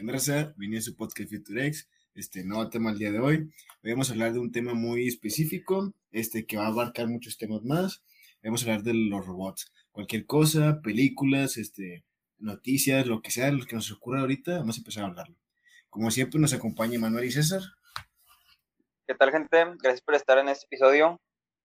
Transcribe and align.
¿Qué 0.00 0.06
onda, 0.06 0.54
Vine 0.56 0.78
a 0.78 0.80
su 0.80 0.96
podcast 0.96 1.30
Futurex. 1.30 1.86
Este 2.14 2.42
nuevo 2.42 2.70
tema 2.70 2.90
el 2.90 2.96
día 2.96 3.12
de 3.12 3.18
hoy. 3.18 3.52
Hoy 3.84 3.90
vamos 3.90 4.08
a 4.08 4.14
hablar 4.14 4.32
de 4.32 4.38
un 4.38 4.50
tema 4.50 4.72
muy 4.72 5.06
específico, 5.06 5.92
este 6.10 6.46
que 6.46 6.56
va 6.56 6.64
a 6.64 6.68
abarcar 6.68 7.06
muchos 7.06 7.36
temas 7.36 7.62
más. 7.64 8.02
Vamos 8.42 8.62
a 8.62 8.64
hablar 8.64 8.82
de 8.82 8.94
los 8.94 9.26
robots. 9.26 9.70
Cualquier 9.92 10.24
cosa, 10.24 10.80
películas, 10.82 11.58
este, 11.58 12.06
noticias, 12.38 13.06
lo 13.06 13.20
que 13.20 13.30
sea, 13.30 13.52
lo 13.52 13.66
que 13.66 13.76
nos 13.76 13.92
ocurra 13.92 14.20
ahorita, 14.20 14.60
vamos 14.60 14.78
a 14.78 14.80
empezar 14.80 15.04
a 15.04 15.08
hablarlo. 15.08 15.36
Como 15.90 16.10
siempre, 16.10 16.40
nos 16.40 16.54
acompaña 16.54 16.98
Manuel 16.98 17.26
y 17.26 17.32
César. 17.32 17.60
¿Qué 19.06 19.14
tal, 19.14 19.30
gente? 19.32 19.66
Gracias 19.82 20.00
por 20.00 20.14
estar 20.14 20.38
en 20.38 20.48
este 20.48 20.64
episodio. 20.64 21.20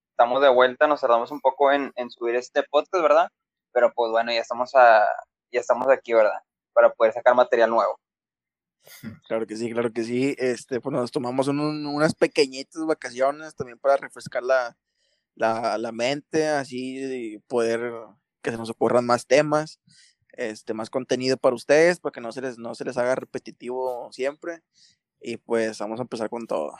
Estamos 0.09 0.41
de 0.41 0.49
vuelta, 0.49 0.87
nos 0.87 0.99
tardamos 0.99 1.31
un 1.31 1.39
poco 1.39 1.71
en, 1.71 1.93
en 1.95 2.09
subir 2.09 2.35
este 2.35 2.63
podcast, 2.63 3.01
¿verdad? 3.01 3.29
Pero 3.71 3.93
pues 3.95 4.11
bueno, 4.11 4.33
ya 4.33 4.41
estamos, 4.41 4.75
a, 4.75 5.07
ya 5.53 5.61
estamos 5.61 5.87
aquí, 5.87 6.11
¿verdad? 6.11 6.41
Para 6.73 6.89
poder 6.89 7.13
sacar 7.13 7.33
material 7.33 7.69
nuevo. 7.69 7.97
Claro 9.27 9.47
que 9.47 9.55
sí, 9.55 9.71
claro 9.71 9.91
que 9.91 10.03
sí. 10.03 10.35
Este, 10.37 10.79
pues 10.79 10.93
nos 10.93 11.11
tomamos 11.11 11.47
unas 11.47 12.15
pequeñitas 12.15 12.85
vacaciones 12.85 13.55
también 13.55 13.79
para 13.79 13.97
refrescar 13.97 14.43
la, 14.43 14.77
la, 15.35 15.77
la, 15.77 15.91
mente, 15.91 16.47
así 16.47 17.39
poder 17.47 17.91
que 18.41 18.51
se 18.51 18.57
nos 18.57 18.69
ocurran 18.69 19.05
más 19.05 19.25
temas, 19.25 19.79
este, 20.33 20.73
más 20.73 20.89
contenido 20.89 21.37
para 21.37 21.55
ustedes, 21.55 21.99
para 21.99 22.11
que 22.11 22.21
no 22.21 22.31
se 22.31 22.41
les, 22.41 22.57
no 22.57 22.75
se 22.75 22.85
les 22.85 22.97
haga 22.97 23.15
repetitivo 23.15 24.11
siempre. 24.11 24.61
Y 25.19 25.37
pues 25.37 25.79
vamos 25.79 25.99
a 25.99 26.03
empezar 26.03 26.29
con 26.29 26.45
todo. 26.45 26.75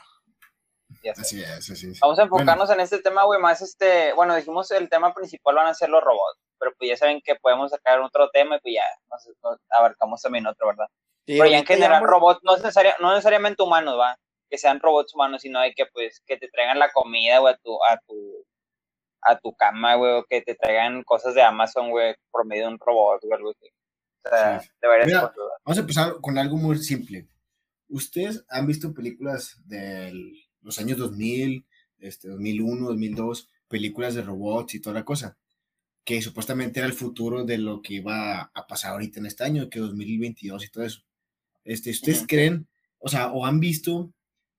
Así 1.16 1.42
es, 1.42 1.70
así 1.70 1.90
es. 1.90 2.00
Vamos 2.00 2.18
a 2.18 2.22
enfocarnos 2.22 2.70
en 2.70 2.80
este 2.80 3.00
tema, 3.00 3.24
güey, 3.24 3.40
más 3.40 3.60
este, 3.60 4.12
bueno, 4.12 4.36
dijimos 4.36 4.70
el 4.70 4.88
tema 4.88 5.12
principal 5.12 5.56
van 5.56 5.66
a 5.66 5.74
ser 5.74 5.88
los 5.88 6.02
robots, 6.02 6.38
pero 6.58 6.72
pues 6.78 6.90
ya 6.90 6.96
saben 6.96 7.20
que 7.24 7.34
podemos 7.34 7.70
sacar 7.72 8.00
otro 8.00 8.30
tema 8.30 8.56
y 8.56 8.60
pues 8.60 8.74
ya 8.74 8.84
nos 9.10 9.56
abarcamos 9.70 10.22
también 10.22 10.46
otro, 10.46 10.68
¿verdad? 10.68 10.86
Pero 11.26 11.46
ya 11.46 11.58
en 11.58 11.66
general, 11.66 12.04
robots, 12.04 12.40
no, 12.42 12.56
no 13.00 13.10
necesariamente 13.10 13.62
humanos, 13.62 13.98
va, 13.98 14.16
que 14.48 14.58
sean 14.58 14.80
robots 14.80 15.14
humanos, 15.14 15.42
sino 15.42 15.58
hay 15.58 15.74
que, 15.74 15.86
pues, 15.86 16.22
que 16.26 16.36
te 16.36 16.48
traigan 16.48 16.78
la 16.78 16.92
comida, 16.92 17.38
güey, 17.38 17.54
a 17.54 17.56
tu, 17.56 17.74
a 17.84 17.98
tu, 18.06 18.46
a 19.22 19.38
tu 19.38 19.54
cama, 19.54 19.96
güey, 19.96 20.12
o 20.12 20.24
que 20.24 20.40
te 20.42 20.54
traigan 20.54 21.02
cosas 21.02 21.34
de 21.34 21.42
Amazon, 21.42 21.90
güey, 21.90 22.14
por 22.30 22.46
medio 22.46 22.64
de 22.64 22.68
un 22.74 22.78
robot, 22.78 23.22
o 23.24 23.34
algo 23.34 23.50
así. 23.50 23.68
O 24.24 24.28
sea, 24.28 24.62
de 24.80 24.88
varias 24.88 25.20
cosas. 25.20 25.36
Vamos 25.64 25.78
a 25.78 25.80
empezar 25.80 26.20
con 26.20 26.38
algo 26.38 26.56
muy 26.56 26.78
simple. 26.78 27.28
¿Ustedes 27.88 28.44
han 28.48 28.66
visto 28.66 28.92
películas 28.92 29.60
de 29.64 30.12
los 30.60 30.78
años 30.78 30.98
2000, 30.98 31.66
este, 31.98 32.28
2001, 32.28 32.86
2002, 32.86 33.48
películas 33.68 34.14
de 34.14 34.22
robots 34.22 34.74
y 34.74 34.80
toda 34.80 34.94
la 34.94 35.04
cosa? 35.04 35.36
Que 36.04 36.22
supuestamente 36.22 36.80
era 36.80 36.86
el 36.86 36.92
futuro 36.92 37.44
de 37.44 37.58
lo 37.58 37.82
que 37.82 37.94
iba 37.94 38.50
a 38.52 38.66
pasar 38.66 38.92
ahorita 38.92 39.20
en 39.20 39.26
este 39.26 39.44
año, 39.44 39.68
que 39.68 39.78
2022 39.80 40.64
y 40.64 40.70
todo 40.70 40.84
eso. 40.84 41.02
Este, 41.66 41.90
¿Ustedes 41.90 42.24
creen, 42.26 42.68
o 42.98 43.08
sea, 43.08 43.32
o 43.32 43.44
han 43.44 43.58
visto 43.58 44.12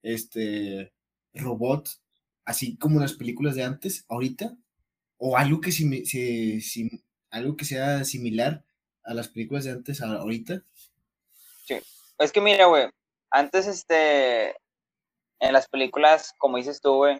este 0.03 0.93
robots 1.33 2.01
así 2.43 2.77
como 2.77 2.99
las 2.99 3.13
películas 3.13 3.55
de 3.55 3.63
antes, 3.63 4.05
ahorita? 4.09 4.55
¿O 5.17 5.37
algo 5.37 5.61
que, 5.61 5.71
algo 7.31 7.57
que 7.57 7.65
sea 7.65 8.03
similar 8.03 8.63
a 9.03 9.13
las 9.13 9.29
películas 9.29 9.63
de 9.63 9.71
antes 9.71 10.01
ahorita? 10.01 10.63
Sí, 11.65 11.79
es 12.19 12.31
que 12.31 12.41
mira, 12.41 12.65
güey, 12.65 12.89
antes 13.31 13.67
este, 13.67 14.49
en 15.39 15.53
las 15.53 15.67
películas, 15.69 16.33
como 16.37 16.57
dices 16.57 16.81
tú, 16.81 16.93
güey, 16.93 17.19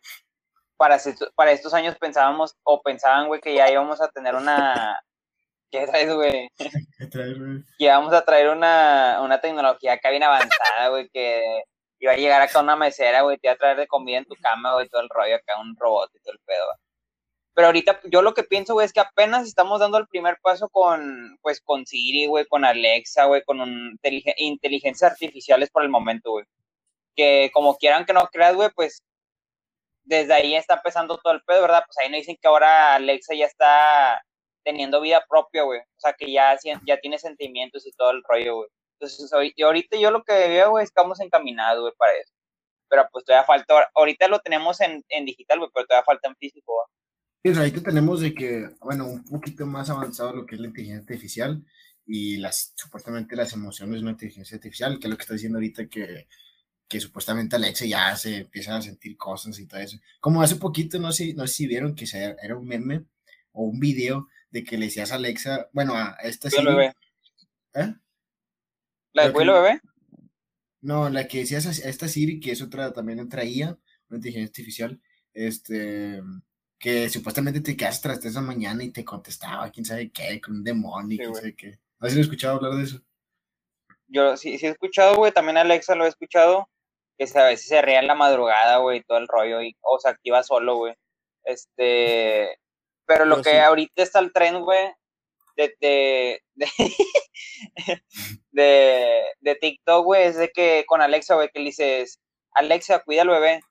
para, 0.75 0.99
para 1.35 1.51
estos 1.51 1.73
años 1.73 1.97
pensábamos 1.97 2.55
o 2.63 2.81
pensaban, 2.81 3.27
güey, 3.27 3.39
que 3.39 3.55
ya 3.55 3.71
íbamos 3.71 4.01
a 4.01 4.09
tener 4.09 4.35
una, 4.35 4.99
¿Qué 5.71 5.85
traes, 5.85 6.13
güey? 6.13 6.49
¿Qué 6.97 7.07
traes, 7.07 7.37
güey? 7.37 7.63
Que 7.77 7.87
vamos 7.89 8.13
a 8.13 8.23
traer 8.23 8.49
una, 8.49 9.19
una 9.21 9.41
tecnología 9.41 9.93
acá 9.93 10.09
bien 10.09 10.23
avanzada, 10.23 10.89
güey, 10.89 11.09
que 11.09 11.63
iba 11.99 12.13
a 12.13 12.17
llegar 12.17 12.41
acá 12.41 12.61
una 12.61 12.75
mesera, 12.75 13.21
güey, 13.21 13.37
te 13.37 13.47
iba 13.47 13.53
a 13.53 13.57
traer 13.57 13.77
de 13.77 13.87
comida 13.87 14.17
en 14.17 14.25
tu 14.25 14.35
cama, 14.35 14.73
güey, 14.73 14.87
todo 14.87 15.01
el 15.01 15.09
rollo 15.09 15.35
acá, 15.35 15.59
un 15.59 15.75
robot 15.77 16.09
y 16.13 16.19
todo 16.19 16.33
el 16.33 16.39
pedo. 16.45 16.67
Pero 17.53 17.67
ahorita 17.67 18.01
yo 18.05 18.21
lo 18.21 18.33
que 18.33 18.43
pienso, 18.43 18.73
güey, 18.73 18.85
es 18.85 18.93
que 18.93 18.99
apenas 18.99 19.47
estamos 19.47 19.79
dando 19.79 19.97
el 19.97 20.07
primer 20.07 20.37
paso 20.41 20.69
con, 20.69 21.37
pues, 21.41 21.59
con 21.61 21.85
Siri, 21.85 22.27
güey, 22.27 22.45
con 22.45 22.63
Alexa, 22.65 23.25
güey, 23.25 23.43
con 23.43 23.61
un, 23.61 23.99
inteligencias 24.37 25.11
artificiales 25.11 25.69
por 25.71 25.83
el 25.83 25.89
momento, 25.89 26.31
güey. 26.31 26.45
Que 27.15 27.49
como 27.53 27.77
quieran 27.77 28.05
que 28.05 28.13
no 28.13 28.27
creas, 28.31 28.55
güey, 28.55 28.69
pues 28.75 29.01
desde 30.03 30.33
ahí 30.33 30.55
está 30.55 30.75
empezando 30.75 31.17
todo 31.17 31.33
el 31.33 31.41
pedo, 31.43 31.61
¿verdad? 31.61 31.83
Pues 31.85 31.97
ahí 31.97 32.09
no 32.09 32.17
dicen 32.17 32.37
que 32.41 32.47
ahora 32.47 32.95
Alexa 32.95 33.33
ya 33.35 33.45
está 33.45 34.21
teniendo 34.63 35.01
vida 35.01 35.23
propia, 35.29 35.63
güey. 35.63 35.79
O 35.79 35.99
sea, 35.99 36.13
que 36.13 36.31
ya, 36.31 36.57
ya 36.85 36.99
tiene 36.99 37.19
sentimientos 37.19 37.85
y 37.85 37.91
todo 37.91 38.11
el 38.11 38.23
rollo, 38.27 38.57
güey. 38.57 38.69
Entonces, 38.99 39.31
y 39.55 39.61
ahorita 39.63 39.97
yo 39.97 40.11
lo 40.11 40.23
que 40.23 40.33
veo, 40.33 40.71
güey, 40.71 40.83
estamos 40.83 41.19
encaminados, 41.19 41.81
güey, 41.81 41.93
para 41.97 42.13
eso. 42.13 42.33
Pero 42.89 43.07
pues 43.11 43.25
todavía 43.25 43.45
falta, 43.45 43.89
ahorita 43.95 44.27
lo 44.27 44.39
tenemos 44.39 44.81
en, 44.81 45.03
en 45.09 45.25
digital, 45.25 45.59
güey, 45.59 45.69
pero 45.73 45.85
todavía 45.85 46.05
falta 46.05 46.27
en 46.29 46.35
físico, 46.35 46.73
güey. 46.73 46.97
Ahí 47.55 47.71
que 47.71 47.79
tenemos 47.79 48.19
de 48.19 48.33
que, 48.33 48.69
bueno, 48.81 49.05
un 49.05 49.23
poquito 49.23 49.65
más 49.65 49.89
avanzado 49.89 50.33
lo 50.33 50.45
que 50.45 50.55
es 50.55 50.61
la 50.61 50.67
inteligencia 50.67 51.01
artificial 51.01 51.63
y 52.05 52.37
las, 52.37 52.73
supuestamente 52.75 53.37
las 53.37 53.53
emociones 53.53 53.95
de 53.95 54.01
una 54.01 54.11
inteligencia 54.11 54.55
artificial, 54.55 54.99
que 54.99 55.07
es 55.07 55.11
lo 55.11 55.15
que 55.15 55.21
está 55.21 55.33
diciendo 55.33 55.57
ahorita 55.57 55.87
que, 55.87 56.27
que 56.87 56.99
supuestamente 56.99 57.55
Alexa 57.55 57.85
ya 57.85 58.15
se 58.17 58.37
empiezan 58.37 58.75
a 58.75 58.81
sentir 58.81 59.15
cosas 59.15 59.59
y 59.59 59.67
todo 59.67 59.79
eso. 59.79 59.97
Como 60.19 60.41
hace 60.41 60.55
poquito, 60.57 60.99
no 60.99 61.11
sé, 61.11 61.33
no 61.35 61.47
sé 61.47 61.53
si 61.53 61.67
vieron 61.67 61.95
que 61.95 62.05
era 62.41 62.57
un 62.57 62.65
meme 62.65 63.05
o 63.53 63.63
un 63.63 63.79
video 63.79 64.27
de 64.49 64.63
que 64.63 64.77
le 64.77 64.85
decías 64.85 65.11
a 65.11 65.15
Alexa, 65.15 65.69
bueno, 65.73 65.93
a 65.95 66.15
esta 66.23 66.49
Siri. 66.49 66.65
Bebé. 66.65 66.93
¿Eh? 67.73 67.93
¿La 69.13 69.23
de 69.23 69.29
vuelo 69.31 69.61
bebé? 69.61 69.81
No, 70.81 71.09
la 71.09 71.27
que 71.27 71.39
decías 71.39 71.65
a 71.65 71.89
esta 71.89 72.07
Siri, 72.07 72.39
que 72.39 72.51
es 72.51 72.61
otra, 72.61 72.93
también 72.93 73.27
traía, 73.29 73.77
una 74.09 74.17
inteligencia 74.17 74.47
artificial, 74.47 75.01
este, 75.33 76.21
que 76.79 77.09
supuestamente 77.09 77.61
te 77.61 77.75
quedas 77.75 78.01
tras 78.01 78.23
esa 78.23 78.41
mañana 78.41 78.83
y 78.83 78.91
te 78.91 79.03
contestaba, 79.03 79.69
quién 79.71 79.85
sabe 79.85 80.11
qué, 80.11 80.39
con 80.39 80.57
un 80.57 80.63
demonio, 80.63 81.17
quién 81.17 81.35
sabe 81.35 81.55
qué. 81.55 81.79
¿Has 81.99 82.15
escuchado 82.15 82.57
hablar 82.57 82.75
de 82.75 82.83
eso? 82.83 83.01
Yo 84.07 84.37
sí, 84.37 84.57
sí 84.57 84.67
he 84.67 84.69
escuchado, 84.69 85.15
güey, 85.15 85.31
también 85.31 85.57
Alexa 85.57 85.95
lo 85.95 86.05
he 86.05 86.09
escuchado, 86.09 86.69
que 87.17 87.25
a 87.35 87.45
veces 87.45 87.67
se 87.67 87.81
ría 87.81 87.99
en 87.99 88.07
la 88.07 88.15
madrugada, 88.15 88.77
güey, 88.77 89.03
todo 89.03 89.17
el 89.17 89.27
rollo, 89.27 89.61
y, 89.61 89.75
o 89.81 89.99
se 89.99 90.09
activa 90.09 90.43
solo, 90.43 90.77
güey. 90.77 90.93
Este, 91.43 92.59
pero 93.07 93.25
lo 93.25 93.41
que 93.41 93.59
ahorita 93.59 94.03
está 94.03 94.19
el 94.19 94.33
tren, 94.33 94.61
güey, 94.61 94.93
de, 95.55 95.73
de, 95.79 96.41
de, 98.51 99.23
de, 99.39 99.55
TikTok, 99.55 100.05
güey, 100.05 100.23
es 100.25 100.37
de 100.37 100.49
que 100.49 100.83
con 100.85 101.01
Alexa, 101.01 101.35
güey, 101.35 101.49
que 101.49 101.59
le 101.59 101.65
dices, 101.65 102.19
Alexa, 102.51 102.99
cuida 103.03 103.23
al 103.23 103.29
bebé. 103.29 103.61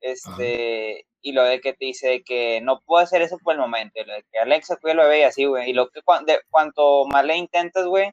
Este, 0.00 1.06
y 1.22 1.32
lo 1.32 1.42
de 1.42 1.60
que 1.60 1.72
te 1.72 1.86
dice 1.86 2.22
que 2.22 2.60
no 2.60 2.82
puedo 2.82 3.02
hacer 3.02 3.22
eso 3.22 3.38
por 3.38 3.54
el 3.54 3.60
momento, 3.60 3.98
lo 4.04 4.12
de 4.12 4.24
que 4.30 4.38
Alexa 4.38 4.76
cuida 4.76 4.92
al 4.92 5.00
bebé 5.00 5.20
y 5.20 5.22
así, 5.22 5.46
güey. 5.46 5.70
Y 5.70 5.72
lo 5.72 5.88
que 5.88 6.00
de, 6.26 6.40
cuanto 6.50 7.06
más 7.06 7.24
le 7.24 7.36
intentas, 7.36 7.86
güey, 7.86 8.12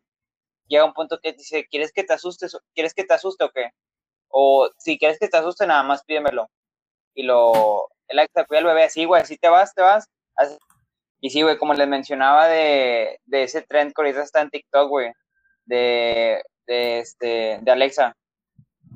llega 0.67 0.85
un 0.85 0.93
punto 0.93 1.19
que 1.21 1.33
te 1.33 1.39
dice, 1.39 1.67
¿quieres 1.67 1.91
que 1.91 2.03
te 2.05 2.13
asustes? 2.13 2.57
¿Quieres 2.73 2.93
que 2.93 3.03
te 3.03 3.13
asuste 3.13 3.43
o 3.43 3.51
qué? 3.51 3.71
O 4.29 4.69
si 4.77 4.97
quieres 4.97 5.19
que 5.19 5.27
te 5.27 5.37
asuste, 5.37 5.67
nada 5.67 5.83
más 5.83 6.03
pídemelo. 6.05 6.49
Y 7.13 7.23
lo, 7.23 7.89
Alexa 8.09 8.45
cuida 8.45 8.61
al 8.61 8.65
bebé 8.65 8.85
así, 8.85 9.05
güey, 9.05 9.21
así 9.21 9.37
te 9.37 9.49
vas, 9.49 9.75
te 9.75 9.81
vas 9.81 10.09
y 11.19 11.29
sí, 11.29 11.41
güey, 11.41 11.57
como 11.57 11.73
les 11.73 11.87
mencionaba 11.87 12.47
de, 12.47 13.19
ese 13.31 13.61
trend 13.61 13.93
que 13.93 14.01
ahorita 14.01 14.23
está 14.23 14.41
en 14.41 14.49
TikTok, 14.49 14.89
güey, 14.89 15.11
de, 15.65 16.43
este, 16.67 17.59
de 17.61 17.71
Alexa, 17.71 18.17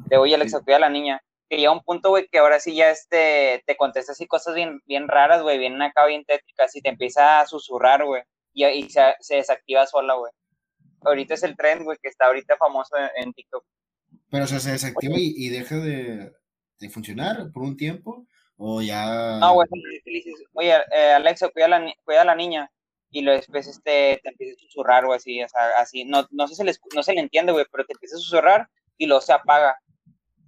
de 0.09 0.17
oye 0.17 0.35
Alexa, 0.35 0.59
cuida 0.61 0.75
a 0.75 0.79
la 0.81 0.89
niña, 0.89 1.21
que 1.49 1.57
llega 1.57 1.71
un 1.71 1.83
punto, 1.83 2.09
güey, 2.09 2.27
que 2.29 2.39
ahora 2.39 2.59
sí 2.59 2.75
ya 2.75 2.89
este, 2.89 3.63
te 3.65 3.77
contesta 3.77 4.11
así 4.11 4.27
cosas 4.27 4.55
bien, 4.55 4.81
bien 4.85 5.07
raras, 5.07 5.41
güey, 5.41 5.57
bien 5.57 5.81
acá, 5.81 6.05
bien 6.05 6.25
tétricas, 6.25 6.75
y 6.75 6.81
te 6.81 6.89
empieza 6.89 7.39
a 7.39 7.45
susurrar, 7.45 8.03
güey, 8.03 8.23
y, 8.53 8.89
se, 8.89 9.35
desactiva 9.35 9.85
sola, 9.87 10.15
güey. 10.15 10.31
Ahorita 11.01 11.35
es 11.35 11.43
el 11.43 11.55
trend, 11.55 11.83
güey, 11.83 11.97
que 12.01 12.09
está 12.09 12.25
ahorita 12.25 12.57
famoso 12.57 12.95
en, 13.15 13.31
TikTok. 13.31 13.63
Pero, 14.29 14.43
o 14.43 14.47
sea, 14.47 14.59
se 14.59 14.71
desactiva 14.71 15.15
y, 15.17 15.47
deja 15.49 15.77
de, 15.77 16.33
de 16.79 16.89
funcionar 16.89 17.51
por 17.53 17.63
un 17.63 17.77
tiempo, 17.77 18.27
o 18.57 18.81
ya. 18.81 19.37
No, 19.39 19.53
güey, 19.53 19.67
oye, 20.53 20.75
eh, 20.91 21.13
Alexa, 21.13 21.49
cuida 21.49 21.65
a, 21.65 21.69
la, 21.69 21.93
cuida 22.03 22.21
a 22.21 22.25
la 22.25 22.35
niña. 22.35 22.71
Y 23.09 23.21
luego 23.21 23.37
después 23.37 23.67
este, 23.67 24.19
te 24.21 24.29
empieza 24.29 24.55
a 24.55 24.59
susurrar, 24.59 25.05
güey, 25.05 25.17
así, 25.17 25.41
o 25.41 25.47
sea, 25.47 25.69
así. 25.77 26.03
No, 26.03 26.27
no, 26.31 26.47
sé 26.47 26.55
si 26.55 26.63
le, 26.63 26.73
no 26.93 27.03
se 27.03 27.13
le 27.13 27.21
entiende, 27.21 27.53
güey, 27.53 27.65
pero 27.71 27.85
te 27.85 27.93
empieza 27.93 28.15
a 28.15 28.19
susurrar 28.19 28.69
y 28.97 29.05
luego 29.05 29.21
se 29.21 29.33
apaga. 29.33 29.77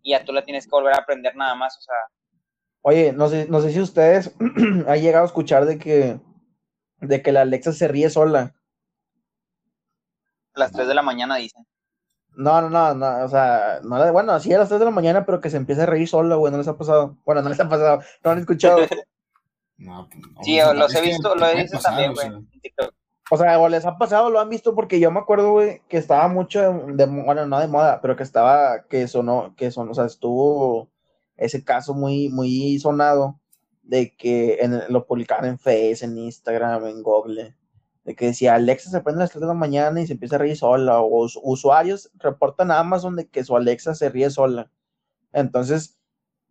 Y 0.02 0.12
ya 0.12 0.26
tú 0.26 0.34
la 0.34 0.44
tienes 0.44 0.66
que 0.66 0.72
volver 0.72 0.94
a 0.94 0.98
aprender 0.98 1.36
nada 1.36 1.56
más, 1.56 1.78
o 1.78 1.82
sea. 1.82 1.96
Oye, 2.82 3.14
no 3.14 3.28
sé, 3.30 3.48
no 3.50 3.62
sé 3.62 3.72
si 3.72 3.80
ustedes 3.80 4.36
han 4.88 5.02
llegado 5.02 5.24
a 5.24 5.28
escuchar 5.28 5.66
de 5.66 5.78
que, 5.78 6.20
de 6.98 7.22
que 7.22 7.32
la 7.32 7.42
Alexa 7.42 7.72
se 7.72 7.88
ríe 7.88 8.10
sola. 8.10 8.56
A 10.54 10.60
las 10.60 10.72
3 10.72 10.88
de 10.88 10.94
la 10.94 11.02
mañana 11.02 11.38
dicen. 11.38 11.66
No, 12.40 12.62
no, 12.62 12.70
no, 12.70 12.94
no, 12.94 13.26
o 13.26 13.28
sea, 13.28 13.82
no, 13.84 14.14
bueno, 14.14 14.32
así 14.32 14.54
a 14.54 14.60
las 14.60 14.70
3 14.70 14.80
de 14.80 14.86
la 14.86 14.92
mañana, 14.92 15.26
pero 15.26 15.42
que 15.42 15.50
se 15.50 15.58
empiece 15.58 15.82
a 15.82 15.86
reír 15.86 16.08
solo, 16.08 16.40
güey, 16.40 16.54
no 16.54 16.58
les 16.58 16.70
ha 16.70 16.78
pasado. 16.78 17.18
Bueno, 17.26 17.42
no 17.42 17.50
les 17.50 17.60
ha 17.60 17.68
pasado, 17.68 18.02
no 18.24 18.32
han 18.32 18.38
escuchado. 18.38 18.78
no, 19.78 20.08
pues, 20.10 20.24
sí, 20.44 20.58
los 20.74 20.96
he 20.96 21.02
visto, 21.02 21.36
lo 21.36 21.46
he 21.46 21.56
visto 21.62 21.80
también, 21.80 22.14
güey, 22.14 22.28
en 22.28 22.50
TikTok. 22.62 22.94
O 23.30 23.36
sea, 23.38 23.60
o 23.60 23.68
les 23.68 23.86
ha 23.86 23.98
pasado, 23.98 24.30
lo 24.30 24.40
han 24.40 24.48
visto, 24.48 24.74
porque 24.74 25.02
yo 25.02 25.12
me 25.12 25.20
acuerdo, 25.20 25.52
güey, 25.52 25.82
que 25.90 25.98
estaba 25.98 26.30
mucho 26.30 26.62
de, 26.88 27.06
bueno, 27.08 27.46
no 27.46 27.60
de 27.60 27.68
moda, 27.68 28.00
pero 28.02 28.16
que 28.16 28.24
estaba, 28.24 28.86
que 28.86 29.10
sonó, 29.10 29.54
que 29.58 29.70
sonó, 29.70 29.92
o 29.92 29.96
sea, 29.96 30.06
estuvo 30.06 30.88
ese 31.36 31.66
caso 31.66 31.94
muy, 31.94 32.30
muy 32.30 32.80
sonado 32.80 33.38
de 33.84 34.16
que 34.16 34.60
en, 34.62 34.82
lo 34.88 35.06
publicaban 35.06 35.44
en 35.44 35.60
Face, 35.60 36.06
en 36.06 36.18
Instagram, 36.18 36.86
en 36.86 37.04
Google, 37.04 37.54
de 38.10 38.16
que 38.16 38.26
decía 38.26 38.56
Alexa 38.56 38.90
se 38.90 39.02
prende 39.02 39.22
a 39.22 39.26
las 39.26 39.30
3 39.30 39.42
de 39.42 39.48
la 39.48 39.54
mañana 39.54 40.02
y 40.02 40.08
se 40.08 40.14
empieza 40.14 40.38
a 40.38 40.40
reír 40.40 40.58
sola, 40.58 41.00
o 41.00 41.28
usuarios 41.44 42.10
reportan 42.16 42.72
a 42.72 42.80
Amazon 42.80 43.16
de 43.16 43.28
que 43.28 43.44
su 43.44 43.56
Alexa 43.56 43.94
se 43.94 44.10
ríe 44.10 44.32
sola. 44.32 44.72
Entonces, 45.32 46.00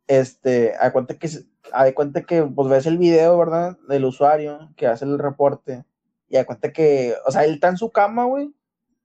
este, 0.07 0.75
hay 0.79 0.93
cuenta 0.93 1.19
que, 1.19 1.29
hay 1.73 1.95
cuenta 1.95 2.23
que, 2.23 2.45
pues 2.45 2.69
ves 2.69 2.87
el 2.87 2.97
video, 2.97 3.37
¿verdad? 3.37 3.77
Del 3.89 4.05
usuario 4.05 4.71
que 4.77 4.87
hace 4.87 5.05
el 5.05 5.19
reporte 5.19 5.85
y 6.29 6.37
da 6.37 6.47
cuenta 6.47 6.73
que, 6.73 7.17
o 7.27 7.33
sea, 7.33 7.45
él 7.45 7.55
está 7.55 7.67
en 7.67 7.77
su 7.77 7.91
cama, 7.91 8.25
güey, 8.27 8.55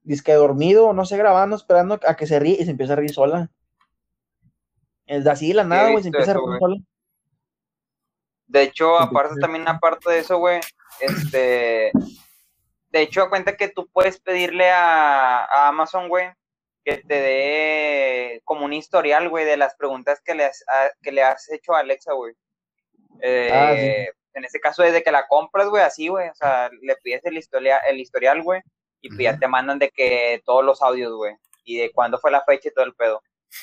dice 0.04 0.22
que 0.22 0.34
dormido, 0.34 0.92
no 0.92 1.04
sé, 1.06 1.16
grabando, 1.16 1.56
esperando 1.56 1.98
a 2.06 2.14
que 2.14 2.28
se 2.28 2.38
ríe 2.38 2.58
y 2.60 2.64
se 2.64 2.70
empieza 2.70 2.92
a 2.92 2.96
reír 2.96 3.12
sola. 3.12 3.50
Es 5.06 5.26
así 5.26 5.48
de 5.48 5.54
la 5.54 5.64
nada, 5.64 5.90
güey, 5.90 6.04
se 6.04 6.10
empieza 6.10 6.30
a 6.30 6.34
reír 6.34 6.58
sola. 6.60 6.76
De 8.46 8.62
hecho, 8.62 8.96
aparte 8.96 9.40
también, 9.40 9.66
aparte 9.66 10.08
de 10.08 10.20
eso, 10.20 10.38
güey, 10.38 10.60
este, 11.00 11.90
de 12.94 13.02
hecho, 13.02 13.28
cuenta 13.28 13.56
que 13.56 13.66
tú 13.66 13.88
puedes 13.92 14.20
pedirle 14.20 14.70
a, 14.70 15.66
Amazon, 15.66 16.08
güey, 16.08 16.28
que 16.84 16.98
te 16.98 17.14
dé 17.20 18.40
como 18.44 18.64
un 18.64 18.72
historial, 18.72 19.28
güey, 19.28 19.44
de 19.44 19.56
las 19.56 19.74
preguntas 19.74 20.20
que 20.24 20.36
le 20.36 20.44
has, 20.44 20.64
que 21.02 21.10
le 21.10 21.24
has 21.24 21.50
hecho 21.50 21.74
a 21.74 21.80
Alexa, 21.80 22.12
güey. 22.12 22.34
Eh, 23.20 23.50
ah, 23.52 23.74
en 24.34 24.44
ese 24.44 24.60
caso, 24.60 24.84
desde 24.84 25.02
que 25.02 25.10
la 25.10 25.26
compras, 25.26 25.66
güey, 25.70 25.82
así, 25.82 26.06
güey, 26.06 26.28
o 26.28 26.34
sea, 26.36 26.70
le 26.82 26.94
pides 27.02 27.24
el 27.24 27.36
historial, 27.36 27.80
el 27.88 27.98
historial, 27.98 28.44
güey, 28.44 28.62
y 29.00 29.08
pues 29.08 29.22
ya 29.22 29.36
te 29.40 29.48
mandan 29.48 29.80
de 29.80 29.90
que 29.90 30.40
todos 30.44 30.64
los 30.64 30.80
audios, 30.80 31.14
güey, 31.14 31.34
y 31.64 31.78
de 31.78 31.90
cuándo 31.90 32.20
fue 32.20 32.30
la 32.30 32.44
fecha 32.44 32.68
y 32.68 32.74
todo 32.74 32.84
el 32.84 32.94
pedo. 32.94 33.20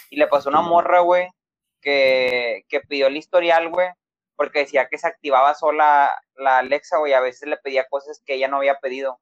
Y 0.09 0.17
le 0.17 0.27
pasó 0.27 0.49
una 0.49 0.61
morra, 0.61 0.99
güey, 0.99 1.29
que, 1.79 2.65
que 2.67 2.81
pidió 2.81 3.07
el 3.07 3.15
historial, 3.15 3.69
güey, 3.69 3.87
porque 4.41 4.61
decía 4.61 4.87
que 4.89 4.97
se 4.97 5.05
activaba 5.07 5.53
sola 5.53 6.19
la 6.35 6.57
Alexa, 6.57 6.97
güey, 6.97 7.13
a 7.13 7.19
veces 7.19 7.47
le 7.47 7.57
pedía 7.57 7.87
cosas 7.87 8.23
que 8.25 8.33
ella 8.33 8.47
no 8.47 8.57
había 8.57 8.79
pedido. 8.79 9.19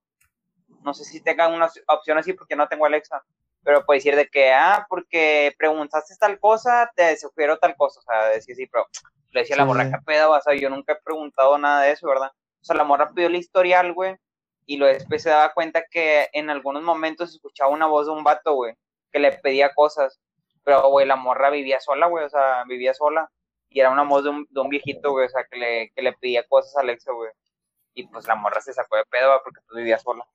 No 0.82 0.94
sé 0.94 1.04
si 1.04 1.20
tengan 1.20 1.54
una 1.54 1.70
opción 1.90 2.18
así 2.18 2.32
porque 2.32 2.56
no 2.56 2.70
tengo 2.70 2.86
Alexa, 2.86 3.22
pero 3.62 3.86
puede 3.86 3.98
decir 3.98 4.16
de 4.16 4.30
que, 4.30 4.54
ah, 4.54 4.86
porque 4.88 5.54
preguntaste 5.58 6.16
tal 6.18 6.40
cosa, 6.40 6.90
te 6.96 7.18
sugiero 7.18 7.60
tal 7.60 7.76
cosa, 7.76 8.00
o 8.00 8.04
sea, 8.04 8.30
decir 8.30 8.56
sí, 8.56 8.66
pero 8.68 8.88
le 9.32 9.42
decía 9.42 9.58
la 9.58 9.66
morra, 9.66 9.92
¿qué 9.92 9.98
pedo? 10.06 10.32
O 10.32 10.42
sea, 10.42 10.56
yo 10.56 10.70
nunca 10.70 10.94
he 10.94 11.02
preguntado 11.04 11.58
nada 11.58 11.82
de 11.82 11.92
eso, 11.92 12.08
¿verdad? 12.08 12.32
O 12.62 12.64
sea, 12.64 12.78
la 12.78 12.86
morra 12.86 13.12
pidió 13.14 13.28
el 13.28 13.36
historial, 13.36 13.92
güey, 13.92 14.16
y 14.66 14.78
luego 14.78 14.94
después 14.94 15.22
se 15.22 15.32
daba 15.32 15.54
cuenta 15.54 15.84
que 15.92 16.30
en 16.32 16.50
algunos 16.50 16.82
momentos 16.82 17.32
escuchaba 17.32 17.72
una 17.72 17.88
voz 17.88 18.06
de 18.06 18.14
un 18.14 18.24
vato, 18.24 18.54
güey, 18.54 18.74
que 19.12 19.20
le 19.20 19.34
pedía 19.34 19.74
cosas. 19.74 20.22
Pero, 20.64 20.88
güey, 20.90 21.06
la 21.06 21.18
morra 21.18 21.50
vivía 21.50 21.82
sola, 21.82 22.08
güey, 22.08 22.24
o 22.24 22.30
sea, 22.30 22.64
vivía 22.64 22.94
sola. 22.94 23.30
Y 23.70 23.80
era 23.80 23.92
una 23.92 24.04
voz 24.04 24.24
de 24.24 24.30
un, 24.32 24.48
de 24.50 24.60
un 24.62 24.70
viejito, 24.70 25.12
güey, 25.12 25.28
o 25.28 25.30
sea, 25.30 25.46
que 25.50 25.58
le, 25.58 25.92
que 25.96 26.02
le 26.02 26.14
pedía 26.14 26.44
cosas 26.48 26.76
a 26.78 26.82
Alexa, 26.82 27.12
güey. 27.12 27.30
Y 27.94 28.08
pues 28.08 28.28
la 28.28 28.36
morra 28.36 28.62
se 28.62 28.74
sacó 28.74 28.96
de 28.98 29.04
pedo, 29.10 29.28
güey, 29.28 29.40
porque 29.44 29.62
tú 29.68 29.78
vivías 29.78 30.02
sola. 30.02 30.26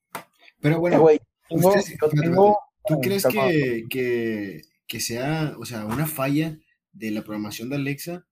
Pero 0.61 0.79
bueno, 0.79 1.01
güey, 1.01 1.21
¿tú 1.49 3.01
crees 3.01 3.27
que, 3.27 3.85
que, 3.91 4.63
que 4.87 5.01
sea, 5.01 5.55
o 5.59 5.65
sea, 5.65 5.85
una 5.85 6.07
falla 6.07 6.57
de 6.93 7.11
la 7.11 7.23
programación 7.23 7.71
de 7.71 7.77
Alexa 7.77 8.25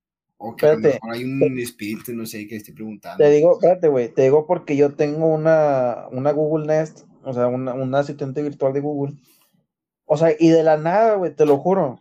o 0.44 0.56
que 0.56 0.66
hay 0.66 1.24
un 1.24 1.58
espíritu, 1.58 2.12
no 2.12 2.26
sé, 2.26 2.48
que 2.48 2.56
esté 2.56 2.72
preguntando. 2.72 3.22
Te 3.22 3.30
digo, 3.30 3.52
espérate, 3.52 3.86
güey, 3.86 4.08
te 4.12 4.22
digo 4.22 4.44
porque 4.44 4.76
yo 4.76 4.94
tengo 4.94 5.26
una, 5.26 6.08
una 6.10 6.32
Google 6.32 6.66
Nest, 6.66 7.06
o 7.22 7.32
sea, 7.32 7.46
una, 7.46 7.74
una 7.74 8.00
asistente 8.00 8.42
virtual 8.42 8.72
de 8.72 8.80
Google. 8.80 9.14
O 10.04 10.16
sea, 10.16 10.34
y 10.36 10.48
de 10.48 10.64
la 10.64 10.76
nada, 10.76 11.14
güey, 11.14 11.32
te 11.32 11.46
lo 11.46 11.58
juro. 11.58 12.00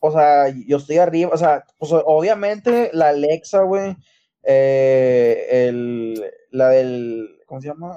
O 0.00 0.10
sea, 0.10 0.48
yo 0.48 0.76
estoy 0.76 0.98
arriba, 0.98 1.30
o 1.32 1.36
sea, 1.36 1.64
pues, 1.78 1.92
obviamente 1.92 2.90
la 2.92 3.08
Alexa, 3.08 3.62
güey, 3.62 3.96
eh, 4.42 5.46
el, 5.50 6.24
la 6.50 6.68
del, 6.68 7.40
¿cómo 7.46 7.60
se 7.60 7.68
llama? 7.68 7.96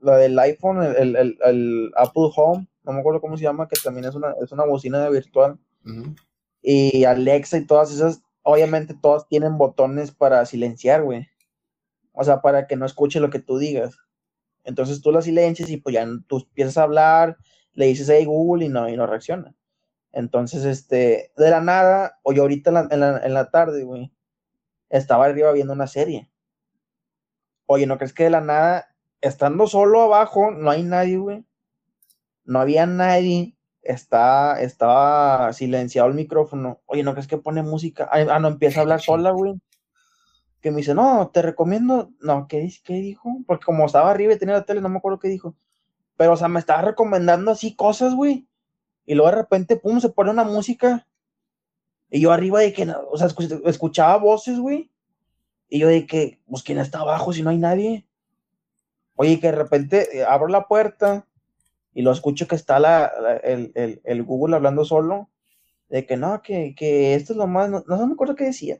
La 0.00 0.16
del 0.16 0.38
iPhone, 0.38 0.82
el, 0.82 1.16
el, 1.16 1.38
el, 1.42 1.92
Apple 1.96 2.30
Home, 2.36 2.68
no 2.84 2.92
me 2.92 3.00
acuerdo 3.00 3.20
cómo 3.20 3.36
se 3.36 3.44
llama, 3.44 3.68
que 3.68 3.80
también 3.82 4.06
es 4.06 4.14
una, 4.14 4.34
es 4.42 4.52
una 4.52 4.64
bocina 4.64 5.08
virtual. 5.08 5.58
Y 6.62 7.04
Alexa 7.04 7.58
y 7.58 7.66
todas 7.66 7.92
esas 7.92 8.20
obviamente 8.46 8.94
todos 8.94 9.26
tienen 9.26 9.58
botones 9.58 10.12
para 10.12 10.46
silenciar, 10.46 11.02
güey. 11.02 11.26
O 12.12 12.22
sea, 12.22 12.40
para 12.42 12.68
que 12.68 12.76
no 12.76 12.86
escuche 12.86 13.18
lo 13.18 13.28
que 13.28 13.40
tú 13.40 13.58
digas. 13.58 13.98
Entonces 14.62 15.02
tú 15.02 15.10
la 15.10 15.20
silencias 15.20 15.68
y 15.68 15.78
pues 15.78 15.94
ya 15.94 16.06
tú 16.28 16.38
empiezas 16.38 16.78
a 16.78 16.84
hablar, 16.84 17.36
le 17.74 17.86
dices, 17.86 18.08
hey 18.08 18.24
Google 18.24 18.64
y 18.64 18.68
no, 18.68 18.88
y 18.88 18.96
no 18.96 19.04
reacciona. 19.04 19.52
Entonces, 20.16 20.64
este, 20.64 21.30
de 21.36 21.50
la 21.50 21.60
nada, 21.60 22.18
yo 22.24 22.40
ahorita 22.40 22.70
en 22.90 23.00
la, 23.00 23.20
en 23.22 23.34
la, 23.34 23.50
tarde, 23.50 23.84
güey, 23.84 24.10
estaba 24.88 25.26
arriba 25.26 25.52
viendo 25.52 25.74
una 25.74 25.86
serie. 25.86 26.30
Oye, 27.66 27.86
¿no 27.86 27.98
crees 27.98 28.14
que 28.14 28.24
de 28.24 28.30
la 28.30 28.40
nada, 28.40 28.96
estando 29.20 29.66
solo 29.66 30.00
abajo, 30.00 30.52
no 30.52 30.70
hay 30.70 30.84
nadie, 30.84 31.18
güey? 31.18 31.44
No 32.46 32.60
había 32.60 32.86
nadie 32.86 33.58
está, 33.82 34.58
estaba 34.62 35.52
silenciado 35.52 36.08
el 36.08 36.14
micrófono. 36.14 36.80
Oye, 36.86 37.02
¿no 37.02 37.12
crees 37.12 37.28
que 37.28 37.36
pone 37.36 37.62
música? 37.62 38.08
Ah, 38.10 38.38
no, 38.38 38.48
empieza 38.48 38.80
a 38.80 38.82
hablar 38.84 39.02
sola, 39.02 39.32
güey. 39.32 39.60
Que 40.62 40.70
me 40.70 40.78
dice, 40.78 40.94
no, 40.94 41.28
te 41.28 41.42
recomiendo. 41.42 42.10
No, 42.20 42.48
¿qué, 42.48 42.66
¿qué 42.82 42.94
dijo? 42.94 43.36
Porque 43.46 43.66
como 43.66 43.84
estaba 43.84 44.10
arriba 44.10 44.32
y 44.32 44.38
tenía 44.38 44.54
la 44.54 44.64
tele, 44.64 44.80
no 44.80 44.88
me 44.88 44.96
acuerdo 44.96 45.18
qué 45.18 45.28
dijo. 45.28 45.58
Pero, 46.16 46.32
o 46.32 46.36
sea, 46.38 46.48
me 46.48 46.60
estaba 46.60 46.80
recomendando 46.80 47.50
así 47.50 47.76
cosas, 47.76 48.14
güey. 48.14 48.48
Y 49.06 49.14
luego 49.14 49.30
de 49.30 49.36
repente, 49.36 49.76
pum, 49.76 50.00
se 50.00 50.08
pone 50.08 50.30
una 50.30 50.44
música. 50.44 51.06
Y 52.10 52.20
yo 52.20 52.32
arriba 52.32 52.60
de 52.60 52.72
que, 52.72 52.92
o 53.10 53.16
sea, 53.16 53.28
escuchaba 53.64 54.16
voces, 54.18 54.58
güey. 54.58 54.90
Y 55.68 55.78
yo 55.78 55.88
de 55.88 56.06
que, 56.06 56.40
pues, 56.48 56.62
¿quién 56.62 56.78
está 56.78 57.00
abajo 57.00 57.32
si 57.32 57.42
no 57.42 57.50
hay 57.50 57.58
nadie? 57.58 58.06
Oye, 59.14 59.40
que 59.40 59.46
de 59.46 59.56
repente 59.56 60.18
eh, 60.18 60.24
abro 60.24 60.48
la 60.48 60.66
puerta 60.68 61.26
y 61.94 62.02
lo 62.02 62.12
escucho 62.12 62.46
que 62.46 62.56
está 62.56 62.78
la, 62.78 63.06
el, 63.42 64.22
Google 64.24 64.54
hablando 64.54 64.84
solo, 64.84 65.30
de 65.88 66.04
que 66.04 66.18
no, 66.18 66.42
que, 66.42 67.14
esto 67.14 67.32
es 67.32 67.36
lo 67.38 67.46
más, 67.46 67.70
no, 67.70 67.82
no 67.86 68.06
me 68.06 68.12
acuerdo 68.12 68.36
qué 68.36 68.44
decía. 68.44 68.78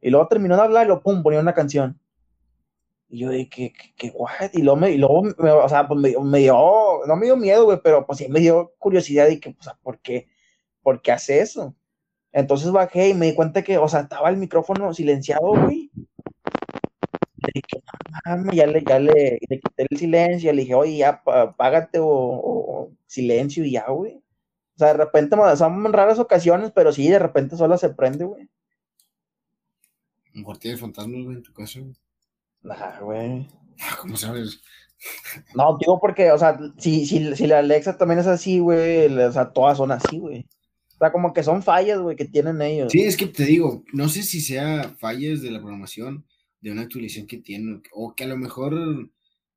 Y 0.00 0.10
luego 0.10 0.26
terminó 0.26 0.56
de 0.56 0.62
hablar 0.62 0.86
y 0.86 0.88
lo 0.88 1.00
pum, 1.00 1.22
ponía 1.22 1.38
una 1.38 1.54
canción. 1.54 2.00
Y 3.08 3.20
yo 3.20 3.30
dije, 3.30 3.48
que, 3.72 3.94
que, 3.96 4.10
what? 4.14 4.50
Y 4.52 4.62
luego, 4.62 4.76
me, 4.76 4.90
y 4.90 4.98
luego 4.98 5.22
o 5.38 5.68
sea, 5.68 5.86
pues 5.86 6.00
me, 6.00 6.38
dio, 6.38 7.00
no 7.06 7.16
me 7.16 7.26
dio 7.26 7.36
miedo, 7.36 7.64
güey, 7.64 7.78
pero 7.82 8.06
pues 8.06 8.18
sí 8.18 8.28
me 8.28 8.40
dio 8.40 8.74
curiosidad 8.78 9.28
y 9.28 9.40
que, 9.40 9.50
pues, 9.52 9.68
¿por 9.82 10.00
qué? 10.00 10.28
¿Por 10.82 11.02
qué 11.02 11.12
hace 11.12 11.40
eso? 11.40 11.74
Entonces 12.32 12.70
bajé 12.72 13.10
y 13.10 13.14
me 13.14 13.26
di 13.26 13.34
cuenta 13.34 13.62
que, 13.62 13.78
o 13.78 13.88
sea, 13.88 14.00
estaba 14.00 14.30
el 14.30 14.36
micrófono 14.36 14.92
silenciado, 14.92 15.48
güey 15.48 15.90
ya 18.52 18.66
le, 18.66 18.84
ya 18.84 18.98
le, 18.98 19.38
quité 19.40 19.86
el 19.88 19.98
silencio, 19.98 20.52
le 20.52 20.62
dije, 20.62 20.74
oye, 20.74 20.96
ya, 20.98 21.22
apágate 21.24 21.98
o, 22.00 22.90
silencio 23.06 23.64
y 23.64 23.72
ya, 23.72 23.88
güey. 23.88 24.16
O 24.16 24.78
sea, 24.78 24.88
de 24.88 24.94
repente, 24.94 25.36
son 25.56 25.92
raras 25.92 26.18
ocasiones, 26.18 26.72
pero 26.74 26.92
sí, 26.92 27.08
de 27.08 27.18
repente 27.18 27.56
sola 27.56 27.78
se 27.78 27.90
prende, 27.90 28.24
güey. 28.24 28.48
¿Un 30.34 30.42
cuartillo 30.42 30.74
de 30.74 30.80
fantasmas, 30.80 31.24
güey, 31.24 31.36
en 31.36 31.42
tu 31.42 31.52
caso? 31.52 31.80
Nah, 32.66 33.00
güey. 33.00 33.46
¿Cómo 34.00 34.16
sabes? 34.16 34.60
No, 35.54 35.78
digo 35.78 36.00
porque, 36.00 36.32
o 36.32 36.38
sea, 36.38 36.58
si, 36.78 37.06
si, 37.06 37.34
si 37.36 37.46
la 37.46 37.58
Alexa 37.58 37.96
también 37.96 38.20
es 38.20 38.26
así, 38.26 38.58
güey, 38.58 39.06
o 39.06 39.32
sea, 39.32 39.52
todas 39.52 39.78
son 39.78 39.92
así, 39.92 40.18
güey. 40.18 40.46
O 40.94 40.98
sea, 40.98 41.12
como 41.12 41.32
que 41.32 41.42
son 41.42 41.62
fallas, 41.62 42.00
güey, 42.00 42.16
que 42.16 42.24
tienen 42.24 42.60
ellos. 42.62 42.90
Sí, 42.90 43.02
es 43.02 43.16
que 43.16 43.26
te 43.26 43.44
digo, 43.44 43.84
no 43.92 44.08
sé 44.08 44.22
si 44.22 44.40
sea 44.40 44.94
fallas 44.98 45.42
de 45.42 45.50
la 45.50 45.60
programación, 45.60 46.26
de 46.60 46.72
una 46.72 46.82
actualización 46.82 47.26
que 47.26 47.38
tienen, 47.38 47.82
o 47.92 48.14
que 48.14 48.24
a 48.24 48.28
lo 48.28 48.36
mejor... 48.36 48.74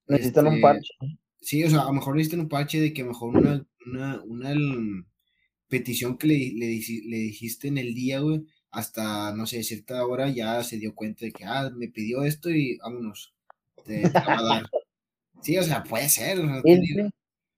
Necesitan 0.07 0.47
un 0.47 0.53
este, 0.55 0.61
parche. 0.61 0.93
Sí, 1.39 1.63
o 1.63 1.69
sea, 1.69 1.81
a 1.81 1.85
lo 1.85 1.93
mejor 1.93 2.15
necesitan 2.15 2.41
un 2.41 2.49
parche 2.49 2.81
de 2.81 2.93
que 2.93 3.01
a 3.01 3.05
lo 3.05 3.11
mejor 3.11 3.37
una, 3.37 3.65
una, 3.85 4.21
una 4.23 4.53
petición 5.69 6.17
que 6.17 6.27
le, 6.27 6.37
le, 6.55 6.67
dijiste 6.67 7.69
en 7.69 7.77
el 7.77 7.93
día, 7.93 8.19
güey, 8.19 8.41
hasta, 8.71 9.33
no 9.33 9.45
sé, 9.47 9.63
cierta 9.63 10.05
hora 10.05 10.29
ya 10.29 10.63
se 10.63 10.77
dio 10.77 10.95
cuenta 10.95 11.25
de 11.25 11.31
que, 11.31 11.45
ah, 11.45 11.69
me 11.75 11.89
pidió 11.89 12.23
esto 12.23 12.49
y 12.49 12.77
vámonos, 12.77 13.33
te, 13.85 14.09
va 14.09 14.39
a 14.39 14.43
dar. 14.43 14.63
Sí, 15.41 15.57
o 15.57 15.63
sea, 15.63 15.83
puede 15.83 16.09
ser, 16.09 16.37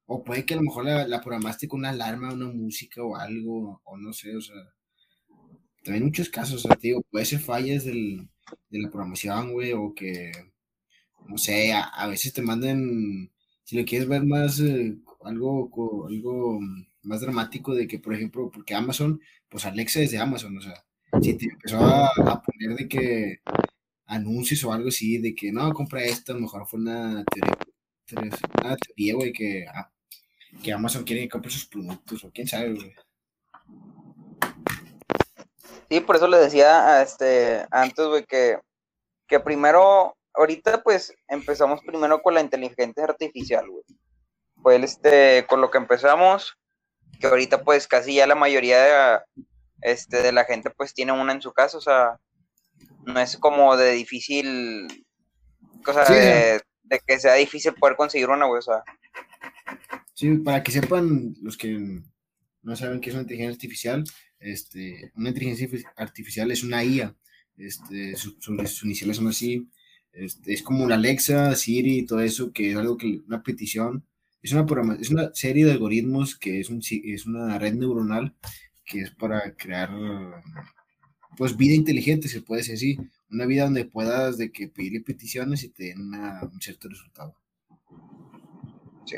o, 0.05 0.23
puede 0.23 0.45
que 0.45 0.53
a 0.53 0.57
lo 0.57 0.63
mejor 0.63 0.85
la, 0.85 1.07
la, 1.07 1.19
programaste 1.19 1.67
con 1.67 1.79
una 1.79 1.89
alarma, 1.89 2.31
una 2.31 2.45
música 2.47 3.01
o 3.01 3.15
algo, 3.15 3.81
o 3.83 3.97
no 3.97 4.13
sé, 4.13 4.35
o 4.35 4.41
sea, 4.41 4.55
también 5.83 6.05
muchos 6.05 6.29
casos, 6.29 6.63
o 6.63 6.67
sea, 6.67 6.75
te 6.75 6.89
digo, 6.89 7.01
puede 7.09 7.25
ser 7.25 7.39
fallas 7.39 7.85
del, 7.85 8.29
de 8.69 8.79
la 8.79 8.89
programación, 8.89 9.53
güey, 9.53 9.73
o 9.73 9.93
que, 9.95 10.31
no 11.27 11.37
sé, 11.37 11.73
a, 11.73 12.07
veces 12.07 12.33
te 12.33 12.41
manden, 12.41 13.31
si 13.63 13.77
lo 13.77 13.85
quieres 13.85 14.07
ver 14.07 14.23
más, 14.23 14.59
eh, 14.59 14.95
algo, 15.23 16.07
algo 16.07 16.59
más 17.03 17.21
dramático 17.21 17.73
de 17.73 17.87
que, 17.87 17.99
por 17.99 18.13
ejemplo, 18.13 18.51
porque 18.51 18.75
Amazon, 18.75 19.21
pues 19.49 19.65
Alexa 19.65 20.01
es 20.01 20.11
de 20.11 20.19
Amazon, 20.19 20.57
o 20.57 20.61
sea, 20.61 20.83
si 21.21 21.33
te 21.35 21.45
empezó 21.45 21.79
a, 21.79 22.41
poner 22.41 22.77
de 22.77 22.87
que 22.87 23.41
anuncios 24.05 24.63
o 24.63 24.73
algo 24.73 24.89
así, 24.89 25.19
de 25.19 25.33
que 25.35 25.51
no, 25.51 25.71
compra 25.73 26.03
esto, 26.03 26.31
a 26.31 26.35
lo 26.35 26.41
mejor 26.41 26.67
fue 26.67 26.79
una 26.79 27.23
una 28.13 28.75
teoría, 28.75 29.15
güey, 29.15 29.31
que, 29.31 29.65
ah, 29.73 29.89
que 30.63 30.73
Amazon 30.73 31.03
quiere 31.03 31.21
que 31.21 31.29
compre 31.29 31.51
sus 31.51 31.65
productos, 31.65 32.23
o 32.23 32.31
quién 32.31 32.47
sabe, 32.47 32.73
güey. 32.73 32.93
Sí, 35.89 35.99
por 36.01 36.15
eso 36.15 36.27
le 36.27 36.37
decía 36.37 37.01
este, 37.01 37.65
antes, 37.71 38.05
güey, 38.05 38.25
que, 38.25 38.57
que 39.27 39.39
primero, 39.39 40.15
ahorita 40.33 40.83
pues 40.83 41.13
empezamos 41.27 41.81
primero 41.85 42.21
con 42.21 42.33
la 42.33 42.41
inteligencia 42.41 43.03
artificial, 43.03 43.69
güey. 43.69 43.83
Fue 44.61 44.75
este, 44.75 45.45
con 45.47 45.61
lo 45.61 45.71
que 45.71 45.77
empezamos, 45.77 46.57
que 47.19 47.27
ahorita 47.27 47.63
pues 47.63 47.87
casi 47.87 48.15
ya 48.15 48.27
la 48.27 48.35
mayoría 48.35 48.81
de, 48.81 49.19
este, 49.81 50.21
de 50.21 50.31
la 50.31 50.45
gente 50.45 50.69
pues 50.69 50.93
tiene 50.93 51.11
una 51.11 51.33
en 51.33 51.41
su 51.41 51.51
casa, 51.51 51.77
o 51.77 51.81
sea, 51.81 52.19
no 53.05 53.19
es 53.19 53.37
como 53.37 53.75
de 53.77 53.93
difícil, 53.93 55.05
cosa 55.83 56.03
de, 56.05 56.61
que 57.07 57.19
sea 57.19 57.35
difícil 57.35 57.73
poder 57.73 57.95
conseguir 57.95 58.29
una, 58.29 58.45
güey, 58.45 58.59
o 58.59 58.61
sea. 58.61 58.83
Sí, 60.13 60.35
para 60.37 60.61
que 60.61 60.71
sepan 60.71 61.35
los 61.41 61.57
que 61.57 62.01
no 62.61 62.75
saben 62.75 63.01
qué 63.01 63.09
es 63.09 63.15
una 63.15 63.23
inteligencia 63.23 63.55
artificial, 63.55 64.03
este, 64.39 65.11
una 65.15 65.29
inteligencia 65.29 65.67
artificial 65.95 66.51
es 66.51 66.63
una 66.63 66.83
IA, 66.83 67.15
este, 67.57 68.15
sus, 68.15 68.83
iniciales 68.83 69.17
son 69.17 69.27
así, 69.27 69.67
este, 70.11 70.53
es 70.53 70.61
como 70.61 70.83
una 70.83 70.95
Alexa, 70.95 71.55
Siri, 71.55 72.05
todo 72.05 72.21
eso, 72.21 72.51
que 72.51 72.71
es 72.71 72.77
algo 72.77 72.97
que, 72.97 73.21
una 73.27 73.41
petición, 73.41 74.05
es 74.41 74.53
una, 74.53 74.65
es 74.99 75.09
una 75.09 75.33
serie 75.33 75.65
de 75.65 75.71
algoritmos 75.71 76.37
que 76.37 76.59
es, 76.59 76.69
un, 76.69 76.81
es 76.81 77.25
una 77.25 77.57
red 77.59 77.73
neuronal 77.73 78.35
que 78.91 79.01
es 79.01 79.11
para 79.11 79.55
crear 79.55 79.89
pues 81.37 81.55
vida 81.55 81.73
inteligente, 81.73 82.27
se 82.27 82.41
puede 82.41 82.59
decir 82.61 82.75
así, 82.75 82.97
una 83.31 83.45
vida 83.45 83.63
donde 83.63 83.85
puedas 83.85 84.37
de 84.37 84.51
que 84.51 84.67
pedirle 84.67 84.99
peticiones 84.99 85.63
y 85.63 85.69
te 85.69 85.85
den 85.85 86.13
un 86.13 86.61
cierto 86.61 86.89
resultado. 86.89 87.33
Sí. 89.05 89.17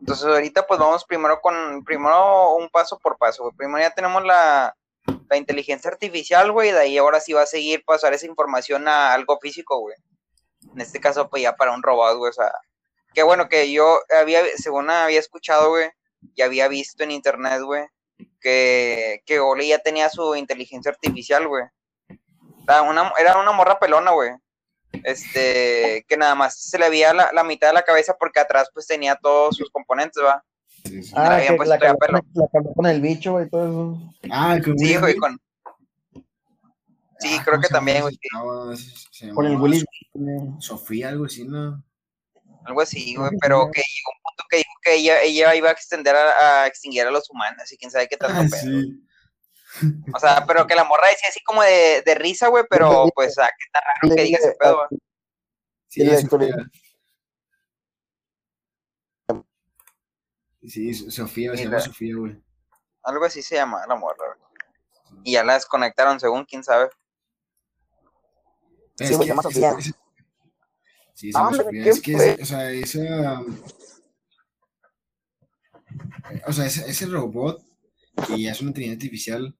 Entonces 0.00 0.26
ahorita 0.26 0.66
pues 0.66 0.78
vamos 0.78 1.04
primero 1.04 1.40
con, 1.40 1.82
primero 1.84 2.56
un 2.56 2.68
paso 2.68 2.98
por 2.98 3.16
paso, 3.16 3.50
Primero 3.56 3.80
ya 3.80 3.94
tenemos 3.94 4.22
la, 4.24 4.76
la 5.30 5.36
inteligencia 5.36 5.90
artificial, 5.90 6.52
güey, 6.52 6.72
de 6.72 6.80
ahí 6.80 6.98
ahora 6.98 7.20
sí 7.20 7.32
va 7.32 7.42
a 7.42 7.46
seguir 7.46 7.84
pasar 7.86 8.12
esa 8.12 8.26
información 8.26 8.86
a 8.86 9.14
algo 9.14 9.38
físico, 9.40 9.80
güey. 9.80 9.96
En 10.74 10.80
este 10.80 11.00
caso, 11.00 11.28
pues 11.30 11.42
ya 11.42 11.56
para 11.56 11.72
un 11.72 11.82
robot, 11.82 12.18
güey, 12.18 12.30
o 12.30 12.32
sea, 12.32 12.52
qué 13.14 13.22
bueno 13.22 13.48
que 13.48 13.72
yo 13.72 14.00
había, 14.20 14.42
según 14.56 14.90
había 14.90 15.20
escuchado, 15.20 15.70
güey, 15.70 15.88
y 16.34 16.42
había 16.42 16.68
visto 16.68 17.02
en 17.02 17.10
internet, 17.12 17.62
güey, 17.62 17.86
que, 18.40 19.22
que 19.24 19.40
Oli 19.40 19.68
ya 19.68 19.78
tenía 19.78 20.08
su 20.08 20.34
inteligencia 20.34 20.90
artificial, 20.90 21.46
güey. 21.46 21.64
Era 22.64 22.82
una, 22.82 23.12
era 23.18 23.38
una 23.38 23.52
morra 23.52 23.78
pelona, 23.78 24.10
güey. 24.12 24.30
Este, 25.04 26.04
que 26.06 26.16
nada 26.16 26.34
más 26.34 26.58
se 26.58 26.78
le 26.78 26.90
veía 26.90 27.12
la, 27.14 27.44
mitad 27.44 27.68
de 27.68 27.74
la 27.74 27.82
cabeza 27.82 28.14
porque 28.18 28.40
atrás 28.40 28.68
pues 28.74 28.86
tenía 28.86 29.16
todos 29.16 29.56
sus 29.56 29.70
componentes, 29.70 30.22
va. 30.22 30.44
Sí, 30.84 31.02
sí. 31.02 31.12
Ah, 31.16 31.40
que 31.40 31.64
la, 31.64 31.78
pelo. 31.78 32.20
con 32.74 32.86
el 32.86 33.00
bicho, 33.00 33.32
güey, 33.32 33.48
todo 33.48 33.64
eso. 33.64 34.14
Ah, 34.30 34.58
con 34.62 34.78
Sí, 34.78 34.96
güey, 34.96 35.16
con... 35.16 35.38
Sí, 37.18 37.36
ah, 37.38 37.42
creo 37.44 37.60
que 37.60 37.68
también, 37.68 38.02
güey. 38.02 38.18
Con 39.34 39.46
el 39.46 39.56
Willy. 39.56 39.84
Sofía, 40.58 41.08
algo 41.08 41.24
así, 41.24 41.44
¿no? 41.44 41.82
Algo 42.64 42.80
así, 42.80 43.14
güey, 43.16 43.30
pero 43.40 43.70
que 43.72 43.80
llegó 43.80 44.10
un 44.14 44.21
que 44.52 44.58
dijo 44.58 44.74
que 44.82 44.94
ella, 44.96 45.22
ella 45.22 45.54
iba 45.54 45.70
a 45.70 45.72
extender 45.72 46.14
a, 46.14 46.66
extinguir 46.66 47.06
a 47.06 47.10
los 47.10 47.30
humanos, 47.30 47.72
y 47.72 47.78
quién 47.78 47.90
sabe 47.90 48.06
qué 48.06 48.18
tanto 48.18 48.54
ah, 48.54 48.58
Sí. 48.60 49.02
O 50.14 50.18
sea, 50.18 50.44
pero 50.46 50.66
que 50.66 50.74
la 50.74 50.84
morra 50.84 51.08
decía 51.08 51.30
así 51.30 51.42
como 51.42 51.62
de, 51.62 52.02
de 52.04 52.14
risa, 52.14 52.48
güey, 52.48 52.64
pero 52.68 53.08
pues, 53.14 53.38
ah, 53.38 53.48
qué 53.58 53.64
tan 53.72 53.82
raro 53.82 54.14
que 54.14 54.22
diga 54.22 54.38
ese 54.38 54.54
pedo, 54.60 54.86
Sí, 55.88 56.04
la 56.04 56.20
historia. 56.20 56.70
Sí, 60.66 60.94
Sofía, 61.10 61.56
se 61.56 61.64
llama 61.64 61.80
Sofía, 61.80 62.14
güey. 62.16 62.42
Algo 63.02 63.24
así 63.24 63.42
se 63.42 63.56
llama 63.56 63.84
la 63.86 63.94
morra, 63.94 64.26
güey. 64.26 65.22
Y 65.24 65.32
ya 65.32 65.44
la 65.44 65.54
desconectaron, 65.54 66.20
según 66.20 66.44
quién 66.44 66.62
sabe. 66.62 66.90
Sí, 68.96 69.06
se 69.06 69.24
llama 69.26 69.42
Sofía. 69.42 69.74
Sí, 71.14 71.30
ah, 71.34 71.50
es 71.72 72.00
que, 72.00 72.38
o 72.40 72.44
sea, 72.44 72.70
esa. 72.70 73.42
O 76.46 76.52
sea, 76.52 76.66
ese, 76.66 77.06
robot, 77.06 77.62
que 78.26 78.40
ya 78.40 78.52
es 78.52 78.60
una 78.60 78.70
inteligencia 78.70 79.06
artificial, 79.06 79.56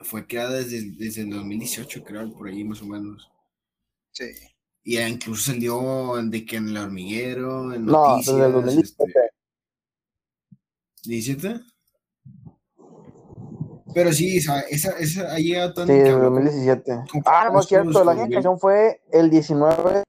fue 0.00 0.26
creada 0.26 0.58
desde, 0.58 0.90
desde 0.96 1.22
el 1.22 1.30
2018, 1.30 2.04
creo, 2.04 2.32
por 2.32 2.48
ahí 2.48 2.64
más 2.64 2.82
o 2.82 2.86
menos. 2.86 3.30
Sí. 4.12 4.26
Y 4.82 4.98
incluso 5.00 5.52
salió 5.52 6.14
de 6.22 6.44
que 6.44 6.56
en 6.56 6.68
el 6.68 6.76
hormiguero, 6.76 7.72
en 7.72 7.86
no, 7.86 8.08
noticias. 8.08 8.36
Desde 8.36 8.46
el 8.46 8.52
2017. 8.52 9.12
Este... 11.02 11.38
¿17? 11.38 11.64
Pero 13.94 14.12
sí, 14.12 14.36
esa, 14.36 14.60
esa, 14.62 14.90
esa 14.98 15.32
ha 15.32 15.38
llegado 15.38 15.72
tanto. 15.72 15.92
Sí, 15.92 15.98
en 15.98 16.20
2017. 16.20 16.92
Ah, 17.24 17.48
no 17.52 17.60
es 17.60 17.66
cierto, 17.66 18.04
la 18.04 18.16
generación 18.16 18.58
fue 18.58 19.00
el 19.12 19.30
19. 19.30 20.02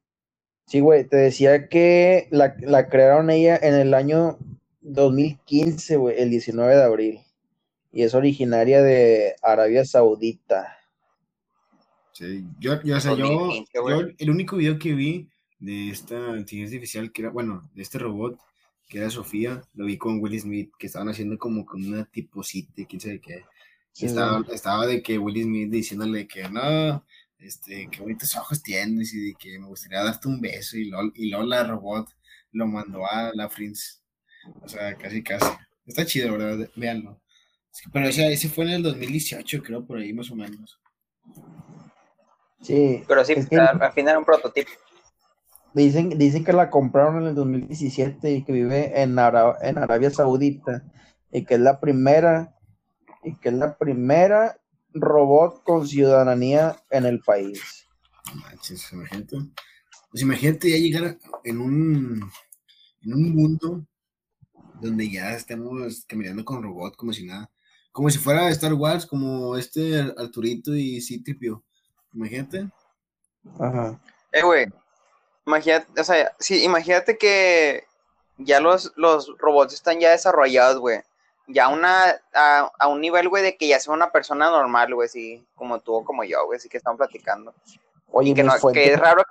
Sí, 0.67 0.79
güey, 0.79 1.07
te 1.07 1.17
decía 1.17 1.69
que 1.69 2.27
la, 2.31 2.55
la 2.61 2.89
crearon 2.89 3.29
ella 3.29 3.59
en 3.61 3.75
el 3.75 3.93
año 3.93 4.39
2015, 4.85 5.97
güey, 5.97 6.19
el 6.19 6.29
19 6.29 6.75
de 6.75 6.83
abril. 6.83 7.19
Y 7.91 8.03
es 8.03 8.13
originaria 8.13 8.81
de 8.81 9.35
Arabia 9.41 9.85
Saudita. 9.85 10.77
Sí, 12.13 12.45
yo, 12.59 12.81
yo, 12.83 12.97
o 12.97 12.99
sea, 12.99 13.13
yo, 13.13 13.49
yo, 13.73 14.07
el 14.17 14.29
único 14.29 14.57
video 14.57 14.79
que 14.79 14.93
vi 14.93 15.27
de 15.59 15.89
esta 15.89 16.15
inteligencia 16.15 16.77
artificial, 16.77 17.11
que 17.11 17.23
era, 17.23 17.31
bueno, 17.31 17.69
de 17.73 17.81
este 17.81 17.99
robot, 17.99 18.39
que 18.87 18.99
era 18.99 19.09
Sofía, 19.09 19.61
lo 19.73 19.85
vi 19.85 19.97
con 19.97 20.19
Will 20.19 20.39
Smith, 20.39 20.71
que 20.77 20.87
estaban 20.87 21.09
haciendo 21.09 21.37
como 21.37 21.65
con 21.65 21.83
una 21.83 22.05
tiposite, 22.05 22.85
quién 22.85 23.01
sabe 23.01 23.19
qué 23.19 23.43
estaba, 23.93 24.85
de 24.85 25.01
que 25.01 25.17
Will 25.17 25.43
Smith 25.43 25.71
diciéndole 25.71 26.27
que 26.27 26.47
no, 26.49 27.03
este, 27.39 27.89
qué 27.91 28.01
bonitos 28.01 28.35
ojos 28.35 28.61
tienes 28.61 29.13
y 29.13 29.27
de 29.27 29.35
que 29.35 29.57
me 29.57 29.67
gustaría 29.67 30.03
darte 30.03 30.27
un 30.27 30.39
beso 30.39 30.77
y, 30.77 30.85
Lola, 30.85 31.11
y 31.15 31.29
Lola 31.29 31.63
Robot 31.63 32.09
lo 32.51 32.67
mandó 32.67 33.05
a 33.09 33.31
la 33.33 33.49
Prince. 33.49 34.04
O 34.61 34.67
sea, 34.67 34.95
casi, 34.95 35.23
casi. 35.23 35.45
Está 35.85 36.05
chido, 36.05 36.37
¿verdad? 36.37 36.69
Véanlo. 36.75 37.21
Pero 37.91 38.09
o 38.09 38.11
sea, 38.11 38.29
ese 38.29 38.49
fue 38.49 38.65
en 38.65 38.71
el 38.71 38.83
2018, 38.83 39.61
creo, 39.61 39.85
por 39.85 39.97
ahí 39.97 40.13
más 40.13 40.31
o 40.31 40.35
menos. 40.35 40.79
Sí. 42.61 43.03
Pero 43.07 43.25
sí, 43.25 43.33
al 43.33 43.47
final 43.47 44.09
era 44.09 44.19
un 44.19 44.25
prototipo. 44.25 44.71
Dicen, 45.73 46.17
dicen 46.17 46.45
que 46.45 46.53
la 46.53 46.69
compraron 46.69 47.21
en 47.21 47.29
el 47.29 47.35
2017 47.35 48.31
y 48.31 48.43
que 48.43 48.53
vive 48.53 49.01
en, 49.01 49.11
en 49.11 49.77
Arabia 49.77 50.09
Saudita 50.09 50.83
y 51.31 51.43
que 51.43 51.55
es 51.55 51.59
la 51.59 51.81
primera 51.81 52.55
y 53.23 53.35
que 53.35 53.49
es 53.49 53.55
la 53.55 53.77
primera 53.77 54.57
robot 54.93 55.63
con 55.63 55.85
ciudadanía 55.85 56.77
en 56.91 57.05
el 57.05 57.19
país. 57.19 57.87
Manches, 58.33 58.91
imagínate. 58.93 59.37
Pues 60.09 60.23
imagínate 60.23 60.69
ya 60.69 60.77
llegar 60.77 61.17
en 61.43 61.59
un, 61.59 62.31
en 63.01 63.13
un 63.13 63.35
mundo 63.35 63.85
donde 64.81 65.09
ya 65.09 65.31
estemos 65.31 66.05
caminando 66.07 66.43
con 66.43 66.63
robot 66.63 66.95
como 66.95 67.13
si 67.13 67.25
nada. 67.25 67.49
Como 67.91 68.09
si 68.09 68.17
fuera 68.17 68.49
Star 68.49 68.73
Wars, 68.73 69.05
como 69.05 69.55
este 69.55 69.99
Arturito 70.17 70.75
y 70.75 71.01
Citripio. 71.01 71.63
Imagínate. 72.13 72.69
Ajá. 73.59 73.99
Eh, 74.31 74.43
güey. 74.43 74.67
Imagínate, 75.45 76.01
o 76.01 76.03
sea, 76.03 76.35
sí, 76.39 76.63
imagínate 76.63 77.17
que 77.17 77.85
ya 78.37 78.59
los, 78.59 78.91
los 78.95 79.33
robots 79.37 79.73
están 79.73 79.99
ya 79.99 80.11
desarrollados, 80.11 80.79
güey 80.79 81.01
ya 81.47 81.67
una, 81.67 82.19
a, 82.33 82.87
un 82.87 83.01
nivel, 83.01 83.29
güey, 83.29 83.43
de 83.43 83.57
que 83.57 83.67
ya 83.67 83.79
sea 83.79 83.93
una 83.93 84.11
persona 84.11 84.49
normal, 84.49 84.93
güey, 84.93 85.07
sí, 85.07 85.45
como 85.55 85.79
tú 85.79 85.93
o 85.95 86.05
como 86.05 86.23
yo, 86.23 86.45
güey, 86.45 86.59
sí 86.59 86.69
que 86.69 86.77
están 86.77 86.97
platicando. 86.97 87.53
Oye, 88.11 88.33
que, 88.33 88.43
no, 88.43 88.53
que 88.73 88.93
es 88.93 88.99
raro 88.99 89.23
que 89.23 89.29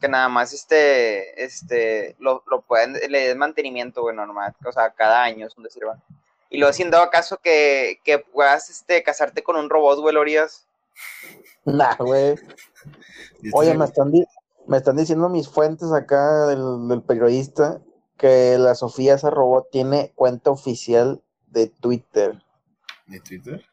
que 0.00 0.08
nada 0.08 0.28
más 0.28 0.52
este, 0.52 1.42
este, 1.42 2.16
lo, 2.18 2.42
lo 2.50 2.62
pueden, 2.62 2.94
le 3.08 3.28
den 3.28 3.38
mantenimiento, 3.38 4.02
güey, 4.02 4.14
normal, 4.14 4.54
o 4.64 4.72
sea, 4.72 4.90
cada 4.90 5.22
año 5.22 5.46
es 5.46 5.54
donde 5.54 5.70
sirva. 5.70 5.98
Y 6.50 6.58
luego, 6.58 6.72
si 6.72 6.82
en 6.82 6.90
dado 6.90 7.08
caso 7.10 7.38
que, 7.38 8.00
que 8.04 8.18
puedas, 8.18 8.68
este, 8.68 9.02
casarte 9.02 9.42
con 9.42 9.56
un 9.56 9.70
robot, 9.70 10.00
güey, 10.00 10.14
Lorías. 10.14 10.66
Nah, 11.64 11.96
güey. 11.96 12.36
Oye, 13.54 13.74
me 13.74 13.86
están, 13.86 14.12
me 14.66 14.76
están 14.76 14.96
diciendo 14.96 15.28
mis 15.28 15.48
fuentes 15.48 15.90
acá 15.92 16.46
del, 16.46 16.88
del 16.88 17.02
periodista 17.02 17.80
que 18.18 18.58
la 18.58 18.74
Sofía 18.74 19.14
ese 19.14 19.30
robot 19.30 19.70
tiene 19.70 20.12
cuenta 20.14 20.50
oficial 20.50 21.22
de 21.48 21.68
Twitter. 21.68 22.42
¿De 23.06 23.20
Twitter? 23.20 23.64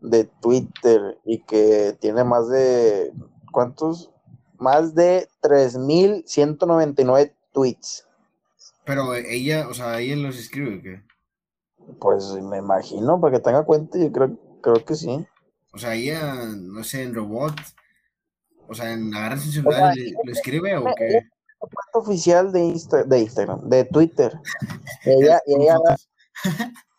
De 0.00 0.24
Twitter 0.24 1.18
y 1.24 1.40
que 1.42 1.96
tiene 2.00 2.24
más 2.24 2.48
de 2.48 3.12
¿cuántos? 3.52 4.11
Más 4.62 4.94
de 4.94 5.28
3199 5.40 7.34
tweets. 7.52 8.06
Pero 8.84 9.12
ella, 9.14 9.66
o 9.68 9.74
sea, 9.74 9.98
ella 9.98 10.14
los 10.14 10.38
escribe 10.38 10.78
o 10.78 10.82
qué? 10.82 11.02
Pues 11.98 12.32
me 12.34 12.58
imagino, 12.58 13.20
para 13.20 13.36
que 13.36 13.42
tenga 13.42 13.64
cuenta, 13.64 13.98
yo 13.98 14.12
creo, 14.12 14.38
creo 14.60 14.84
que 14.84 14.94
sí. 14.94 15.26
O 15.72 15.78
sea, 15.78 15.94
ella, 15.94 16.46
no 16.46 16.84
sé, 16.84 17.02
en 17.02 17.12
robot, 17.12 17.54
o 18.68 18.74
sea, 18.74 18.92
en 18.92 19.12
agarra 19.12 19.36
su 19.38 19.50
celular 19.50 19.98
y 19.98 20.12
lo 20.12 20.32
escribe 20.32 20.76
o 20.76 20.84
qué? 20.96 21.28
cuenta 21.58 21.98
oficial 21.98 22.52
de, 22.52 22.60
Insta, 22.60 23.02
de 23.02 23.18
Instagram, 23.18 23.68
de 23.68 23.84
Twitter. 23.86 24.32
ella, 25.04 25.40
ella, 25.46 25.76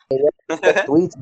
ella, 0.10 0.30
tweets. 0.86 1.16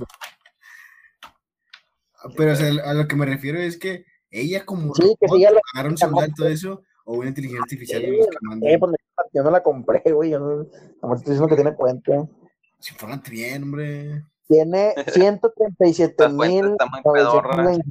Pero 2.36 2.54
o 2.54 2.56
sea, 2.56 2.68
a 2.86 2.94
lo 2.96 3.08
que 3.08 3.16
me 3.16 3.28
refiero 3.28 3.60
es 3.60 3.78
que 3.78 4.06
ella 4.32 4.66
como 4.66 4.94
Sí, 4.96 5.16
que 5.20 5.28
sí, 5.28 5.42
ya 5.42 5.52
lo- 5.52 5.60
un 5.88 5.98
celular 5.98 6.30
y 6.30 6.34
todo 6.34 6.48
eso, 6.48 6.82
o 7.06 7.18
una 7.18 7.28
inteligencia 7.30 7.64
artificial 7.64 8.02
Sí, 8.02 8.08
los 8.18 8.28
que 8.28 8.38
manda. 8.42 8.70
Eh, 8.70 8.80
pues, 8.80 8.96
yo 9.34 9.44
no 9.44 9.52
la 9.52 9.62
compré, 9.62 10.02
güey. 10.12 10.32
Yo 10.32 10.40
no, 10.40 10.68
nomás 11.02 11.20
estoy 11.20 11.34
diciendo 11.34 11.48
que 11.48 11.56
tiene 11.56 11.76
cuenta. 11.76 12.28
Sí, 12.80 12.94
infórmate 12.94 13.30
bien, 13.32 13.64
hombre. 13.64 14.24
Tiene 14.48 14.94
137 15.14 16.12
Esta 16.24 16.36
cuenta 16.36 16.86
mil. 17.70 17.82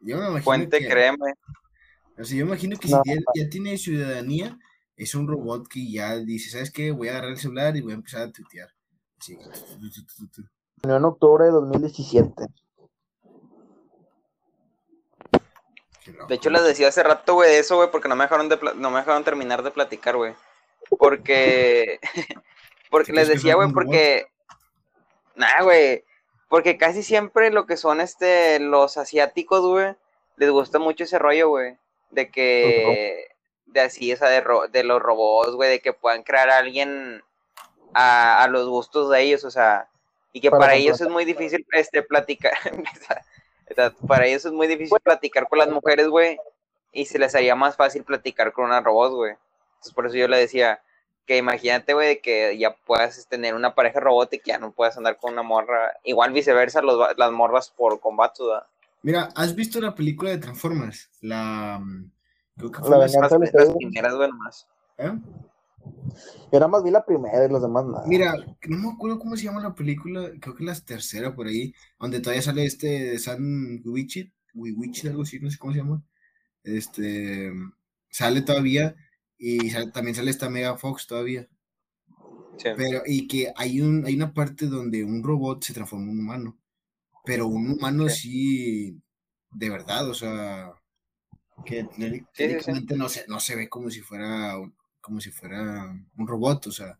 Yo 0.00 0.16
me 0.18 0.22
imagino 0.22 0.42
Fuente, 0.42 0.78
que, 0.78 0.88
créeme. 0.88 1.32
o 2.18 2.24
sea, 2.24 2.38
yo 2.38 2.44
imagino 2.46 2.76
que 2.78 2.88
No. 2.88 3.02
si 3.04 3.14
ya 3.34 3.48
tiene 3.50 3.76
ciudadanía, 3.76 4.56
es 4.96 5.14
un 5.14 5.26
robot 5.26 5.66
que 5.68 5.90
ya 5.90 6.16
dice, 6.16 6.50
¿sabes 6.50 6.70
qué? 6.70 6.90
Voy 6.92 7.08
a 7.08 7.12
agarrar 7.12 7.30
el 7.32 7.38
celular 7.38 7.76
y 7.76 7.80
voy 7.80 7.92
a 7.92 7.96
empezar 7.96 8.22
a 8.22 8.32
tuitear. 8.32 8.68
Sí. 9.20 9.36
en 10.82 11.04
octubre 11.04 11.44
de 11.46 11.50
2017. 11.50 12.32
Qué 12.36 12.42
loco. 15.32 15.40
De 16.28 16.34
hecho, 16.34 16.50
les 16.50 16.64
decía 16.64 16.88
hace 16.88 17.02
rato, 17.02 17.34
güey, 17.34 17.50
de 17.50 17.58
eso, 17.58 17.76
güey, 17.76 17.90
porque 17.90 18.08
no 18.08 18.16
me 18.16 18.24
dejaron 18.24 18.48
de 18.48 18.58
no 18.76 18.90
me 18.90 18.98
dejaron 18.98 19.24
terminar 19.24 19.62
de 19.62 19.70
platicar, 19.70 20.16
güey. 20.16 20.34
Porque 20.98 21.98
porque 22.90 23.12
les 23.12 23.26
¿Quieres 23.26 23.28
que 23.28 23.34
decía, 23.34 23.54
güey, 23.56 23.72
porque 23.72 24.26
nah, 25.34 25.62
güey, 25.62 26.04
porque 26.48 26.78
casi 26.78 27.02
siempre 27.02 27.50
lo 27.50 27.66
que 27.66 27.76
son 27.76 28.00
este 28.00 28.58
los 28.60 28.96
asiáticos, 28.96 29.60
güey, 29.66 29.94
les 30.36 30.50
gusta 30.50 30.78
mucho 30.78 31.04
ese 31.04 31.18
rollo, 31.18 31.48
güey, 31.48 31.76
de 32.10 32.30
que 32.30 33.28
de 33.66 33.80
así, 33.80 34.12
esa 34.12 34.28
de, 34.28 34.40
ro- 34.40 34.68
de 34.68 34.84
los 34.84 35.02
robots, 35.02 35.52
güey, 35.54 35.68
de 35.70 35.80
que 35.80 35.92
puedan 35.92 36.22
crear 36.22 36.48
a 36.50 36.58
alguien 36.58 37.22
a, 37.92 38.42
a 38.42 38.48
los 38.48 38.68
gustos 38.68 39.10
de 39.10 39.22
ellos, 39.22 39.44
o 39.44 39.50
sea, 39.50 39.88
y 40.32 40.40
que 40.40 40.50
Para 40.50 40.60
para, 40.60 40.74
ellos 40.74 41.00
es 41.00 41.08
muy 41.08 41.24
difícil 41.24 41.66
este 41.72 42.02
platicar 42.02 42.52
Para 44.06 44.26
ellos 44.26 44.44
es 44.44 44.52
muy 44.52 44.66
difícil 44.66 44.98
platicar 45.02 45.48
con 45.48 45.58
las 45.58 45.68
mujeres, 45.70 46.08
güey, 46.08 46.38
y 46.92 47.06
se 47.06 47.18
les 47.18 47.34
haría 47.34 47.54
más 47.54 47.76
fácil 47.76 48.04
platicar 48.04 48.52
con 48.52 48.66
una 48.66 48.80
robot, 48.80 49.12
güey. 49.12 49.32
Entonces 49.74 49.92
por 49.94 50.06
eso 50.06 50.16
yo 50.16 50.28
le 50.28 50.38
decía 50.38 50.80
que 51.26 51.36
imagínate, 51.36 51.92
güey, 51.94 52.20
que 52.20 52.56
ya 52.56 52.74
puedas 52.74 53.26
tener 53.28 53.54
una 53.54 53.74
pareja 53.74 54.00
robot 54.00 54.32
y 54.34 54.38
que 54.38 54.50
ya 54.52 54.58
no 54.58 54.70
puedas 54.72 54.96
andar 54.96 55.16
con 55.16 55.32
una 55.32 55.42
morra. 55.42 55.92
Igual 56.04 56.32
viceversa, 56.32 56.80
los, 56.82 57.16
las 57.16 57.32
morras 57.32 57.70
por 57.70 57.98
combate, 58.00 58.42
¿verdad? 58.44 58.66
Mira, 59.02 59.28
¿has 59.34 59.54
visto 59.54 59.80
la 59.80 59.94
película 59.94 60.30
de 60.30 60.38
Transformers? 60.38 61.10
La. 61.20 61.78
mm, 61.82 62.10
Creo 62.56 62.70
que 62.70 62.78
fue 62.80 62.90
La 62.90 62.98
Las, 62.98 63.14
las 63.14 63.32
Estrella. 63.32 63.74
primeras, 63.74 64.14
güey, 64.14 64.30
nomás. 64.30 64.66
¿eh? 64.98 65.12
Yo 66.52 66.60
nada 66.60 66.68
más 66.68 66.82
vi 66.84 66.90
la 66.90 67.04
primera 67.04 67.44
y 67.44 67.48
los 67.48 67.60
demás 67.62 67.84
nada. 67.86 68.06
Mira, 68.06 68.34
no 68.68 68.78
me 68.78 68.90
acuerdo 68.90 69.18
cómo 69.18 69.36
se 69.36 69.44
llama 69.44 69.62
la 69.62 69.74
película, 69.74 70.30
creo 70.40 70.54
que 70.54 70.64
la 70.64 70.74
tercera 70.74 71.34
por 71.34 71.46
ahí, 71.48 71.74
donde 71.98 72.20
todavía 72.20 72.42
sale 72.42 72.64
este 72.64 73.18
San 73.18 73.80
Wichit, 73.84 74.32
Wichit, 74.54 75.06
algo 75.10 75.22
así, 75.22 75.38
no 75.40 75.50
sé 75.50 75.58
cómo 75.58 75.72
se 75.72 75.78
llama. 75.80 76.02
Este 76.62 77.52
sale 78.10 78.42
todavía 78.42 78.96
y 79.38 79.70
sale- 79.70 79.90
también 79.90 80.14
sale 80.14 80.30
esta 80.30 80.48
Mega 80.48 80.76
Fox 80.78 81.06
todavía. 81.06 81.48
Sí. 82.58 82.70
Pero, 82.76 83.02
y 83.04 83.26
que 83.28 83.52
hay 83.56 83.80
un, 83.80 84.06
hay 84.06 84.14
una 84.16 84.32
parte 84.32 84.66
donde 84.66 85.04
un 85.04 85.22
robot 85.22 85.62
se 85.62 85.74
transforma 85.74 86.04
en 86.06 86.10
un 86.12 86.20
humano. 86.20 86.58
Pero 87.24 87.48
un 87.48 87.72
humano 87.72 88.08
sí, 88.08 88.98
de 89.50 89.68
verdad, 89.70 90.08
o 90.08 90.14
sea, 90.14 90.72
que 91.64 91.82
Sí, 91.82 91.88
sí, 91.96 92.10
sí. 92.18 92.24
técnicamente 92.34 92.96
no 92.96 93.08
se, 93.08 93.26
no 93.28 93.40
se 93.40 93.56
ve 93.56 93.68
como 93.68 93.90
si 93.90 94.00
fuera 94.00 94.56
un- 94.58 94.74
como 95.06 95.20
si 95.20 95.30
fuera 95.30 95.96
un 96.16 96.26
robot, 96.26 96.66
o 96.66 96.72
sea, 96.72 96.98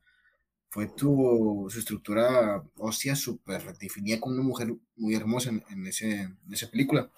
fue 0.69 0.87
tu, 0.87 1.67
su 1.69 1.79
estructura 1.81 2.63
ósea 2.77 3.17
súper 3.17 3.77
definida 3.79 4.21
con 4.21 4.33
una 4.35 4.45
mujer 4.45 4.73
muy 4.95 5.14
hermosa 5.16 5.51
en, 5.51 5.64
en 5.71 5.87
ese, 5.88 6.21
en 6.23 6.53
esa 6.53 6.71
película. 6.71 7.11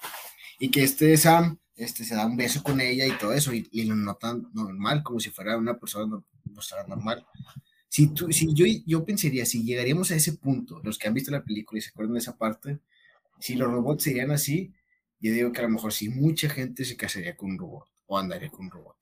Y 0.58 0.70
que 0.70 0.82
este 0.82 1.14
Sam 1.18 1.58
este, 1.76 2.04
se 2.04 2.14
da 2.14 2.24
un 2.24 2.38
beso 2.38 2.62
con 2.62 2.80
ella 2.80 3.06
y 3.06 3.18
todo 3.18 3.34
eso, 3.34 3.52
y, 3.52 3.68
y 3.70 3.84
lo 3.84 3.94
notan 3.94 4.48
normal, 4.54 5.02
como 5.02 5.20
si 5.20 5.28
fuera 5.30 5.58
una 5.58 5.78
persona 5.78 6.06
no, 6.06 6.24
normal. 6.88 7.26
Si, 7.90 8.08
tú, 8.14 8.32
si 8.32 8.54
yo, 8.54 8.64
yo 8.86 9.04
pensaría, 9.04 9.44
si 9.44 9.62
llegaríamos 9.62 10.10
a 10.10 10.16
ese 10.16 10.32
punto, 10.38 10.80
los 10.82 10.98
que 10.98 11.06
han 11.06 11.14
visto 11.14 11.30
la 11.30 11.44
película 11.44 11.78
y 11.78 11.82
se 11.82 11.90
acuerdan 11.90 12.14
de 12.14 12.20
esa 12.20 12.38
parte, 12.38 12.80
si 13.38 13.56
los 13.56 13.70
robots 13.70 14.04
serían 14.04 14.30
así, 14.30 14.72
yo 15.20 15.32
digo 15.32 15.52
que 15.52 15.60
a 15.60 15.64
lo 15.64 15.70
mejor 15.70 15.92
sí, 15.92 16.08
mucha 16.08 16.48
gente 16.48 16.86
se 16.86 16.96
casaría 16.96 17.36
con 17.36 17.50
un 17.50 17.58
robot 17.58 17.88
o 18.06 18.18
andaría 18.18 18.48
con 18.48 18.66
un 18.66 18.70
robot. 18.70 18.96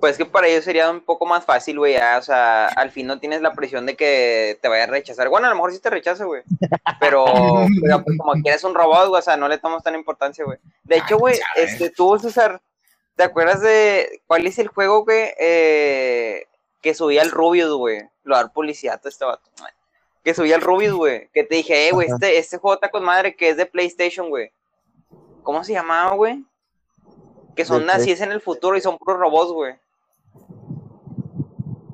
Pues 0.00 0.16
que 0.16 0.24
para 0.24 0.46
ellos 0.46 0.64
sería 0.64 0.90
un 0.90 1.00
poco 1.00 1.26
más 1.26 1.44
fácil, 1.44 1.78
güey, 1.78 1.96
o 1.96 2.22
sea, 2.22 2.68
al 2.68 2.92
fin 2.92 3.08
no 3.08 3.18
tienes 3.18 3.42
la 3.42 3.52
presión 3.52 3.84
de 3.84 3.96
que 3.96 4.56
te 4.62 4.68
vaya 4.68 4.84
a 4.84 4.86
rechazar. 4.86 5.28
Bueno, 5.28 5.48
a 5.48 5.50
lo 5.50 5.56
mejor 5.56 5.72
sí 5.72 5.80
te 5.80 5.90
rechaza, 5.90 6.24
güey. 6.24 6.42
Pero, 7.00 7.24
pero 7.82 8.04
pues, 8.04 8.16
como 8.16 8.32
que 8.34 8.48
eres 8.48 8.62
un 8.62 8.74
robot, 8.76 9.08
güey, 9.08 9.18
o 9.18 9.22
sea, 9.22 9.36
no 9.36 9.48
le 9.48 9.58
tomas 9.58 9.82
tan 9.82 9.96
importancia, 9.96 10.44
güey. 10.44 10.58
De 10.84 10.98
hecho, 10.98 11.18
güey, 11.18 11.34
Ah, 11.34 11.46
¿sabes? 11.56 11.72
este, 11.72 11.90
tú, 11.90 12.16
César, 12.18 12.62
¿te 13.16 13.24
acuerdas 13.24 13.60
de 13.60 14.22
cuál 14.28 14.46
es 14.46 14.60
el 14.60 14.68
juego, 14.68 15.04
güey, 15.04 15.30
eh, 15.40 16.46
que 16.80 16.94
subía 16.94 17.22
el 17.22 17.32
Rubius, 17.32 17.72
güey? 17.72 18.08
Lo 18.22 18.36
dar 18.36 18.52
publicidad 18.52 19.00
a 19.04 19.08
este 19.08 19.24
vato. 19.24 19.50
Que 20.22 20.32
subía 20.32 20.54
el 20.54 20.62
Rubius, 20.62 20.92
güey. 20.94 21.28
Que 21.32 21.42
te 21.42 21.56
dije, 21.56 21.88
eh, 21.88 21.92
güey, 21.92 22.08
este, 22.08 22.38
este 22.38 22.58
juego 22.58 22.74
está 22.74 22.90
con 22.90 23.02
madre 23.02 23.34
que 23.34 23.48
es 23.48 23.56
de 23.56 23.66
PlayStation, 23.66 24.28
güey. 24.28 24.52
¿Cómo 25.42 25.64
se 25.64 25.72
llamaba, 25.72 26.14
güey? 26.14 26.44
Que 27.56 27.64
son 27.64 27.88
es 27.90 28.20
en 28.20 28.32
el 28.32 28.40
futuro 28.40 28.76
y 28.76 28.80
son 28.80 28.98
puros 28.98 29.18
robots, 29.18 29.52
güey. 29.52 29.74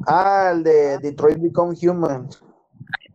Ah, 0.06 0.50
el 0.52 0.62
de 0.62 0.98
Detroit 0.98 1.38
Become 1.40 1.74
Human. 1.82 2.28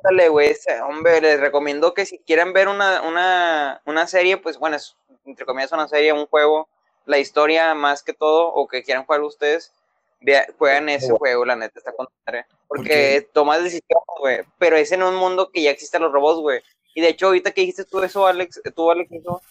Dale, 0.04 0.30
güey, 0.30 0.56
hombre, 0.90 1.22
les 1.22 1.40
recomiendo 1.40 1.94
que 1.94 2.06
si 2.06 2.20
quieren 2.20 2.54
ver 2.54 2.68
una, 2.68 3.02
una, 3.02 3.82
una 3.86 4.08
serie, 4.08 4.38
pues 4.38 4.58
bueno, 4.58 4.78
es, 4.78 4.96
entre 5.26 5.46
comillas 5.46 5.72
una 5.74 5.88
serie, 5.88 6.14
un 6.14 6.26
juego, 6.26 6.68
la 7.06 7.18
historia 7.20 7.76
más 7.76 8.02
que 8.02 8.14
todo, 8.14 8.48
o 8.48 8.68
que 8.68 8.82
quieran 8.84 9.06
jugar 9.06 9.22
ustedes, 9.22 9.74
vea- 10.22 10.48
juegan 10.58 10.88
ese 10.90 11.12
juego, 11.12 11.44
la 11.46 11.56
neta, 11.58 11.80
está 11.80 11.92
con 11.92 12.08
madre. 12.26 12.46
Porque 12.68 12.82
Porque- 13.24 13.30
tomas 13.34 13.58
decisiones, 13.62 14.06
güey, 14.20 14.40
pero 14.58 14.78
es 14.78 14.92
en 14.92 15.04
un 15.04 15.16
mundo 15.16 15.52
que 15.52 15.62
ya 15.64 15.70
existen 15.72 16.02
los 16.02 16.14
robots, 16.14 16.40
güey. 16.40 16.62
Y 16.96 17.02
de 17.02 17.10
hecho, 17.10 17.28
ahorita 17.28 17.52
que 17.52 17.62
dijiste 17.62 17.84
tú 17.86 18.02
eso, 18.02 18.26
Alex, 18.26 18.62
tú, 18.76 18.90
Alex, 18.90 19.12
eso, 19.12 19.42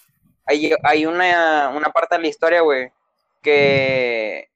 hay, 0.83 1.07
una, 1.07 1.69
una 1.75 1.91
parte 1.91 2.17
de 2.17 2.23
la 2.23 2.29
historia, 2.29 2.61
güey, 2.63 2.91
que, 3.43 4.49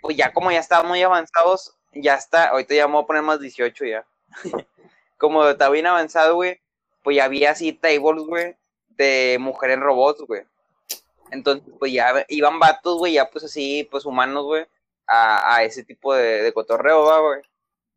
pues 0.00 0.16
ya 0.16 0.32
como 0.32 0.50
ya 0.52 0.60
estaban 0.60 0.86
muy 0.86 1.02
avanzados, 1.02 1.76
ya 1.92 2.14
está, 2.14 2.48
ahorita 2.50 2.74
ya 2.74 2.86
me 2.86 2.94
voy 2.94 3.02
a 3.02 3.06
poner 3.06 3.22
más 3.22 3.40
18 3.40 3.84
ya. 3.84 4.06
como 5.18 5.46
está 5.46 5.68
bien 5.68 5.86
avanzado, 5.86 6.36
güey, 6.36 6.60
pues 7.02 7.16
ya 7.16 7.24
había 7.24 7.50
así 7.50 7.72
tables, 7.72 8.24
güey, 8.24 8.56
de 8.88 9.38
mujeres 9.40 9.80
robots, 9.80 10.22
güey. 10.22 10.42
Entonces, 11.30 11.68
pues 11.78 11.92
ya 11.92 12.24
iban 12.28 12.58
vatos, 12.58 12.98
güey, 12.98 13.14
ya 13.14 13.28
pues 13.28 13.44
así, 13.44 13.86
pues 13.90 14.04
humanos, 14.06 14.44
güey, 14.44 14.66
a, 15.06 15.56
a 15.56 15.64
ese 15.64 15.84
tipo 15.84 16.14
de, 16.14 16.52
cotorreo, 16.52 17.22
güey. 17.22 17.42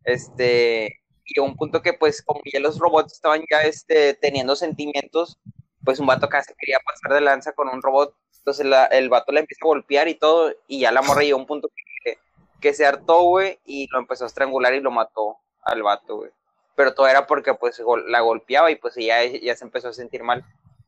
Este, 0.04 1.00
y 1.26 1.40
a 1.40 1.44
un 1.44 1.56
punto 1.56 1.82
que 1.82 1.94
pues 1.94 2.22
como 2.22 2.42
ya 2.52 2.60
los 2.60 2.80
robots 2.80 3.14
estaban 3.14 3.44
ya 3.50 3.62
este, 3.62 4.16
teniendo 4.16 4.56
sentimientos, 4.56 5.40
pues 5.84 6.00
un 6.00 6.06
vato 6.08 6.28
se 6.46 6.56
quería 6.56 6.80
pasar 6.86 7.14
de 7.14 7.22
lanza 7.22 7.54
con 7.54 7.70
un 7.70 7.82
robot. 7.82 8.16
Entonces 8.40 8.66
la- 8.66 8.86
el 8.86 9.10
vato 9.10 9.32
le 9.32 9.40
empieza 9.42 9.60
a 9.64 9.68
golpear 9.68 10.08
y 10.08 10.16
todo, 10.16 10.54
y 10.68 10.80
ya 10.82 10.92
la 10.92 11.02
morra 11.02 11.22
llegó 11.22 11.38
a 11.38 11.42
un 11.42 11.48
punto 11.48 11.70
que, 12.04 12.18
que 12.60 12.74
se 12.74 12.86
hartó, 12.86 13.22
güey, 13.24 13.60
y 13.66 13.88
lo 13.92 14.00
empezó 14.00 14.24
a 14.26 14.28
estrangular 14.28 14.74
y 14.74 14.82
lo 14.82 14.92
mató 14.92 15.38
al 15.64 15.82
vato, 15.84 16.18
güey. 16.18 16.32
Pero 16.76 16.94
todo 16.94 17.08
era 17.08 17.28
porque 17.28 17.54
pues 17.54 17.82
la 18.08 18.22
golpeaba 18.22 18.72
y 18.72 18.76
pues 18.76 18.96
ya, 18.96 19.24
ya 19.24 19.56
se 19.56 19.64
empezó 19.64 19.90
a 19.90 19.94
sentir 19.94 20.24
mal. 20.24 20.44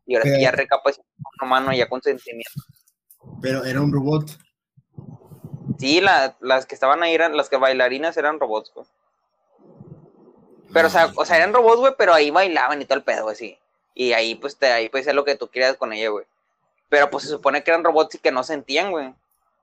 Y 0.06 0.16
ahora 0.16 0.30
sí 0.36 0.42
ya 0.42 0.52
recapacitó 0.52 1.06
con 1.40 1.50
mano 1.50 1.72
ya 1.74 1.88
con 1.88 2.02
sentimiento. 2.02 2.52
Pero 3.42 3.64
era 3.64 3.82
un 3.82 3.92
robot. 3.94 4.32
Sí, 5.80 6.00
la- 6.02 6.36
las 6.40 6.66
que 6.66 6.76
estaban 6.76 7.04
ahí 7.04 7.14
eran, 7.14 7.36
las 7.38 7.50
que 7.50 7.58
bailarinas 7.58 8.16
eran 8.18 8.40
robots, 8.40 8.72
güey. 8.74 8.86
Pero, 10.74 10.88
o 10.88 10.92
sea, 10.92 11.12
o 11.16 11.26
sea, 11.26 11.38
eran 11.38 11.54
robots, 11.54 11.80
güey, 11.80 11.94
pero 11.98 12.14
ahí 12.14 12.32
bailaban 12.32 12.82
y 12.82 12.86
todo 12.86 12.98
el 12.98 13.04
pedo, 13.04 13.24
güey, 13.24 13.36
sí. 13.36 13.58
Y 13.96 14.14
ahí, 14.14 14.36
pues, 14.36 14.58
te, 14.58 14.68
ahí 14.68 14.90
puedes 14.90 15.08
hacer 15.08 15.16
lo 15.16 15.26
que 15.26 15.36
tú 15.36 15.48
quieras 15.48 15.78
con 15.78 15.92
ella, 15.94 16.10
güey. 16.10 16.26
Pero, 16.90 17.10
pues, 17.10 17.24
se 17.24 17.30
supone 17.30 17.64
que 17.64 17.72
eran 17.72 17.84
robots 17.84 18.14
y 18.16 18.20
que 18.20 18.32
no 18.32 18.44
sentían, 18.44 18.92
güey. 18.92 19.14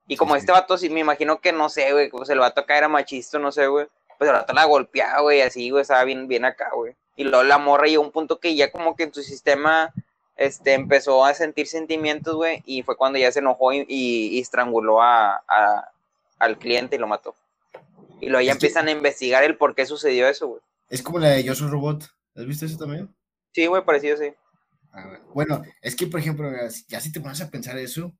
Y 0.08 0.16
como 0.16 0.34
Sí, 0.34 0.40
este 0.40 0.52
vato, 0.52 0.76
sí, 0.76 0.90
me 0.90 1.00
imagino 1.00 1.40
que, 1.40 1.52
no 1.52 1.68
sé, 1.68 1.92
güey, 1.92 2.10
pues 2.10 2.28
el 2.30 2.40
vato 2.40 2.62
acá 2.62 2.76
era 2.76 2.88
machista, 2.88 3.38
no 3.38 3.52
sé, 3.52 3.68
güey. 3.68 3.86
Pues 4.18 4.28
el 4.28 4.34
vato 4.34 4.52
la 4.52 4.64
golpeaba, 4.64 5.20
güey, 5.20 5.42
así, 5.42 5.70
güey, 5.70 5.82
estaba 5.82 6.02
bien, 6.04 6.26
bien 6.26 6.44
acá, 6.44 6.70
güey. 6.74 6.94
Y 7.14 7.24
luego 7.24 7.44
la 7.44 7.58
morra 7.58 7.86
llegó 7.86 8.02
a 8.02 8.06
un 8.06 8.12
punto 8.12 8.40
que 8.40 8.54
ya 8.56 8.72
como 8.72 8.96
que 8.96 9.04
en 9.04 9.14
su 9.14 9.22
sistema, 9.22 9.92
este, 10.36 10.72
empezó 10.74 11.24
a 11.24 11.34
sentir 11.34 11.66
sentimientos, 11.68 12.34
güey, 12.34 12.62
y 12.66 12.82
fue 12.82 12.96
cuando 12.96 13.18
ya 13.18 13.30
se 13.30 13.38
enojó 13.40 13.72
y, 13.72 13.84
y- 13.88 14.28
y 14.36 14.40
estranguló 14.40 15.00
a, 15.02 15.36
a- 15.46 15.88
al 16.38 16.58
cliente 16.58 16.96
y 16.96 16.98
lo 16.98 17.06
mató. 17.06 17.34
Y 18.20 18.26
luego 18.28 18.40
ya 18.42 18.52
Es 18.52 18.58
que- 18.58 18.66
empiezan 18.66 18.88
a 18.88 18.92
investigar 18.92 19.44
el 19.44 19.56
por 19.56 19.74
qué 19.74 19.86
sucedió 19.86 20.26
eso, 20.26 20.48
güey. 20.48 20.60
Es 20.88 21.02
como 21.02 21.18
la 21.18 21.28
de 21.28 21.44
Yo 21.44 21.54
soy 21.54 21.68
robot. 21.70 22.02
¿Has 22.34 22.46
visto 22.46 22.64
eso 22.66 22.78
también? 22.78 23.08
Sí, 23.52 23.66
güey, 23.66 23.84
parecido, 23.84 24.16
sí. 24.16 24.32
Bueno, 25.34 25.62
es 25.80 25.96
que, 25.96 26.06
por 26.06 26.20
ejemplo, 26.20 26.50
ya 26.88 27.00
si 27.00 27.12
te 27.12 27.20
pones 27.20 27.40
a 27.40 27.50
pensar 27.50 27.78
eso, 27.78 28.14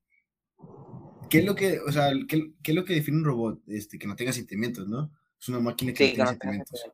¿Qué 1.33 1.39
es 1.39 1.47
lo 1.47 1.55
que, 1.55 1.81
o 1.81 1.91
sea, 1.91 2.11
qué, 2.29 2.53
qué 2.63 2.73
es 2.73 2.77
lo 2.77 2.85
que 2.85 2.93
define 2.93 3.17
un 3.17 3.25
robot? 3.25 3.61
Este, 3.67 3.99
que 3.99 4.07
no 4.07 4.15
tenga 4.15 4.35
sentimientos, 4.35 4.87
¿no? 4.87 5.11
Es 5.41 5.49
una 5.49 5.61
máquina 5.61 5.95
que 5.95 6.09
no 6.09 6.15
tiene 6.15 6.29
sentimientos. 6.29 6.85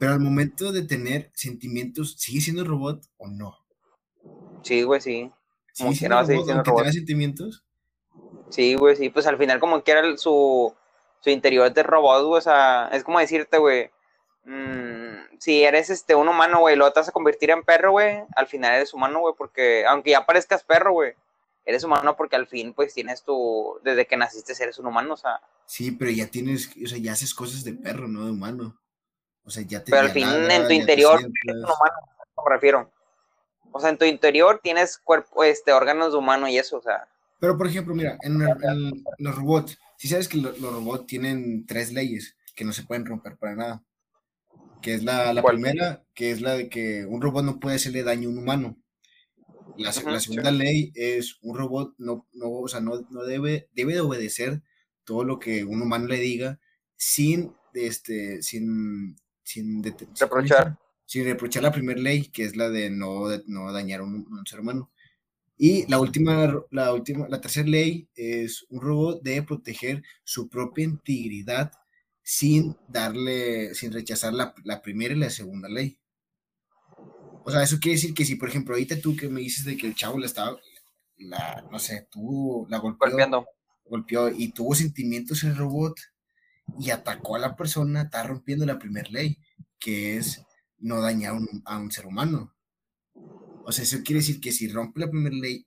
Pero 0.00 0.12
al 0.14 0.18
momento 0.18 0.72
de 0.72 0.82
tener 0.82 1.30
sentimientos, 1.32 2.16
¿sigue 2.18 2.40
siendo 2.40 2.64
robot 2.64 3.06
o 3.18 3.28
no? 3.28 3.56
Sí, 4.64 4.82
güey, 4.82 5.00
sí. 5.00 5.30
Como 5.78 5.92
que 5.96 6.08
no, 6.08 6.20
robot, 6.20 6.50
aunque 6.50 6.72
tenga 6.72 6.92
sentimientos. 6.92 7.64
Sí, 8.50 8.74
güey, 8.74 8.96
sí. 8.96 9.10
Pues 9.10 9.28
al 9.28 9.38
final, 9.38 9.60
como 9.60 9.84
que 9.84 9.92
era 9.92 10.16
su, 10.16 10.74
su 11.20 11.30
interior 11.30 11.72
de 11.72 11.84
robot, 11.84 12.26
güey. 12.26 12.38
O 12.38 12.42
sea, 12.42 12.88
es 12.88 13.04
como 13.04 13.20
decirte, 13.20 13.58
güey. 13.58 13.92
Mmm, 14.44 14.87
si 15.38 15.62
eres 15.62 15.90
este 15.90 16.14
un 16.14 16.28
humano, 16.28 16.60
güey, 16.60 16.76
lo 16.76 16.92
te 16.92 17.00
vas 17.00 17.08
a 17.08 17.12
convertir 17.12 17.50
en 17.50 17.62
perro, 17.62 17.92
güey. 17.92 18.22
Al 18.34 18.46
final 18.46 18.74
eres 18.74 18.94
humano, 18.94 19.20
güey, 19.20 19.34
porque 19.36 19.86
aunque 19.86 20.10
ya 20.10 20.26
parezcas 20.26 20.64
perro, 20.64 20.92
güey, 20.92 21.14
eres 21.64 21.84
humano 21.84 22.16
porque 22.16 22.36
al 22.36 22.46
fin, 22.46 22.72
pues 22.72 22.94
tienes 22.94 23.22
tu. 23.22 23.78
Desde 23.84 24.06
que 24.06 24.16
naciste 24.16 24.52
eres 24.62 24.78
un 24.78 24.86
humano, 24.86 25.14
o 25.14 25.16
sea. 25.16 25.40
Sí, 25.66 25.92
pero 25.92 26.10
ya 26.10 26.26
tienes, 26.26 26.70
o 26.82 26.86
sea, 26.88 26.98
ya 26.98 27.12
haces 27.12 27.34
cosas 27.34 27.62
de 27.62 27.74
perro, 27.74 28.08
no 28.08 28.24
de 28.24 28.32
humano. 28.32 28.80
O 29.44 29.50
sea, 29.50 29.62
ya 29.62 29.84
te. 29.84 29.90
Pero 29.90 30.02
al 30.02 30.10
fin, 30.10 30.26
en 30.26 30.66
tu 30.66 30.72
interior, 30.72 31.20
eres 31.20 31.56
un 31.56 31.64
humano, 31.64 31.96
me 32.44 32.54
refiero. 32.54 32.90
O 33.70 33.80
sea, 33.80 33.90
en 33.90 33.98
tu 33.98 34.06
interior 34.06 34.60
tienes 34.62 34.98
cuerpo, 34.98 35.44
este, 35.44 35.72
órganos 35.72 36.12
de 36.12 36.18
humano 36.18 36.48
y 36.48 36.58
eso, 36.58 36.78
o 36.78 36.82
sea. 36.82 37.06
Pero, 37.38 37.56
por 37.56 37.66
ejemplo, 37.66 37.94
mira, 37.94 38.18
en, 38.22 38.38
los 39.18 39.34
robots, 39.36 39.78
si 39.96 40.08
sabes 40.08 40.26
que 40.26 40.38
los 40.38 40.60
robots 40.60 41.06
tienen 41.06 41.66
tres 41.66 41.92
leyes 41.92 42.36
que 42.56 42.64
no 42.64 42.72
se 42.72 42.82
pueden 42.82 43.06
romper 43.06 43.36
para 43.36 43.54
nada. 43.54 43.82
Que 44.80 44.94
es 44.94 45.02
la, 45.02 45.32
la 45.32 45.42
primera, 45.42 46.04
que 46.14 46.30
es 46.30 46.40
la 46.40 46.54
de 46.54 46.68
que 46.68 47.04
un 47.04 47.20
robot 47.20 47.44
no 47.44 47.58
puede 47.60 47.76
hacerle 47.76 48.02
daño 48.02 48.28
a 48.28 48.32
un 48.32 48.38
humano. 48.38 48.78
La, 49.76 49.92
la 50.06 50.20
segunda 50.20 50.50
ley 50.50 50.92
es 50.94 51.38
un 51.42 51.56
robot 51.56 51.94
no, 51.98 52.26
no, 52.32 52.50
o 52.50 52.68
sea, 52.68 52.80
no, 52.80 53.06
no, 53.10 53.24
debe, 53.24 53.68
debe 53.72 53.94
de 53.94 54.00
obedecer 54.00 54.62
todo 55.04 55.24
lo 55.24 55.38
que 55.38 55.64
un 55.64 55.80
humano 55.82 56.06
le 56.06 56.18
diga 56.18 56.58
sin, 56.96 57.52
este, 57.74 58.42
sin, 58.42 59.16
sin 59.42 59.82
reprochar. 60.18 60.78
Sin 61.06 61.24
reprochar 61.24 61.62
la 61.62 61.72
primera 61.72 62.00
ley, 62.00 62.28
que 62.28 62.44
es 62.44 62.56
la 62.56 62.68
de 62.68 62.90
no, 62.90 63.24
no 63.46 63.72
dañar 63.72 64.00
a 64.00 64.04
un, 64.04 64.26
un 64.30 64.46
ser 64.46 64.60
humano. 64.60 64.90
Y 65.56 65.86
la 65.90 65.98
última, 65.98 66.54
la 66.70 66.92
última, 66.92 67.28
la 67.28 67.40
tercera 67.40 67.68
ley 67.68 68.08
es 68.14 68.64
un 68.68 68.80
robot 68.80 69.22
debe 69.22 69.42
proteger 69.42 70.02
su 70.22 70.48
propia 70.48 70.84
integridad 70.84 71.72
sin 72.28 72.76
darle, 72.88 73.74
sin 73.74 73.90
rechazar 73.90 74.34
la, 74.34 74.54
la, 74.62 74.82
primera 74.82 75.14
y 75.14 75.18
la 75.18 75.30
segunda 75.30 75.66
ley. 75.66 75.98
O 77.42 77.50
sea, 77.50 77.62
eso 77.62 77.78
quiere 77.80 77.96
decir 77.96 78.12
que 78.12 78.26
si, 78.26 78.34
por 78.34 78.50
ejemplo, 78.50 78.74
ahorita 78.74 79.00
tú 79.00 79.16
que 79.16 79.30
me 79.30 79.40
dices 79.40 79.64
de 79.64 79.78
que 79.78 79.86
el 79.86 79.94
chavo 79.94 80.18
le 80.18 80.26
estaba, 80.26 80.58
la, 81.16 81.66
no 81.72 81.78
sé, 81.78 82.06
tú 82.10 82.66
la 82.68 82.80
golpeó, 82.80 83.08
golpeó 83.86 84.28
y 84.28 84.52
tuvo 84.52 84.74
sentimientos 84.74 85.42
el 85.42 85.56
robot 85.56 85.98
y 86.78 86.90
atacó 86.90 87.36
a 87.36 87.38
la 87.38 87.56
persona, 87.56 88.02
está 88.02 88.22
rompiendo 88.24 88.66
la 88.66 88.78
primera 88.78 89.08
ley, 89.08 89.38
que 89.78 90.18
es 90.18 90.42
no 90.76 91.00
dañar 91.00 91.34
a 91.64 91.78
un 91.78 91.90
ser 91.90 92.04
humano. 92.04 92.54
O 93.64 93.72
sea, 93.72 93.84
eso 93.84 94.02
quiere 94.04 94.20
decir 94.20 94.38
que 94.38 94.52
si 94.52 94.68
rompe 94.68 95.00
la 95.00 95.10
primera 95.10 95.34
ley, 95.34 95.66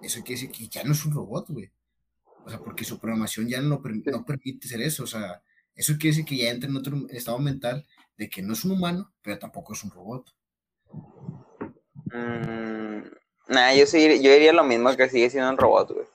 eso 0.00 0.22
quiere 0.22 0.40
decir 0.40 0.50
que 0.50 0.68
ya 0.68 0.84
no 0.84 0.92
es 0.92 1.04
un 1.04 1.12
robot, 1.12 1.50
güey. 1.50 1.70
O 2.46 2.48
sea, 2.48 2.58
porque 2.60 2.86
su 2.86 2.98
programación 2.98 3.46
ya 3.46 3.60
no, 3.60 3.82
no 4.06 4.24
permite 4.24 4.68
ser 4.68 4.80
eso. 4.80 5.04
O 5.04 5.06
sea, 5.06 5.42
eso 5.74 5.94
quiere 5.94 6.16
decir 6.16 6.24
que 6.24 6.36
ya 6.36 6.50
entra 6.50 6.68
en 6.68 6.76
otro 6.76 6.96
estado 7.10 7.38
mental 7.38 7.86
de 8.16 8.28
que 8.28 8.42
no 8.42 8.52
es 8.52 8.64
un 8.64 8.72
humano, 8.72 9.12
pero 9.22 9.38
tampoco 9.38 9.72
es 9.72 9.84
un 9.84 9.90
robot. 9.90 10.26
Mm, 12.12 13.02
yo, 13.76 13.86
sí, 13.86 14.22
yo 14.22 14.32
diría 14.32 14.52
lo 14.52 14.64
mismo 14.64 14.94
que 14.96 15.08
sigue 15.08 15.30
siendo 15.30 15.50
un 15.50 15.58
robot, 15.58 15.92
güey. 15.92 16.06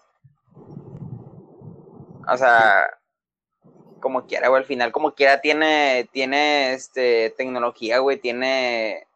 O 2.29 2.37
sea, 2.37 2.87
como 3.99 4.27
quiera, 4.27 4.49
güey, 4.49 4.61
al 4.61 4.67
final, 4.67 4.91
como 4.91 5.13
quiera, 5.13 5.41
tiene, 5.41 6.09
tiene 6.11 6.73
este, 6.73 7.33
tecnología, 7.37 7.99
güey, 7.99 8.19
tiene 8.19 9.07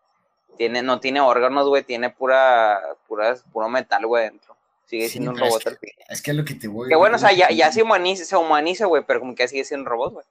tiene, 0.58 0.84
no 0.84 1.00
tiene 1.00 1.22
órganos, 1.22 1.68
güey, 1.68 1.84
tiene 1.84 2.12
pura, 2.12 2.80
pura, 3.08 3.36
puro 3.52 3.68
metal, 3.68 4.06
güey, 4.06 4.26
dentro. 4.26 4.51
Sigue 4.92 5.08
siendo 5.08 5.32
un 5.32 5.38
robot. 5.38 5.64
Es 6.10 6.22
que 6.22 6.32
es 6.32 6.38
lo 6.38 6.44
que 6.44 6.54
te 6.54 6.68
voy 6.68 6.90
Que 6.90 6.98
bueno, 6.98 7.16
o 7.16 7.20
sea, 7.20 7.32
ya, 7.32 7.50
ya 7.50 7.72
se 7.72 7.82
humaniza, 7.82 8.26
se 8.26 8.36
humaniza, 8.36 8.88
güey, 8.88 9.06
pero 9.08 9.22
como 9.22 9.34
que 9.34 9.48
sigue 9.48 9.64
siendo 9.64 9.84
un 9.84 9.90
robot, 9.90 10.14
güey. 10.16 10.26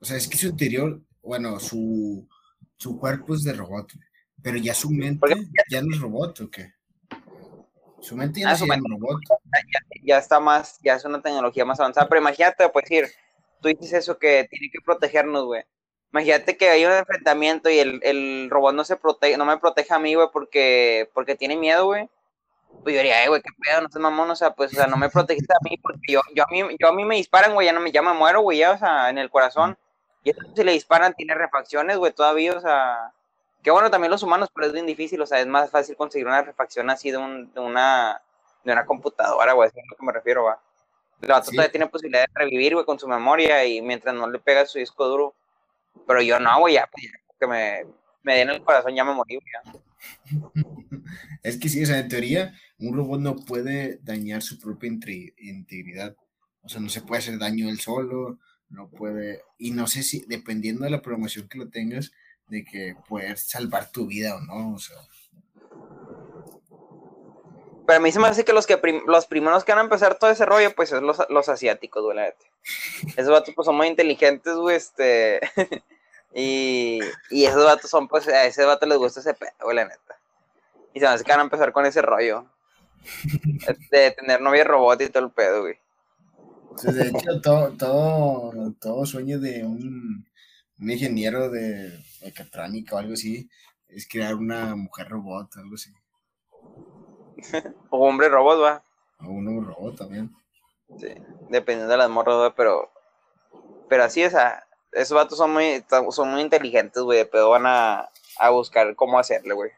O 0.00 0.04
sea, 0.06 0.16
es 0.16 0.26
que 0.26 0.38
su 0.38 0.46
interior, 0.46 0.98
bueno, 1.22 1.60
su, 1.60 2.26
su 2.78 2.98
cuerpo 2.98 3.34
es 3.34 3.44
de 3.44 3.52
robot, 3.52 3.92
pero 4.42 4.56
ya 4.56 4.72
su 4.72 4.88
mente 4.88 5.28
ya 5.68 5.82
no 5.82 5.94
es 5.94 6.00
robot, 6.00 6.40
¿o 6.40 6.50
qué? 6.50 6.72
Su 8.00 8.16
mente 8.16 8.40
ya 8.40 8.48
ah, 8.48 8.56
no 8.58 8.64
es 8.64 8.80
robot. 8.82 9.20
Ya, 9.28 9.80
ya, 10.02 10.18
está 10.18 10.40
más, 10.40 10.78
ya 10.82 10.94
es 10.94 11.04
una 11.04 11.20
tecnología 11.20 11.66
más 11.66 11.78
avanzada, 11.78 12.08
pero 12.08 12.22
imagínate, 12.22 12.66
pues 12.70 12.86
decir, 12.88 13.08
tú 13.60 13.68
dices 13.68 13.92
eso 13.92 14.18
que 14.18 14.48
tiene 14.50 14.70
que 14.72 14.80
protegernos, 14.82 15.44
güey. 15.44 15.64
Imagínate 16.14 16.56
que 16.56 16.70
hay 16.70 16.86
un 16.86 16.92
enfrentamiento 16.92 17.68
y 17.68 17.78
el, 17.78 18.00
el 18.02 18.48
robot 18.48 18.74
no 18.74 18.84
se 18.84 18.96
protege, 18.96 19.36
no 19.36 19.44
me 19.44 19.58
protege 19.58 19.92
a 19.92 19.98
mí, 19.98 20.14
güey, 20.14 20.28
porque, 20.32 21.10
porque 21.12 21.34
tiene 21.34 21.58
miedo, 21.58 21.84
güey. 21.84 22.08
Pues 22.82 22.94
yo 22.94 23.00
diría, 23.02 23.24
eh, 23.24 23.28
güey, 23.28 23.42
qué 23.42 23.50
pedo, 23.62 23.82
no 23.82 23.88
sé, 23.90 23.98
mamón, 23.98 24.30
o 24.30 24.36
sea, 24.36 24.52
pues, 24.54 24.72
o 24.72 24.76
sea, 24.76 24.86
no 24.86 24.96
me 24.96 25.10
protegiste 25.10 25.52
a 25.52 25.62
mí, 25.68 25.76
porque 25.78 26.12
yo, 26.12 26.20
yo, 26.34 26.44
a 26.44 26.46
mí, 26.50 26.76
yo 26.78 26.88
a 26.88 26.92
mí 26.92 27.04
me 27.04 27.16
disparan, 27.16 27.54
güey, 27.54 27.66
ya 27.66 27.72
no 27.72 27.80
me, 27.80 27.90
ya 27.92 28.02
me 28.02 28.12
muero, 28.12 28.40
güey, 28.40 28.58
ya, 28.58 28.72
o 28.72 28.78
sea, 28.78 29.10
en 29.10 29.18
el 29.18 29.30
corazón. 29.30 29.76
Y 30.24 30.30
entonces 30.30 30.54
si 30.56 30.64
le 30.64 30.72
disparan, 30.72 31.14
tiene 31.14 31.34
refacciones, 31.34 31.98
güey, 31.98 32.12
todavía, 32.12 32.52
o 32.56 32.60
sea, 32.60 33.12
que 33.62 33.70
bueno, 33.70 33.90
también 33.90 34.10
los 34.10 34.22
humanos, 34.22 34.48
pero 34.54 34.66
es 34.66 34.72
bien 34.72 34.86
difícil, 34.86 35.20
o 35.20 35.26
sea, 35.26 35.40
es 35.40 35.46
más 35.46 35.70
fácil 35.70 35.96
conseguir 35.96 36.26
una 36.26 36.42
refacción 36.42 36.88
así 36.90 37.10
de, 37.10 37.18
un, 37.18 37.52
de 37.52 37.60
una, 37.60 38.22
de 38.64 38.72
una 38.72 38.86
computadora, 38.86 39.52
güey, 39.52 39.68
es 39.68 39.74
a 39.76 39.80
lo 39.90 39.96
que 39.96 40.06
me 40.06 40.12
refiero, 40.12 40.44
va. 40.44 40.60
El 41.20 41.28
vato 41.28 41.50
todavía 41.50 41.70
tiene 41.70 41.88
posibilidad 41.88 42.22
de 42.22 42.28
revivir, 42.34 42.74
güey, 42.74 42.86
con 42.86 42.98
su 42.98 43.08
memoria 43.08 43.64
y 43.64 43.82
mientras 43.82 44.14
no 44.14 44.30
le 44.30 44.38
pega 44.38 44.64
su 44.66 44.78
disco 44.78 45.06
duro, 45.06 45.34
pero 46.06 46.22
yo 46.22 46.38
no, 46.38 46.60
güey, 46.60 46.74
ya, 46.74 46.88
pues, 46.90 47.06
que 47.38 47.46
me, 47.46 47.86
me 48.22 48.36
den 48.36 48.50
el 48.50 48.62
corazón, 48.62 48.94
ya 48.94 49.04
me 49.04 49.12
morí, 49.12 49.40
ya. 49.52 49.72
Es 51.48 51.58
que 51.58 51.68
sí, 51.68 51.82
o 51.82 51.86
sea, 51.86 51.98
en 51.98 52.08
teoría, 52.08 52.54
un 52.78 52.94
robot 52.94 53.20
no 53.20 53.36
puede 53.36 53.98
dañar 54.02 54.42
su 54.42 54.58
propia 54.58 54.90
integridad. 55.38 56.16
O 56.62 56.68
sea, 56.68 56.80
no 56.80 56.88
se 56.88 57.02
puede 57.02 57.20
hacer 57.20 57.38
daño 57.38 57.68
él 57.68 57.80
solo, 57.80 58.38
no 58.68 58.90
puede. 58.90 59.42
Y 59.58 59.70
no 59.70 59.86
sé 59.86 60.02
si, 60.02 60.24
dependiendo 60.28 60.84
de 60.84 60.90
la 60.90 61.02
programación 61.02 61.48
que 61.48 61.58
lo 61.58 61.70
tengas, 61.70 62.12
de 62.48 62.64
que 62.64 62.94
puedes 63.08 63.48
salvar 63.48 63.90
tu 63.90 64.06
vida 64.06 64.36
o 64.36 64.40
no, 64.40 64.74
o 64.74 64.78
sea. 64.78 64.96
Pero 67.86 67.96
a 67.96 68.02
mí 68.02 68.12
se 68.12 68.20
me 68.20 68.28
hace 68.28 68.44
que 68.44 68.52
los 68.52 68.66
que 68.66 68.78
los 69.06 69.26
primeros 69.26 69.64
que 69.64 69.72
van 69.72 69.78
a 69.78 69.84
empezar 69.84 70.18
todo 70.18 70.30
ese 70.30 70.44
rollo, 70.44 70.74
pues 70.74 70.92
es 70.92 71.00
los, 71.00 71.18
los 71.30 71.48
asiáticos, 71.48 72.02
güey, 72.02 72.16
la 72.16 72.34
Esos 73.16 73.30
vatos 73.30 73.54
pues 73.54 73.64
son 73.64 73.76
muy 73.76 73.86
inteligentes, 73.86 74.54
güey, 74.54 74.76
este. 74.76 75.40
y, 76.34 77.00
y 77.30 77.44
esos 77.46 77.64
vatos 77.64 77.90
son, 77.90 78.06
pues, 78.08 78.28
a 78.28 78.44
ese 78.44 78.64
vato 78.64 78.84
les 78.84 78.98
gusta 78.98 79.20
ese 79.20 79.34
pedo, 79.34 79.52
güey, 79.62 79.76
la 79.76 79.84
neta. 79.84 80.17
Y 80.98 81.00
se 81.00 81.06
me 81.06 81.12
hace 81.12 81.22
que 81.22 81.30
van 81.30 81.38
a 81.38 81.44
empezar 81.44 81.72
con 81.72 81.86
ese 81.86 82.02
rollo. 82.02 82.44
de 83.92 84.10
tener 84.10 84.40
novia 84.40 84.64
robot 84.64 85.00
y 85.00 85.08
todo 85.10 85.26
el 85.26 85.30
pedo, 85.30 85.60
güey. 85.60 85.78
de 86.82 87.08
hecho, 87.08 87.40
todo, 87.40 87.70
todo, 87.76 88.72
todo 88.80 89.06
sueño 89.06 89.38
de 89.38 89.64
un, 89.64 90.26
un 90.80 90.90
ingeniero 90.90 91.50
de 91.50 92.04
mecatrónica 92.24 92.96
o 92.96 92.98
algo 92.98 93.12
así 93.12 93.48
es 93.86 94.08
crear 94.08 94.34
una 94.34 94.74
mujer 94.74 95.08
robot, 95.08 95.56
algo 95.58 95.76
así. 95.76 95.92
o 97.90 98.08
hombre 98.08 98.28
robot, 98.28 98.60
va. 98.60 98.82
O 99.20 99.30
un 99.30 99.46
hombre 99.46 99.72
robot 99.72 99.98
también. 99.98 100.34
Sí, 100.98 101.14
dependiendo 101.48 101.92
de 101.92 101.98
las 101.98 102.10
morras, 102.10 102.52
pero. 102.56 102.90
Pero 103.88 104.02
así 104.02 104.20
es, 104.20 104.34
esos 104.90 105.14
vatos 105.14 105.38
son 105.38 105.52
muy, 105.52 105.84
son 106.10 106.32
muy 106.32 106.40
inteligentes, 106.40 107.04
güey, 107.04 107.24
pero 107.30 107.50
van 107.50 107.66
a, 107.66 108.10
a 108.40 108.50
buscar 108.50 108.96
cómo 108.96 109.16
hacerle, 109.16 109.54
güey. 109.54 109.70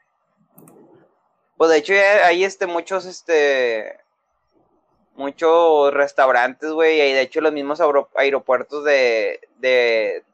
Pues 1.60 1.72
de 1.72 1.76
hecho 1.76 1.92
hay 2.24 2.42
este, 2.42 2.66
muchos, 2.66 3.04
este, 3.04 3.98
muchos 5.14 5.92
restaurantes, 5.92 6.70
güey, 6.70 7.02
y 7.02 7.12
de 7.12 7.20
hecho 7.20 7.42
los 7.42 7.52
mismos 7.52 7.82
aeropuertos 8.14 8.82
de, 8.82 9.40
de, 9.58 10.24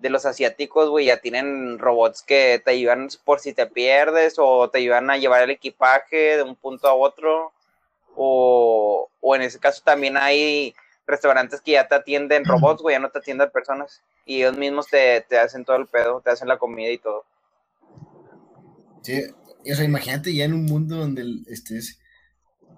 de 0.00 0.10
los 0.10 0.26
asiáticos, 0.26 0.88
güey, 0.88 1.06
ya 1.06 1.18
tienen 1.18 1.78
robots 1.78 2.24
que 2.24 2.60
te 2.64 2.72
ayudan 2.72 3.10
por 3.24 3.38
si 3.38 3.52
te 3.52 3.66
pierdes 3.66 4.40
o 4.40 4.68
te 4.68 4.78
ayudan 4.78 5.08
a 5.10 5.18
llevar 5.18 5.44
el 5.44 5.50
equipaje 5.50 6.36
de 6.36 6.42
un 6.42 6.56
punto 6.56 6.88
a 6.88 6.94
otro. 6.94 7.52
O, 8.16 9.08
o 9.20 9.36
en 9.36 9.42
ese 9.42 9.60
caso 9.60 9.82
también 9.84 10.16
hay 10.16 10.74
restaurantes 11.06 11.60
que 11.60 11.70
ya 11.70 11.86
te 11.86 11.94
atienden 11.94 12.44
robots, 12.44 12.82
güey, 12.82 12.96
ya 12.96 12.98
no 12.98 13.10
te 13.10 13.20
atienden 13.20 13.52
personas. 13.52 14.02
Y 14.26 14.38
ellos 14.38 14.56
mismos 14.56 14.88
te, 14.88 15.20
te 15.20 15.38
hacen 15.38 15.64
todo 15.64 15.76
el 15.76 15.86
pedo, 15.86 16.20
te 16.20 16.30
hacen 16.30 16.48
la 16.48 16.58
comida 16.58 16.90
y 16.90 16.98
todo. 16.98 17.24
Sí, 19.02 19.32
o 19.64 19.74
sea, 19.74 19.84
imagínate 19.84 20.34
ya 20.34 20.44
en 20.44 20.54
un 20.54 20.64
mundo 20.64 20.96
donde 20.96 21.24
estés. 21.48 21.98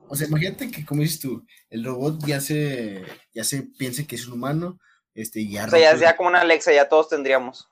O 0.08 0.16
sea, 0.16 0.26
imagínate 0.26 0.70
que, 0.70 0.84
como 0.84 1.02
dices 1.02 1.20
tú, 1.20 1.44
el 1.70 1.84
robot 1.84 2.26
ya 2.26 2.40
se, 2.40 3.02
ya 3.32 3.44
se 3.44 3.62
piense 3.62 4.06
que 4.06 4.16
es 4.16 4.26
un 4.26 4.34
humano, 4.34 4.78
este, 5.14 5.46
ya. 5.48 5.66
O 5.66 5.70
sea, 5.70 5.78
ya 5.78 5.96
sea 5.96 6.16
como 6.16 6.28
una 6.28 6.40
Alexa, 6.40 6.72
ya 6.72 6.88
todos 6.88 7.08
tendríamos. 7.08 7.68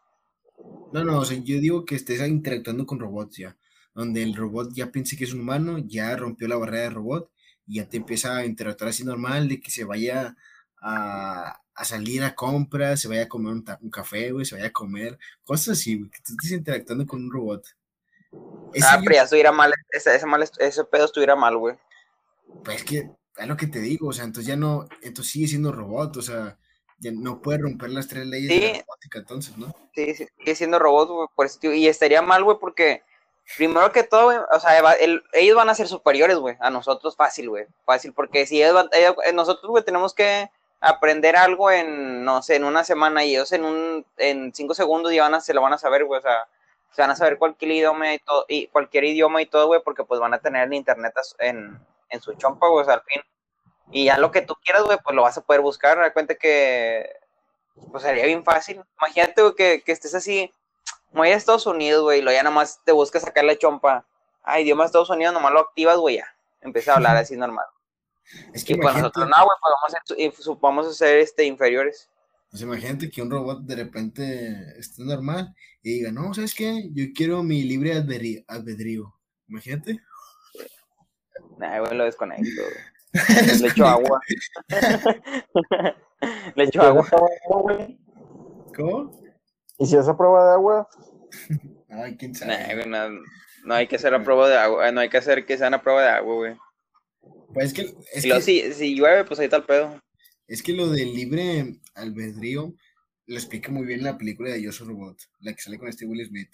No, 0.93 1.05
no, 1.05 1.19
o 1.19 1.25
sea, 1.25 1.39
yo 1.39 1.59
digo 1.61 1.85
que 1.85 1.95
estés 1.95 2.27
interactuando 2.27 2.87
con 2.87 2.99
robots 2.99 3.37
ya, 3.37 3.57
donde 3.95 4.23
el 4.23 4.35
robot 4.35 4.73
ya 4.75 4.91
piense 4.91 5.17
que 5.17 5.25
es 5.25 5.33
un 5.33 5.41
humano, 5.41 5.79
ya 5.79 6.17
rompió 6.17 6.49
la 6.49 6.57
barrera 6.57 6.85
de 6.85 6.91
robot 6.91 7.31
y 7.67 7.77
ya 7.77 7.89
te 7.89 7.99
empieza 7.99 8.37
a 8.37 8.47
interactuar 8.47 8.91
así 8.91 9.05
normal, 9.05 9.49
de 9.49 9.61
que 9.61 9.71
se 9.71 9.85
vaya 9.85 10.37
a, 10.81 11.61
a 11.75 11.85
salir 11.85 12.23
a 12.25 12.35
compras, 12.35 13.01
se 13.01 13.09
vaya 13.09 13.23
a 13.23 13.29
comer 13.29 13.53
un, 13.53 13.65
un 13.81 13.91
café, 13.91 14.33
güey, 14.33 14.45
se 14.45 14.57
vaya 14.57 14.69
a 14.69 14.73
comer, 14.73 15.19
cosas 15.45 15.79
así, 15.79 15.99
güey, 15.99 16.11
que 16.11 16.19
tú 16.21 16.33
estés 16.33 16.53
interactuando 16.53 17.07
con 17.07 17.25
un 17.25 17.31
robot. 17.31 17.65
Ese 18.73 18.87
ah, 18.89 19.01
pero 19.03 19.17
ya 19.17 19.23
estuviera 19.25 19.53
mal, 19.53 19.73
ese, 19.91 20.15
ese, 20.15 20.27
mal, 20.27 20.43
ese 20.43 20.85
pedo 20.85 21.05
estuviera 21.05 21.35
mal, 21.35 21.57
güey. 21.57 21.77
Pues 22.65 22.77
es 22.79 22.85
que, 22.85 23.11
es 23.37 23.47
lo 23.47 23.57
que 23.57 23.67
te 23.67 23.81
digo, 23.81 24.09
o 24.09 24.13
sea, 24.13 24.25
entonces 24.25 24.47
ya 24.47 24.57
no, 24.57 24.87
entonces 25.03 25.33
sigue 25.33 25.49
siendo 25.49 25.73
robot, 25.73 26.17
o 26.17 26.23
sea, 26.23 26.57
ya 26.99 27.11
no 27.13 27.41
puede 27.41 27.59
romper 27.59 27.91
las 27.91 28.07
tres 28.07 28.27
leyes 28.27 28.49
de 28.49 28.61
la 28.61 28.81
robótica, 28.81 29.19
entonces, 29.19 29.57
¿no? 29.57 29.75
Sí, 29.95 30.15
sí, 30.15 30.29
sigue 30.39 30.55
siendo 30.55 30.79
robot, 30.79 31.09
güey, 31.09 31.29
por 31.35 31.47
eso, 31.47 31.59
y 31.73 31.89
estaría 31.89 32.23
mal, 32.23 32.45
güey, 32.45 32.59
porque 32.61 33.03
primero 33.57 33.91
que 33.91 34.05
todo, 34.05 34.27
güey, 34.27 34.39
o 34.39 34.61
sea, 34.61 34.95
ellos 35.33 35.57
van 35.57 35.71
a 35.71 35.75
ser 35.75 35.89
superiores, 35.89 36.37
güey, 36.37 36.57
a 36.61 36.71
nosotros 36.71 37.17
fácil, 37.17 37.49
güey, 37.49 37.67
fácil, 37.85 38.13
porque 38.13 38.47
si 38.47 38.63
ellos, 38.63 38.89
eh, 38.93 39.33
nosotros, 39.33 39.71
güey, 39.71 39.85
tenemos 39.85 40.15
que 40.15 40.51
aprender 40.81 41.37
algo 41.37 41.71
en, 41.71 42.25
no 42.25 42.43
sé, 42.43 42.57
en 42.57 42.65
una 42.65 42.85
semana 42.85 43.25
y 43.25 43.35
ellos 43.35 43.53
en 43.53 43.65
un, 43.65 44.07
en 44.17 44.55
cinco 44.55 44.75
segundos 44.75 45.13
ya 45.13 45.23
van 45.23 45.35
a, 45.35 45.41
se 45.41 45.55
lo 45.55 45.63
van 45.63 45.73
a 45.73 45.79
saber, 45.79 46.05
güey, 46.05 46.19
o 46.19 46.23
sea, 46.23 46.47
se 46.93 47.03
van 47.03 47.11
a 47.11 47.17
saber 47.17 47.39
cualquier 47.39 47.71
idioma 47.73 48.15
y 48.15 48.19
todo, 48.19 48.45
y 48.49 48.67
cualquier 48.69 49.05
idioma 49.05 49.43
y 49.43 49.47
todo, 49.47 49.67
güey, 49.69 49.81
porque 49.85 50.05
pues 50.05 50.21
van 50.21 50.35
a 50.35 50.39
tener 50.39 50.67
el 50.67 50.75
internet 50.75 51.15
en, 51.39 51.79
en 52.09 52.21
su 52.21 52.35
chompa, 52.35 52.69
güey, 52.69 52.83
o 52.83 52.85
sea, 52.85 52.95
al 52.95 53.03
fin. 53.03 53.23
Y 53.93 54.07
ya 54.07 54.19
lo 54.19 54.31
que 54.31 54.43
tú 54.43 54.55
quieras, 54.65 54.83
güey, 54.85 54.99
pues 55.03 55.15
lo 55.15 55.23
vas 55.23 55.37
a 55.39 55.43
poder 55.43 55.61
buscar. 55.61 55.99
Da 55.99 56.13
cuenta 56.13 56.35
que, 56.35 57.11
pues 57.91 58.03
sería 58.03 58.27
bien 58.27 58.45
fácil. 58.45 58.83
Imagínate, 59.01 59.43
güey, 59.43 59.55
que, 59.55 59.83
que 59.83 59.93
estés 59.93 60.15
así, 60.15 60.53
muy 61.13 61.31
a 61.31 61.37
Estados 61.37 61.67
Unidos, 61.67 62.03
güey, 62.03 62.21
y 62.21 62.23
lo 62.23 62.33
ya 62.33 62.43
nomás 62.43 62.81
te 62.85 62.93
buscas 62.93 63.23
sacar 63.23 63.45
la 63.45 63.57
chompa. 63.57 64.07
Ah, 64.43 64.61
idioma 64.61 64.85
de 64.85 64.87
Estados 64.87 65.11
Unidos, 65.11 65.35
nomás 65.35 65.53
lo 65.53 65.61
activas, 65.61 65.97
güey, 65.97 66.17
ya. 66.17 66.27
Empieza 66.61 66.93
a 66.93 66.97
hablar 66.97 67.17
así 67.17 67.37
normal. 67.37 67.67
Es 68.53 68.65
que 68.65 68.75
y 68.75 68.77
pues 68.77 68.95
nosotros 68.95 69.29
no, 69.29 69.45
güey, 69.45 69.57
pues 69.61 69.75
vamos 69.81 69.95
a, 69.95 70.43
ser, 70.43 70.59
vamos 70.61 70.87
a 70.87 70.93
ser 70.93 71.19
este, 71.19 71.45
inferiores. 71.45 72.09
Pues 72.51 72.63
imagínate 72.63 73.11
que 73.11 73.23
un 73.23 73.31
robot 73.31 73.61
de 73.61 73.77
repente 73.77 74.79
esté 74.79 75.03
normal 75.03 75.55
y 75.83 75.95
diga, 75.95 76.13
no, 76.13 76.35
¿sabes 76.35 76.55
qué? 76.55 76.91
Yo 76.93 77.07
quiero 77.15 77.43
mi 77.43 77.63
libre 77.63 77.93
albedrío. 77.95 79.15
Imagínate. 79.49 80.01
Nah, 81.59 81.81
güey, 81.81 81.97
lo 81.97 82.05
desconecto. 82.05 82.63
Le 83.61 83.69
echo 83.69 83.87
agua. 83.87 84.21
Le 86.55 86.65
echo 86.65 86.83
agua. 86.83 87.09
¿Cómo? 88.77 89.21
¿Y 89.79 89.87
si 89.87 89.97
es 89.97 90.07
a 90.07 90.17
prueba 90.17 90.47
de 90.47 90.53
agua? 90.53 90.89
Ay, 91.89 92.17
quién 92.17 92.35
sabe. 92.35 92.87
no, 92.87 93.09
no, 93.65 93.75
hay 93.75 93.87
que 93.87 93.97
hacer 93.97 94.15
a 94.15 94.23
prueba 94.23 94.49
de 94.49 94.57
agua, 94.57 94.93
no 94.93 95.01
hay 95.01 95.09
que 95.09 95.17
hacer 95.17 95.45
que 95.45 95.59
sean 95.59 95.75
a 95.75 95.83
prueba 95.83 96.03
de 96.03 96.09
agua, 96.09 96.35
güey. 96.35 96.57
Pues 97.53 97.67
es 97.67 97.73
que. 97.73 97.95
Es 98.13 98.23
que... 98.23 98.41
Si, 98.43 98.73
si 98.75 98.95
llueve, 98.95 99.25
pues 99.25 99.41
ahí 99.41 99.47
está 99.47 99.57
el 99.57 99.65
pedo. 99.65 100.01
Es 100.47 100.63
que 100.63 100.73
lo 100.73 100.89
del 100.89 101.15
libre 101.15 101.81
albedrío 101.95 102.75
lo 103.31 103.37
explica 103.37 103.71
muy 103.71 103.87
bien 103.87 104.03
la 104.03 104.19
película 104.19 104.51
de 104.51 104.61
Yo 104.61 104.73
Soy 104.73 104.89
Robot, 104.89 105.17
la 105.39 105.55
que 105.55 105.63
sale 105.63 105.79
con 105.79 105.89
este 105.89 106.05
Will 106.05 106.27
Smith. 106.27 106.51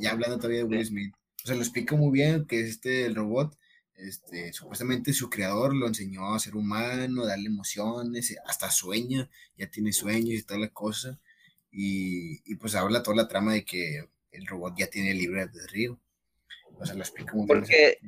Ya, 0.00 0.10
hablando 0.10 0.38
todavía 0.38 0.58
de 0.58 0.64
Will 0.64 0.84
Smith. 0.84 1.14
O 1.44 1.46
sea, 1.46 1.54
lo 1.54 1.62
explica 1.62 1.94
muy 1.94 2.10
bien 2.10 2.46
que 2.46 2.60
este 2.60 3.06
el 3.06 3.14
robot, 3.14 3.56
este, 3.94 4.52
supuestamente 4.52 5.12
su 5.12 5.30
creador 5.30 5.72
lo 5.72 5.86
enseñó 5.86 6.34
a 6.34 6.40
ser 6.40 6.56
humano, 6.56 7.24
darle 7.24 7.46
emociones, 7.46 8.36
hasta 8.44 8.72
sueña, 8.72 9.30
ya 9.56 9.70
tiene 9.70 9.92
sueños 9.92 10.40
y 10.40 10.42
toda 10.42 10.58
la 10.58 10.68
cosa. 10.68 11.20
Y, 11.70 12.40
y 12.44 12.56
pues 12.56 12.74
habla 12.74 13.04
toda 13.04 13.16
la 13.16 13.28
trama 13.28 13.52
de 13.52 13.64
que 13.64 14.08
el 14.32 14.46
robot 14.48 14.74
ya 14.76 14.88
tiene 14.88 15.14
libre 15.14 15.42
albedrío. 15.42 16.00
O 16.76 16.84
sea, 16.84 16.96
lo 16.96 17.02
explica 17.02 17.34
muy 17.34 17.46
bien. 17.46 17.60
Porque 17.60 17.98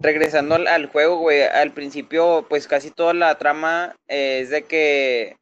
regresando 0.00 0.56
al, 0.56 0.86
juego, 0.86 1.18
güey, 1.18 1.42
al 1.42 1.72
principio, 1.74 2.46
pues 2.48 2.66
casi 2.66 2.90
toda 2.90 3.14
la 3.14 3.38
trama 3.38 3.94
es 4.08 4.50
de 4.50 4.64
que, 4.64 5.36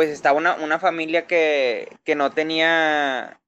pues 0.00 0.08
estaba 0.08 0.38
una, 0.38 0.54
una 0.54 0.78
familia 0.78 1.26
que, 1.26 1.86
que 2.04 2.14
no 2.14 2.30
tenía, 2.30 3.38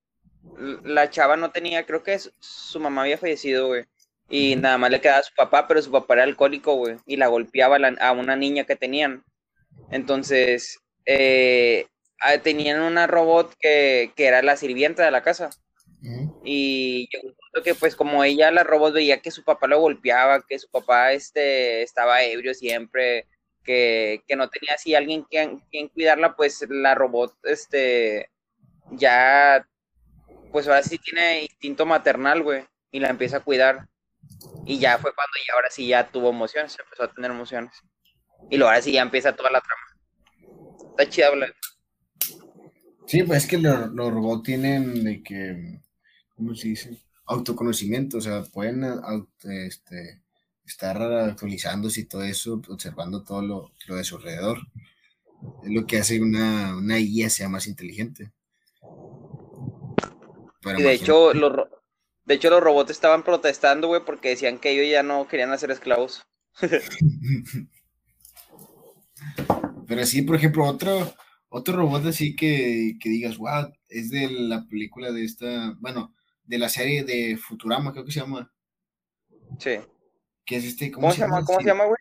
la 0.84 1.08
chava 1.08 1.38
no 1.38 1.50
tenía, 1.50 1.86
creo 1.86 2.02
que 2.02 2.18
su 2.18 2.78
mamá 2.78 3.04
había 3.04 3.16
fallecido, 3.16 3.68
güey. 3.68 3.86
Y 4.28 4.56
nada 4.56 4.76
más 4.76 4.90
le 4.90 5.00
quedaba 5.00 5.20
a 5.20 5.22
su 5.22 5.34
papá, 5.34 5.66
pero 5.66 5.80
su 5.80 5.90
papá 5.90 6.12
era 6.12 6.24
alcohólico, 6.24 6.74
güey. 6.74 6.96
Y 7.06 7.16
la 7.16 7.28
golpeaba 7.28 7.78
a 7.98 8.12
una 8.12 8.36
niña 8.36 8.64
que 8.64 8.76
tenían. 8.76 9.24
Entonces, 9.90 10.78
eh, 11.06 11.86
tenían 12.42 12.82
una 12.82 13.06
robot 13.06 13.54
que, 13.58 14.12
que, 14.14 14.26
era 14.26 14.42
la 14.42 14.58
sirvienta 14.58 15.06
de 15.06 15.10
la 15.10 15.22
casa. 15.22 15.48
Y 16.44 17.08
yo 17.14 17.20
creo 17.52 17.64
que 17.64 17.74
pues 17.74 17.96
como 17.96 18.24
ella 18.24 18.50
la 18.50 18.62
robot 18.62 18.92
veía 18.92 19.22
que 19.22 19.30
su 19.30 19.42
papá 19.42 19.68
lo 19.68 19.80
golpeaba, 19.80 20.44
que 20.46 20.58
su 20.58 20.68
papá 20.68 21.12
este, 21.12 21.80
estaba 21.80 22.22
ebrio 22.22 22.52
siempre, 22.52 23.26
que, 23.64 24.22
que 24.26 24.36
no 24.36 24.48
tenía 24.48 24.74
así 24.74 24.94
alguien 24.94 25.22
quien, 25.22 25.60
quien 25.70 25.88
cuidarla, 25.88 26.36
pues 26.36 26.64
la 26.68 26.94
robot 26.94 27.34
este 27.44 28.30
ya 28.92 29.66
pues 30.50 30.68
ahora 30.68 30.82
sí 30.82 30.98
tiene 30.98 31.42
instinto 31.42 31.86
maternal, 31.86 32.42
güey, 32.42 32.64
y 32.90 33.00
la 33.00 33.08
empieza 33.08 33.38
a 33.38 33.44
cuidar. 33.44 33.88
Y 34.66 34.78
ya 34.78 34.98
fue 34.98 35.14
cuando 35.14 35.32
ya 35.48 35.54
ahora 35.54 35.68
sí 35.70 35.86
ya 35.88 36.10
tuvo 36.10 36.30
emociones, 36.30 36.76
empezó 36.78 37.04
a 37.04 37.12
tener 37.12 37.30
emociones. 37.30 37.72
Y 38.50 38.56
luego 38.56 38.70
ahora 38.70 38.82
sí 38.82 38.92
ya 38.92 39.02
empieza 39.02 39.34
toda 39.34 39.50
la 39.50 39.62
trama. 39.62 40.90
Está 40.90 41.08
chida 41.08 41.28
hablar. 41.28 41.54
Sí, 43.06 43.22
pues 43.22 43.44
es 43.44 43.50
que 43.50 43.58
los, 43.58 43.90
los 43.92 44.12
robots 44.12 44.42
tienen 44.42 45.02
de 45.04 45.22
que 45.22 45.80
¿cómo 46.42 46.54
se 46.54 46.68
dice? 46.68 46.96
Autoconocimiento, 47.26 48.18
o 48.18 48.20
sea, 48.20 48.42
pueden 48.42 48.84
este, 49.44 50.21
estar 50.72 51.00
actualizándose 51.00 52.00
y 52.00 52.04
todo 52.04 52.22
eso, 52.24 52.60
observando 52.68 53.22
todo 53.22 53.42
lo, 53.42 53.70
de 53.88 54.04
su 54.04 54.16
alrededor. 54.16 54.58
Es 55.62 55.70
lo 55.70 55.86
que 55.86 55.98
hace 55.98 56.20
una, 56.20 56.76
una 56.76 56.98
IA 56.98 57.30
sea 57.30 57.48
más 57.48 57.66
inteligente. 57.66 58.32
y 60.78 60.82
de 60.82 60.92
hecho, 60.92 61.32
los, 61.34 61.68
de 62.24 62.34
hecho, 62.34 62.50
los 62.50 62.62
robots 62.62 62.90
estaban 62.90 63.22
protestando, 63.24 63.88
güey, 63.88 64.04
porque 64.04 64.30
decían 64.30 64.58
que 64.58 64.70
ellos 64.70 64.90
ya 64.90 65.02
no 65.02 65.26
querían 65.28 65.52
hacer 65.52 65.70
esclavos. 65.70 66.24
Pero 69.86 70.06
sí, 70.06 70.22
por 70.22 70.36
ejemplo, 70.36 70.64
otro, 70.64 71.12
otro 71.48 71.76
robot 71.76 72.06
así 72.06 72.34
que, 72.34 72.96
que 73.00 73.08
digas, 73.08 73.36
wow, 73.36 73.72
es 73.88 74.10
de 74.10 74.30
la 74.30 74.66
película 74.66 75.12
de 75.12 75.24
esta, 75.24 75.76
bueno, 75.80 76.14
de 76.44 76.58
la 76.58 76.68
serie 76.68 77.04
de 77.04 77.36
Futurama, 77.36 77.92
creo 77.92 78.04
que 78.04 78.12
se 78.12 78.20
llama. 78.20 78.52
Sí. 79.58 79.78
Que 80.52 80.58
es 80.58 80.64
este, 80.66 80.90
¿cómo, 80.90 81.10
se 81.10 81.20
llama? 81.20 81.42
¿Cómo 81.46 81.60
se 81.60 81.66
llama, 81.66 81.86
güey? 81.86 81.96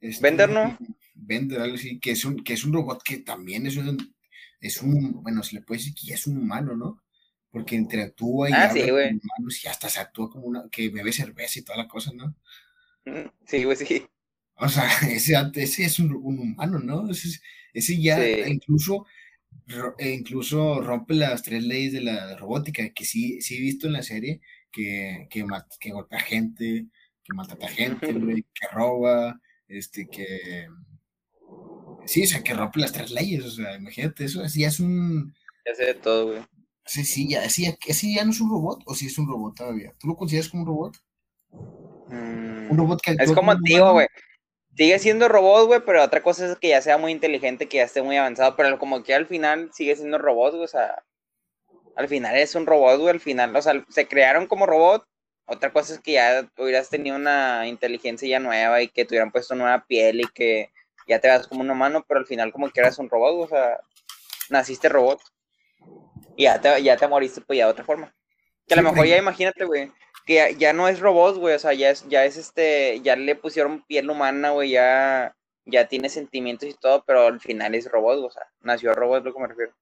Este, 0.00 0.22
Vender, 0.22 0.48
¿no? 0.48 0.78
Vender, 1.12 1.60
algo 1.60 1.74
así, 1.74 1.98
que 1.98 2.12
es 2.12 2.24
un, 2.24 2.44
que 2.44 2.52
es 2.52 2.64
un 2.64 2.72
robot 2.72 3.02
que 3.02 3.18
también 3.18 3.66
es 3.66 3.76
un, 3.76 4.14
es 4.60 4.80
un, 4.80 5.24
bueno, 5.24 5.42
se 5.42 5.56
le 5.56 5.62
puede 5.62 5.80
decir 5.80 5.94
que 5.96 6.06
ya 6.06 6.14
es 6.14 6.28
un 6.28 6.38
humano, 6.38 6.76
¿no? 6.76 7.02
Porque 7.50 7.74
interactúa 7.74 8.48
y 8.48 8.52
ah, 8.52 8.68
habla 8.68 8.86
con 8.86 9.20
humanos 9.24 9.64
y 9.64 9.66
hasta 9.66 9.88
se 9.88 9.98
actúa 9.98 10.30
como 10.30 10.46
una, 10.46 10.68
que 10.70 10.88
bebe 10.88 11.12
cerveza 11.12 11.58
y 11.58 11.62
toda 11.62 11.78
la 11.78 11.88
cosa, 11.88 12.12
¿no? 12.14 12.36
Mm, 13.06 13.28
sí, 13.44 13.64
güey, 13.64 13.76
sí. 13.76 14.06
O 14.54 14.68
sea, 14.68 14.84
ese, 15.10 15.34
ese 15.54 15.84
es 15.84 15.98
un, 15.98 16.14
un 16.14 16.38
humano, 16.38 16.78
¿no? 16.78 17.10
Ese, 17.10 17.40
ese 17.74 18.00
ya 18.00 18.24
incluso 18.46 19.04
e 19.98 20.10
incluso 20.10 20.80
rompe 20.80 21.14
las 21.14 21.42
tres 21.42 21.64
leyes 21.64 21.92
de 21.92 22.02
la 22.02 22.36
robótica, 22.36 22.88
que 22.90 23.04
sí, 23.04 23.42
sí 23.42 23.56
he 23.56 23.60
visto 23.60 23.88
en 23.88 23.94
la 23.94 24.04
serie 24.04 24.40
que, 24.70 25.26
que, 25.28 25.44
que 25.80 25.90
golpea 25.90 26.20
gente, 26.20 26.86
que 27.30 27.36
maltrata 27.36 27.68
gente, 27.68 28.06
que 28.06 28.66
roba, 28.72 29.40
este, 29.68 30.08
que... 30.08 30.66
Sí, 32.06 32.24
o 32.24 32.26
sea, 32.26 32.42
que 32.42 32.54
rompe 32.54 32.80
las 32.80 32.92
tres 32.92 33.10
leyes, 33.10 33.44
o 33.44 33.50
sea, 33.50 33.74
imagínate, 33.76 34.24
eso 34.24 34.42
así 34.42 34.64
es 34.64 34.80
un... 34.80 35.34
Ya 35.66 35.74
sé 35.74 35.84
de 35.84 35.94
todo, 35.94 36.26
güey. 36.28 36.42
Sí, 36.86 37.04
sí, 37.04 37.28
ya, 37.28 37.48
sí, 37.48 37.72
sí, 37.90 38.14
ya 38.14 38.24
no 38.24 38.30
es 38.30 38.40
un 38.40 38.50
robot, 38.50 38.82
o 38.86 38.94
sí 38.94 39.06
es 39.06 39.18
un 39.18 39.28
robot 39.28 39.56
todavía. 39.56 39.92
¿Tú 39.98 40.08
lo 40.08 40.16
consideras 40.16 40.48
como 40.48 40.62
un 40.62 40.68
robot? 40.68 40.96
un 41.52 42.76
robot 42.76 43.00
que... 43.02 43.16
Es 43.18 43.32
como 43.32 43.56
tío, 43.60 43.92
güey 43.92 44.06
sigue 44.76 44.98
siendo 44.98 45.28
robot, 45.28 45.66
güey, 45.66 45.80
pero 45.84 46.02
otra 46.02 46.22
cosa 46.22 46.50
es 46.50 46.58
que 46.58 46.68
ya 46.68 46.80
sea 46.80 46.98
muy 46.98 47.12
inteligente, 47.12 47.68
que 47.68 47.78
ya 47.78 47.84
esté 47.84 48.02
muy 48.02 48.16
avanzado, 48.16 48.56
pero 48.56 48.78
como 48.78 49.02
que 49.02 49.14
al 49.14 49.26
final 49.26 49.70
sigue 49.74 49.96
siendo 49.96 50.16
robot, 50.18 50.52
güey, 50.52 50.64
o 50.64 50.68
sea, 50.68 51.02
al 51.96 52.08
final 52.08 52.36
es 52.36 52.54
un 52.54 52.66
robot, 52.66 52.98
güey, 52.98 53.10
al 53.10 53.20
final, 53.20 53.54
o 53.54 53.62
sea, 53.62 53.84
se 53.90 54.08
crearon 54.08 54.46
como 54.46 54.66
robot, 54.66 55.06
otra 55.50 55.72
cosa 55.72 55.94
es 55.94 56.00
que 56.00 56.12
ya 56.12 56.48
hubieras 56.58 56.88
tenido 56.88 57.16
una 57.16 57.66
inteligencia 57.66 58.28
ya 58.28 58.38
nueva 58.38 58.82
y 58.82 58.88
que 58.88 59.04
te 59.04 59.14
hubieran 59.14 59.32
puesto 59.32 59.56
nueva 59.56 59.84
piel 59.84 60.20
y 60.20 60.28
que 60.32 60.70
ya 61.08 61.18
te 61.18 61.26
vas 61.26 61.48
como 61.48 61.62
un 61.62 61.70
humano, 61.70 62.04
pero 62.06 62.20
al 62.20 62.26
final 62.26 62.52
como 62.52 62.70
que 62.70 62.78
eras 62.78 63.00
un 63.00 63.10
robot, 63.10 63.46
o 63.46 63.48
sea, 63.48 63.80
naciste 64.48 64.88
robot 64.88 65.20
y 66.36 66.44
ya 66.44 66.60
te, 66.60 66.80
ya 66.84 66.96
te 66.96 67.08
moriste 67.08 67.40
pues 67.40 67.58
ya 67.58 67.66
de 67.66 67.72
otra 67.72 67.84
forma. 67.84 68.14
Que 68.68 68.74
a 68.74 68.76
lo 68.76 68.84
mejor 68.84 69.06
ya 69.06 69.16
imagínate, 69.16 69.64
güey, 69.64 69.90
que 70.24 70.54
ya, 70.56 70.72
no 70.72 70.86
es 70.86 71.00
robot, 71.00 71.38
güey, 71.38 71.56
o 71.56 71.58
sea, 71.58 71.72
ya 71.72 71.90
es, 71.90 72.08
ya 72.08 72.24
es 72.24 72.36
este, 72.36 73.00
ya 73.00 73.16
le 73.16 73.34
pusieron 73.34 73.84
piel 73.86 74.08
humana, 74.08 74.50
güey, 74.50 74.70
ya, 74.70 75.34
ya 75.64 75.88
tiene 75.88 76.08
sentimientos 76.08 76.68
y 76.68 76.74
todo, 76.74 77.02
pero 77.04 77.26
al 77.26 77.40
final 77.40 77.74
es 77.74 77.90
robot, 77.90 78.24
o 78.24 78.30
sea, 78.30 78.44
nació 78.60 78.94
robot, 78.94 79.18
es 79.18 79.24
lo 79.24 79.34
que 79.34 79.40
me 79.40 79.48
refiero. 79.48 79.74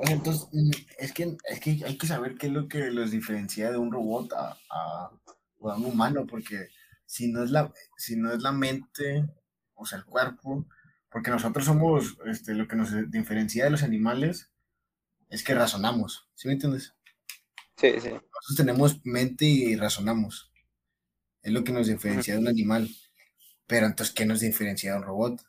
Entonces, 0.00 0.48
mm, 0.52 0.70
es 0.98 1.12
que, 1.12 1.36
es 1.48 1.60
que 1.60 1.82
hay 1.84 1.98
que 1.98 2.06
saber 2.06 2.36
qué 2.36 2.46
es 2.46 2.52
lo 2.52 2.68
que 2.68 2.90
los 2.90 3.10
diferencia 3.10 3.70
de 3.70 3.78
un 3.78 3.92
robot 3.92 4.32
a, 4.32 4.56
a, 4.70 5.10
un 5.58 5.84
humano, 5.84 6.26
porque 6.26 6.68
si 7.04 7.32
no 7.32 7.42
es 7.42 7.50
la, 7.50 7.72
si 7.96 8.16
no 8.16 8.32
es 8.32 8.42
la 8.42 8.52
mente, 8.52 9.28
o 9.74 9.86
sea, 9.86 9.98
el 9.98 10.04
cuerpo, 10.04 10.66
porque 11.10 11.30
nosotros 11.30 11.64
somos, 11.64 12.16
este, 12.26 12.54
lo 12.54 12.68
que 12.68 12.76
nos 12.76 12.92
diferencia 13.10 13.64
de 13.64 13.70
los 13.70 13.82
animales 13.82 14.50
es 15.30 15.42
que 15.42 15.54
razonamos, 15.54 16.28
¿sí 16.34 16.48
me 16.48 16.54
entiendes? 16.54 16.94
Sí, 17.76 17.92
sí. 18.00 18.10
Nosotros 18.10 18.56
tenemos 18.56 19.00
mente 19.04 19.44
y 19.44 19.76
razonamos. 19.76 20.52
Es 21.42 21.52
lo 21.52 21.62
que 21.62 21.72
nos 21.72 21.86
diferencia 21.86 22.34
de 22.34 22.40
un 22.40 22.48
animal. 22.48 22.88
Pero 23.68 23.86
entonces, 23.86 24.12
¿qué 24.14 24.26
nos 24.26 24.40
diferencia 24.40 24.92
de 24.92 24.98
un 24.98 25.04
robot? 25.04 25.40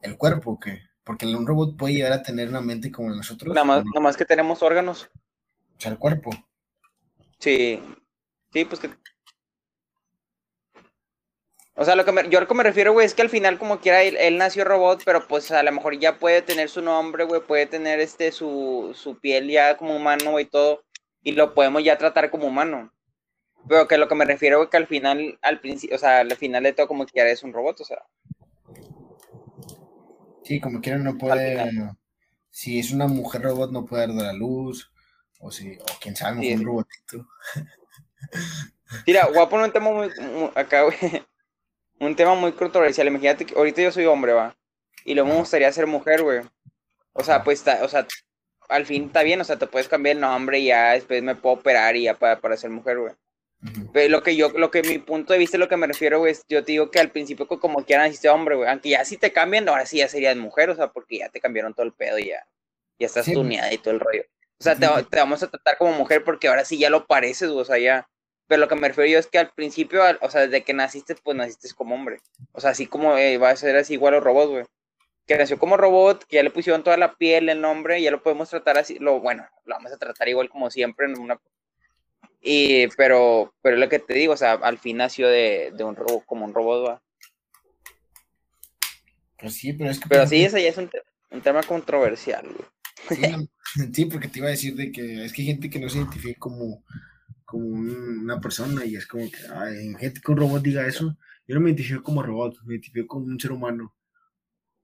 ¿El 0.00 0.16
cuerpo 0.16 0.58
qué? 0.58 0.89
Porque 1.10 1.26
un 1.26 1.44
robot 1.44 1.76
puede 1.76 1.94
llegar 1.94 2.12
a 2.12 2.22
tener 2.22 2.48
una 2.50 2.60
mente 2.60 2.92
como 2.92 3.10
nosotros. 3.10 3.52
Nada 3.52 3.64
más, 3.64 3.84
nada 3.84 3.98
más 3.98 4.16
que 4.16 4.24
tenemos 4.24 4.62
órganos. 4.62 5.10
O 5.76 5.80
sea, 5.80 5.90
el 5.90 5.98
cuerpo. 5.98 6.30
Sí. 7.40 7.82
Sí, 8.52 8.64
pues 8.64 8.80
que. 8.80 8.90
O 11.74 11.84
sea, 11.84 11.96
lo 11.96 12.04
que 12.04 12.12
me, 12.12 12.28
yo 12.28 12.38
a 12.38 12.42
lo 12.42 12.46
que 12.46 12.54
me 12.54 12.62
refiero, 12.62 12.92
güey, 12.92 13.06
es 13.06 13.14
que 13.14 13.22
al 13.22 13.28
final, 13.28 13.58
como 13.58 13.80
quiera, 13.80 14.04
él, 14.04 14.16
él, 14.18 14.38
nació 14.38 14.62
robot, 14.62 15.02
pero 15.04 15.26
pues 15.26 15.50
a 15.50 15.64
lo 15.64 15.72
mejor 15.72 15.98
ya 15.98 16.20
puede 16.20 16.42
tener 16.42 16.68
su 16.68 16.80
nombre, 16.80 17.24
güey, 17.24 17.40
puede 17.40 17.66
tener 17.66 17.98
este 17.98 18.30
su, 18.30 18.92
su 18.94 19.18
piel 19.18 19.50
ya 19.50 19.76
como 19.76 19.96
humano 19.96 20.38
y 20.38 20.44
todo, 20.44 20.84
y 21.24 21.32
lo 21.32 21.54
podemos 21.54 21.82
ya 21.82 21.98
tratar 21.98 22.30
como 22.30 22.46
humano. 22.46 22.92
Pero 23.68 23.88
que 23.88 23.98
lo 23.98 24.06
que 24.06 24.14
me 24.14 24.26
refiero, 24.26 24.58
güey, 24.58 24.70
que 24.70 24.76
al 24.76 24.86
final, 24.86 25.40
al 25.42 25.58
principio, 25.58 25.96
o 25.96 25.98
sea, 25.98 26.20
al 26.20 26.36
final 26.36 26.62
de 26.62 26.72
todo, 26.72 26.86
como 26.86 27.04
quiera, 27.04 27.28
es 27.32 27.42
un 27.42 27.52
robot, 27.52 27.80
o 27.80 27.84
sea. 27.84 27.98
Sí, 30.50 30.58
como 30.58 30.80
quiera, 30.80 30.98
no 30.98 31.16
puede. 31.16 31.70
Si 32.50 32.80
es 32.80 32.90
una 32.90 33.06
mujer 33.06 33.42
robot, 33.42 33.70
no 33.70 33.86
puede 33.86 34.08
dar 34.08 34.16
la 34.16 34.32
luz, 34.32 34.90
o 35.38 35.52
si, 35.52 35.78
o 35.78 35.86
quién 36.00 36.16
sabe, 36.16 36.40
sí. 36.40 36.54
un 36.54 36.64
robotito. 36.64 37.28
Mira, 39.06 39.28
voy 39.28 39.38
a 39.38 39.48
poner 39.48 39.66
un 39.66 39.72
tema 39.72 39.92
muy, 39.92 40.10
muy 40.18 40.50
acá, 40.56 40.82
güey 40.82 40.96
un 42.00 42.16
tema 42.16 42.34
muy 42.34 42.50
controversial. 42.50 43.06
Imagínate 43.06 43.46
que 43.46 43.54
ahorita 43.54 43.80
yo 43.80 43.92
soy 43.92 44.06
hombre, 44.06 44.32
va. 44.32 44.56
Y 45.04 45.14
luego 45.14 45.28
me 45.28 45.36
gustaría 45.36 45.70
ser 45.70 45.86
mujer, 45.86 46.24
güey. 46.24 46.40
O 47.12 47.22
sea, 47.22 47.44
pues, 47.44 47.64
o 47.80 47.88
sea, 47.88 48.08
al 48.68 48.86
fin 48.86 49.04
está 49.04 49.22
bien, 49.22 49.40
o 49.40 49.44
sea, 49.44 49.56
te 49.56 49.68
puedes 49.68 49.86
cambiar 49.86 50.16
el 50.16 50.20
nombre 50.20 50.58
y 50.58 50.64
ya 50.64 50.94
después 50.94 51.22
me 51.22 51.36
puedo 51.36 51.60
operar 51.60 51.94
y 51.94 52.02
ya 52.06 52.18
para, 52.18 52.40
para 52.40 52.56
ser 52.56 52.70
mujer, 52.70 52.98
güey. 52.98 53.14
Pero 53.92 54.08
lo 54.08 54.22
que 54.22 54.36
yo, 54.36 54.48
lo 54.50 54.70
que 54.70 54.82
mi 54.82 54.98
punto 54.98 55.34
de 55.34 55.38
vista, 55.38 55.58
lo 55.58 55.68
que 55.68 55.76
me 55.76 55.86
refiero, 55.86 56.18
güey, 56.18 56.32
es, 56.32 56.44
yo 56.48 56.64
te 56.64 56.72
digo 56.72 56.90
que 56.90 56.98
al 56.98 57.10
principio 57.10 57.46
como 57.46 57.84
quieran 57.84 58.06
naciste 58.06 58.30
hombre, 58.30 58.56
güey. 58.56 58.68
Aunque 58.68 58.88
ya 58.90 59.04
si 59.04 59.18
te 59.18 59.32
cambian, 59.32 59.68
ahora 59.68 59.84
sí 59.84 59.98
ya 59.98 60.08
serías 60.08 60.36
mujer, 60.36 60.70
o 60.70 60.76
sea, 60.76 60.88
porque 60.88 61.18
ya 61.18 61.28
te 61.28 61.40
cambiaron 61.40 61.74
todo 61.74 61.84
el 61.84 61.92
pedo 61.92 62.18
y 62.18 62.28
ya, 62.28 62.46
ya 62.98 63.06
estás 63.06 63.26
sí. 63.26 63.34
tuneada 63.34 63.72
y 63.72 63.78
todo 63.78 63.92
el 63.92 64.00
rollo. 64.00 64.22
O 64.58 64.62
sea, 64.62 64.76
te, 64.76 64.86
te, 65.04 65.16
vamos 65.18 65.42
a 65.42 65.50
tratar 65.50 65.76
como 65.76 65.92
mujer 65.92 66.24
porque 66.24 66.48
ahora 66.48 66.64
sí 66.64 66.78
ya 66.78 66.90
lo 66.90 67.06
pareces, 67.06 67.50
güey, 67.50 67.60
o 67.60 67.64
sea, 67.64 67.78
ya, 67.78 68.08
pero 68.50 68.62
lo 68.62 68.66
que 68.66 68.74
me 68.74 68.88
refiero 68.88 69.08
yo 69.08 69.18
es 69.20 69.28
que 69.28 69.38
al 69.38 69.52
principio, 69.52 70.02
o 70.22 70.28
sea, 70.28 70.40
desde 70.40 70.64
que 70.64 70.74
naciste, 70.74 71.14
pues 71.14 71.36
naciste 71.36 71.72
como 71.72 71.94
hombre. 71.94 72.18
O 72.50 72.60
sea, 72.60 72.70
así 72.70 72.88
como 72.88 73.16
eh, 73.16 73.38
va 73.38 73.50
a 73.50 73.54
ser 73.56 73.76
así 73.76 73.92
igual 73.92 74.14
los 74.14 74.24
robots, 74.24 74.50
güey. 74.50 74.64
Que 75.24 75.38
nació 75.38 75.56
como 75.56 75.76
robot, 75.76 76.24
que 76.24 76.34
ya 76.34 76.42
le 76.42 76.50
pusieron 76.50 76.82
toda 76.82 76.96
la 76.96 77.14
piel, 77.14 77.48
el 77.48 77.60
nombre, 77.60 78.02
ya 78.02 78.10
lo 78.10 78.24
podemos 78.24 78.50
tratar 78.50 78.76
así. 78.76 78.98
Lo, 78.98 79.20
bueno, 79.20 79.46
lo 79.66 79.76
vamos 79.76 79.92
a 79.92 79.98
tratar 79.98 80.28
igual 80.28 80.48
como 80.48 80.68
siempre 80.68 81.06
en 81.06 81.20
una. 81.20 81.40
Y, 82.40 82.88
pero, 82.96 83.54
pero 83.62 83.76
lo 83.76 83.88
que 83.88 83.98
te 83.98 84.14
digo, 84.14 84.32
o 84.32 84.36
sea, 84.36 84.52
al 84.54 84.78
fin 84.78 84.96
nació 84.96 85.28
de, 85.28 85.72
de 85.76 85.84
un 85.84 85.94
robot, 85.94 86.24
como 86.24 86.44
un 86.46 86.54
robot, 86.54 86.88
va. 86.88 87.02
Pues 89.38 89.54
sí, 89.54 89.72
pero 89.72 89.90
es 89.90 90.00
que. 90.00 90.08
Pero 90.08 90.26
sí, 90.26 90.44
ese 90.44 90.62
ya 90.62 90.68
es 90.68 90.78
un, 90.78 90.90
un 91.30 91.40
tema 91.40 91.62
controversial, 91.62 92.46
güey. 92.46 92.68
Sí, 93.08 93.48
sí, 93.92 94.04
porque 94.06 94.28
te 94.28 94.38
iba 94.38 94.48
a 94.48 94.52
decir 94.52 94.74
de 94.74 94.90
que 94.90 95.24
es 95.24 95.32
que 95.32 95.42
hay 95.42 95.48
gente 95.48 95.70
que 95.70 95.80
no 95.80 95.88
se 95.88 95.98
identifica 95.98 96.38
como 96.38 96.82
como 97.44 97.66
una 97.66 98.40
persona 98.40 98.84
y 98.84 98.94
es 98.94 99.08
como 99.08 99.24
que 99.28 99.38
ay, 99.52 99.92
gente 99.98 100.20
que 100.20 100.30
un 100.30 100.38
robot 100.38 100.62
diga 100.62 100.86
eso. 100.86 101.16
Yo 101.48 101.56
no 101.56 101.60
me 101.60 101.70
identifico 101.70 102.04
como 102.04 102.22
robot, 102.22 102.56
me 102.64 102.74
identifico 102.74 103.08
como 103.08 103.26
un 103.26 103.40
ser 103.40 103.50
humano. 103.50 103.92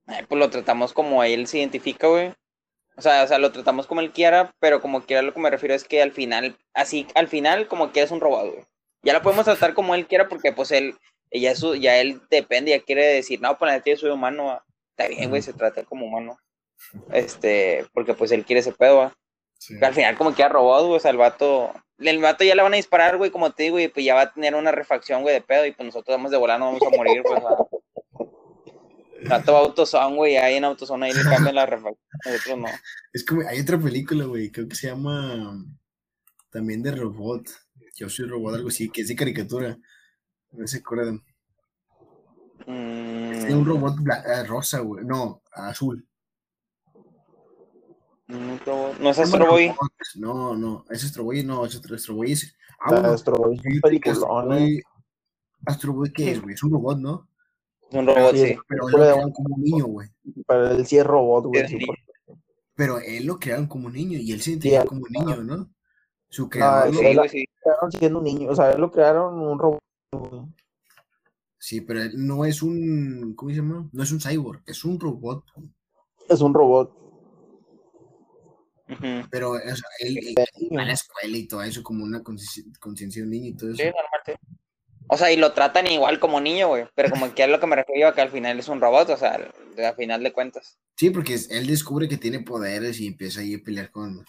Ay, 0.05 0.25
pues 0.27 0.37
lo 0.37 0.49
tratamos 0.49 0.91
como 0.91 1.23
él 1.23 1.47
se 1.47 1.59
identifica, 1.59 2.07
güey. 2.07 2.33
O 2.97 3.01
sea, 3.01 3.23
o 3.23 3.27
sea, 3.27 3.37
lo 3.37 3.51
tratamos 3.51 3.85
como 3.85 4.01
él 4.01 4.11
quiera, 4.11 4.55
pero 4.59 4.81
como 4.81 5.03
quiera 5.03 5.21
lo 5.21 5.33
que 5.33 5.39
me 5.39 5.51
refiero 5.51 5.75
es 5.75 5.83
que 5.83 6.01
al 6.01 6.11
final, 6.11 6.57
así, 6.73 7.07
al 7.13 7.27
final 7.27 7.67
como 7.67 7.91
que 7.91 8.01
es 8.01 8.09
un 8.09 8.19
güey. 8.19 8.65
Ya 9.03 9.13
lo 9.13 9.21
podemos 9.21 9.45
tratar 9.45 9.75
como 9.75 9.93
él 9.93 10.07
quiera 10.07 10.27
porque 10.27 10.51
pues 10.51 10.71
él, 10.71 10.95
ya, 11.31 11.55
su, 11.55 11.75
ya 11.75 11.97
él 11.97 12.21
depende, 12.31 12.71
ya 12.71 12.79
quiere 12.79 13.05
decir, 13.05 13.39
no, 13.39 13.55
pues 13.57 13.71
la 13.71 13.83
yo 13.83 13.95
soy 13.95 14.09
humano, 14.09 14.61
está 14.89 15.07
bien, 15.07 15.29
güey, 15.29 15.43
se 15.43 15.53
trata 15.53 15.83
como 15.83 16.07
humano. 16.07 16.39
Este, 17.11 17.85
porque 17.93 18.15
pues 18.15 18.31
él 18.31 18.45
quiere 18.45 18.61
ese 18.61 18.71
pedo, 18.71 18.97
¿va? 18.97 19.17
Sí. 19.59 19.75
Al 19.81 19.93
final 19.93 20.17
como 20.17 20.33
que 20.33 20.41
era 20.41 20.49
robot, 20.49 20.85
güey, 20.85 20.97
o 20.97 20.99
sea, 20.99 21.11
el 21.11 21.17
vato, 21.17 21.73
el 21.99 22.19
vato 22.19 22.43
ya 22.43 22.55
le 22.55 22.63
van 22.63 22.73
a 22.73 22.77
disparar, 22.77 23.17
güey, 23.17 23.29
como 23.29 23.51
te 23.51 23.63
digo, 23.63 23.79
y 23.79 23.87
pues 23.87 24.05
ya 24.05 24.15
va 24.15 24.21
a 24.21 24.33
tener 24.33 24.55
una 24.55 24.71
refacción, 24.71 25.21
güey, 25.21 25.35
de 25.35 25.41
pedo, 25.41 25.65
y 25.65 25.71
pues 25.71 25.85
nosotros 25.85 26.17
vamos 26.17 26.31
de 26.31 26.37
volar, 26.37 26.59
no 26.59 26.65
vamos 26.65 26.81
a 26.81 26.95
morir, 26.95 27.21
pues. 27.23 27.43
El 29.21 29.29
vato 29.29 29.53
va 29.53 29.59
a 29.59 29.61
AutoZone, 29.61 30.15
güey, 30.15 30.37
ahí 30.37 30.55
en 30.55 30.65
AutoZone 30.65 31.07
ahí 31.07 31.13
le 31.13 31.23
cambian 31.23 31.55
la 31.55 31.65
refacción, 31.65 32.06
no. 32.57 32.67
Es 33.13 33.25
como, 33.25 33.47
hay 33.47 33.59
otra 33.59 33.79
película, 33.79 34.25
güey, 34.25 34.51
creo 34.51 34.67
que 34.67 34.75
se 34.75 34.87
llama 34.87 35.63
también 36.49 36.81
de 36.81 36.91
robot, 36.91 37.47
yo 37.95 38.09
soy 38.09 38.27
robot, 38.27 38.55
algo 38.55 38.69
así, 38.69 38.89
que 38.89 39.01
es 39.01 39.07
de 39.07 39.15
caricatura, 39.15 39.77
no 40.51 40.67
se 40.67 40.77
acuerdan. 40.77 41.23
Mm. 42.65 43.33
Es 43.33 43.47
de 43.47 43.55
un 43.55 43.65
robot 43.65 43.95
rosa, 44.47 44.79
güey, 44.79 45.05
no, 45.05 45.41
azul. 45.51 46.07
No 48.27 49.09
es 49.09 49.19
Astro 49.19 49.51
Boy. 49.51 49.73
No, 50.15 50.55
no, 50.55 50.85
es 50.89 51.03
Astro 51.03 51.23
Boy, 51.23 51.43
no, 51.43 51.65
es 51.65 51.75
Astro 51.75 52.15
Boy. 52.15 52.33
Es, 52.33 52.53
ah, 52.81 53.13
Astro 53.13 53.37
Boy 53.37 53.55
es 53.55 53.75
un 53.75 53.81
peliculón. 53.81 54.81
Astro 55.65 55.93
Boy, 55.93 56.11
¿qué 56.11 56.31
es, 56.31 56.41
güey? 56.41 56.53
Es 56.53 56.63
un 56.63 56.71
robot, 56.71 56.99
¿no? 56.99 57.29
Un 57.91 58.05
robot, 58.05 58.35
sí. 58.35 58.47
sí. 58.47 58.57
Pero 58.67 58.89
lo 58.89 58.97
crearon 58.97 59.31
como 59.31 59.55
un 59.55 59.63
niño, 59.63 59.85
güey. 59.85 60.09
Para 60.45 60.71
él 60.71 60.85
sí 60.85 60.97
es 60.97 61.05
robot, 61.05 61.45
güey. 61.45 61.67
Sí. 61.67 61.79
Pero 62.77 62.99
él 62.99 63.25
lo 63.25 63.39
crearon 63.39 63.65
como 63.65 63.87
un 63.87 63.93
niño 63.93 64.19
y 64.19 64.31
él 64.31 64.39
se 64.39 64.51
identifica 64.51 64.83
sí, 64.83 64.87
como 64.87 65.01
un 65.01 65.11
niño, 65.11 65.43
¿no? 65.43 65.73
Su 66.29 66.47
creador. 66.47 66.89
Ah, 66.89 66.91
sí, 66.91 67.13
lo 67.13 67.23
crearon 67.23 67.91
siendo 67.91 68.19
un 68.19 68.23
niño, 68.23 68.51
o 68.51 68.55
sea, 68.55 68.71
él 68.71 68.79
lo 68.79 68.91
crearon 68.91 69.39
un 69.39 69.57
robot. 69.57 69.79
Sí, 71.57 71.81
pero 71.81 72.03
él 72.03 72.11
no 72.15 72.45
es 72.45 72.61
un, 72.61 73.33
¿cómo 73.35 73.49
se 73.49 73.57
llama? 73.57 73.89
No 73.91 74.03
es 74.03 74.11
un 74.11 74.21
cyborg, 74.21 74.61
es 74.67 74.85
un 74.85 74.99
robot. 74.99 75.43
Es 76.29 76.39
un 76.39 76.53
robot. 76.53 76.95
Uh 78.89 78.93
-huh. 78.93 79.27
Pero 79.31 79.51
o 79.51 79.59
sea, 79.59 79.89
él, 79.99 80.17
él, 80.19 80.35
va 80.77 80.83
a 80.83 80.85
la 80.85 80.93
escuela 80.93 81.35
y 81.35 81.47
todo 81.47 81.63
eso, 81.63 81.81
como 81.81 82.03
una 82.03 82.21
conciencia 82.21 83.21
de 83.21 83.23
un 83.23 83.31
niño 83.31 83.47
y 83.47 83.53
todo 83.57 83.71
eso. 83.71 83.77
Sí, 83.77 83.85
normal, 83.85 84.21
sí. 84.23 84.33
O 85.09 85.17
sea, 85.17 85.31
y 85.31 85.37
lo 85.37 85.53
tratan 85.53 85.87
igual 85.87 86.19
como 86.19 86.41
niño, 86.41 86.67
güey. 86.67 86.85
Pero 86.95 87.09
como 87.09 87.33
que 87.33 87.43
es 87.43 87.49
lo 87.49 87.59
que 87.59 87.67
me 87.67 87.75
refiero 87.75 88.09
a 88.09 88.13
que 88.13 88.21
al 88.21 88.29
final 88.29 88.59
es 88.59 88.67
un 88.67 88.81
robot, 88.81 89.09
o 89.09 89.17
sea, 89.17 89.39
al 89.77 89.95
final 89.95 90.23
de 90.23 90.33
cuentas. 90.33 90.77
Sí, 90.95 91.09
porque 91.09 91.37
él 91.49 91.67
descubre 91.67 92.07
que 92.07 92.17
tiene 92.17 92.39
poderes 92.39 92.99
y 92.99 93.07
empieza 93.07 93.41
ahí 93.41 93.55
a 93.55 93.63
pelear 93.63 93.91
con. 93.91 94.25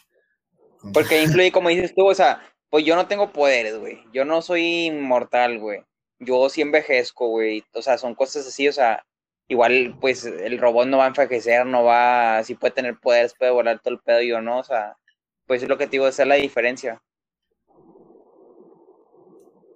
con... 0.78 0.92
Porque 0.92 1.22
influye, 1.22 1.52
como 1.52 1.68
dices 1.68 1.94
tú, 1.94 2.06
o 2.06 2.14
sea, 2.14 2.42
pues 2.70 2.84
yo 2.84 2.94
no 2.96 3.06
tengo 3.08 3.32
poderes, 3.32 3.78
güey. 3.78 4.00
Yo 4.12 4.24
no 4.24 4.42
soy 4.42 4.86
inmortal, 4.86 5.58
güey. 5.58 5.82
Yo 6.20 6.48
sí 6.48 6.60
envejezco, 6.60 7.28
güey. 7.28 7.64
O 7.72 7.82
sea, 7.82 7.98
son 7.98 8.14
cosas 8.14 8.46
así, 8.46 8.68
o 8.68 8.72
sea, 8.72 9.04
igual 9.48 9.96
pues 10.00 10.24
el 10.24 10.58
robot 10.58 10.86
no 10.86 10.98
va 10.98 11.06
a 11.06 11.08
envejecer, 11.08 11.66
no 11.66 11.84
va, 11.84 12.42
si 12.44 12.54
puede 12.54 12.74
tener 12.74 12.98
poderes, 12.98 13.34
puede 13.36 13.50
volar 13.50 13.80
todo 13.80 13.94
el 13.94 14.00
pedo 14.00 14.20
y 14.20 14.28
yo 14.28 14.40
no, 14.40 14.58
o 14.58 14.64
sea, 14.64 14.96
pues 15.46 15.62
es 15.62 15.68
lo 15.68 15.78
que 15.78 15.86
te 15.86 15.92
digo, 15.92 16.06
esa 16.06 16.22
es 16.22 16.28
la 16.28 16.34
diferencia. 16.34 17.02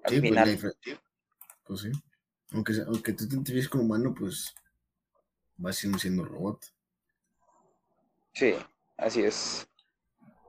Al 0.05 0.11
sí, 0.11 0.21
final. 0.21 0.59
Pues, 0.61 0.77
pues, 1.65 1.81
sí, 1.81 1.91
aunque, 2.53 2.73
aunque 2.87 3.13
tú 3.13 3.29
te 3.29 3.37
entiendes 3.37 3.69
como 3.69 3.85
humano, 3.85 4.15
pues 4.17 4.55
vas 5.57 5.77
siendo, 5.77 5.99
siendo 5.99 6.25
robot. 6.25 6.65
Sí, 8.35 8.55
así 8.97 9.23
es. 9.23 9.67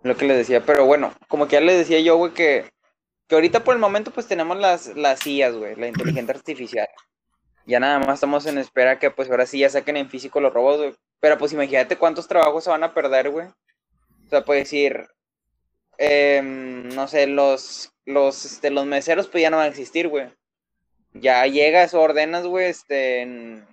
Lo 0.04 0.18
que 0.18 0.26
le 0.26 0.36
decía, 0.36 0.66
pero 0.66 0.86
bueno, 0.86 1.14
como 1.28 1.48
que 1.48 1.54
ya 1.54 1.62
le 1.62 1.78
decía 1.78 2.00
yo, 2.00 2.18
güey, 2.18 2.34
que, 2.34 2.72
que 3.28 3.36
ahorita 3.36 3.64
por 3.64 3.74
el 3.74 3.80
momento 3.80 4.12
pues 4.12 4.28
tenemos 4.28 4.58
las, 4.58 4.96
las 4.98 5.26
IAs, 5.26 5.56
güey, 5.56 5.76
la 5.76 5.88
inteligencia 5.88 6.34
artificial 6.36 6.88
ya 7.66 7.80
nada 7.80 8.00
más 8.00 8.16
estamos 8.16 8.46
en 8.46 8.58
espera 8.58 9.00
que 9.00 9.12
pues 9.12 9.30
ahora 9.30 9.46
sí 9.46 9.60
ya 9.60 9.70
saquen 9.70 9.98
en 9.98 10.10
físico 10.10 10.40
los 10.42 10.54
robots, 10.54 10.78
güey. 10.78 10.96
Pero 11.20 11.38
pues 11.38 11.54
imagínate 11.54 11.98
cuántos 11.98 12.28
trabajos 12.28 12.64
se 12.64 12.70
van 12.70 12.84
a 12.84 12.94
perder, 12.94 13.30
güey. 13.30 13.48
O 13.48 14.30
sea, 14.30 14.44
puede 14.44 14.62
decir, 14.62 15.08
eh, 15.98 16.42
no 16.44 17.08
sé, 17.08 17.28
los, 17.28 17.93
los, 18.06 18.46
este, 18.46 18.70
los 18.70 18.86
meseros 18.86 19.28
pues 19.28 19.42
ya 19.42 19.50
no 19.50 19.58
van 19.58 19.68
a 19.68 19.70
existir, 19.70 20.08
güey. 20.08 20.30
Ya 21.14 21.46
llegas 21.46 21.94
ordenas, 21.94 22.46
güey, 22.46 22.68
este, 22.68 23.22
en, 23.22 23.68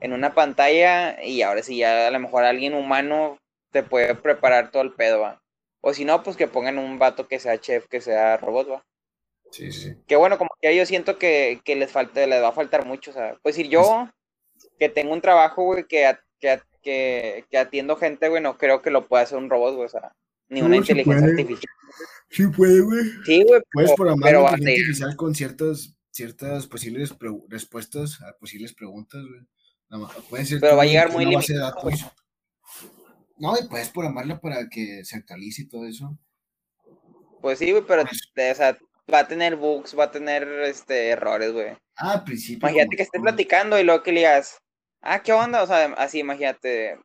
en 0.00 0.12
una 0.12 0.34
pantalla 0.34 1.22
y 1.22 1.42
ahora 1.42 1.62
sí 1.62 1.76
ya 1.76 2.06
a 2.06 2.10
lo 2.10 2.20
mejor 2.20 2.44
alguien 2.44 2.74
humano 2.74 3.38
te 3.70 3.82
puede 3.82 4.14
preparar 4.14 4.70
todo 4.70 4.82
el 4.82 4.92
pedo, 4.92 5.20
va. 5.20 5.42
O 5.80 5.94
si 5.94 6.04
no, 6.04 6.22
pues 6.22 6.36
que 6.36 6.46
pongan 6.46 6.78
un 6.78 6.98
vato 6.98 7.26
que 7.28 7.38
sea 7.38 7.60
chef, 7.60 7.86
que 7.88 8.00
sea 8.00 8.36
robot, 8.36 8.70
va. 8.70 8.84
Sí, 9.50 9.72
sí. 9.72 9.94
Que 10.06 10.16
bueno, 10.16 10.38
como 10.38 10.50
que 10.60 10.74
yo 10.76 10.86
siento 10.86 11.18
que, 11.18 11.60
que 11.64 11.74
les 11.76 11.90
falta, 11.90 12.26
les 12.26 12.42
va 12.42 12.48
a 12.48 12.52
faltar 12.52 12.84
mucho, 12.86 13.10
o 13.10 13.14
sea, 13.14 13.36
pues 13.42 13.56
decir, 13.56 13.70
yo 13.70 14.08
que 14.78 14.88
tengo 14.88 15.12
un 15.12 15.20
trabajo, 15.20 15.64
güey, 15.64 15.84
que, 15.84 16.16
que, 16.38 16.60
que, 16.82 17.44
que, 17.50 17.58
atiendo 17.58 17.96
gente, 17.96 18.28
güey, 18.28 18.42
no 18.42 18.58
creo 18.58 18.82
que 18.82 18.90
lo 18.90 19.08
pueda 19.08 19.24
hacer 19.24 19.38
un 19.38 19.50
robot, 19.50 19.74
güey, 19.74 19.86
o 19.86 19.88
sea, 19.88 20.12
ni 20.50 20.60
una 20.60 20.76
inteligencia 20.76 21.26
artificial. 21.26 21.74
Sí 22.28 22.46
puede, 22.46 22.80
güey. 22.80 23.04
Sí, 23.24 23.42
güey. 23.42 23.60
Puedes 23.72 23.92
programar 23.94 24.30
pero, 24.30 24.42
inteligencia 24.42 25.06
artificial 25.06 25.16
con 25.16 25.34
ciertas 25.34 25.96
ciertas 26.10 26.66
posibles 26.66 27.14
respuestas 27.48 28.20
a 28.22 28.36
posibles 28.38 28.74
preguntas, 28.74 29.22
güey. 29.26 29.40
Puede 30.28 30.44
ser 30.44 30.60
Pero 30.60 30.76
va 30.76 30.82
a 30.82 30.86
llegar 30.86 31.10
muy 31.10 31.24
limitado. 31.24 31.74
No, 33.38 33.56
y 33.58 33.66
puedes 33.68 33.88
programarla 33.88 34.38
para 34.38 34.68
que 34.68 35.04
se 35.04 35.16
actualice 35.16 35.62
y 35.62 35.68
todo 35.68 35.86
eso. 35.86 36.16
Pues 37.40 37.58
sí, 37.58 37.70
güey, 37.70 37.82
pero 37.86 38.04
pues 38.04 38.20
o 38.52 38.54
sea, 38.54 38.78
va 39.12 39.20
a 39.20 39.28
tener 39.28 39.56
bugs, 39.56 39.98
va 39.98 40.04
a 40.04 40.10
tener 40.10 40.46
este 40.64 41.08
errores, 41.08 41.52
güey. 41.52 41.70
Ah, 41.96 42.12
al 42.12 42.24
principio. 42.24 42.68
Imagínate 42.68 42.96
que 42.96 43.02
estés 43.02 43.20
platicando 43.20 43.78
y 43.78 43.84
luego 43.84 44.02
que 44.02 44.12
le 44.12 44.20
digas, 44.20 44.58
ah, 45.00 45.22
¿qué 45.22 45.32
onda? 45.32 45.62
O 45.62 45.66
sea, 45.66 45.86
así, 45.94 46.18
imagínate 46.18 46.98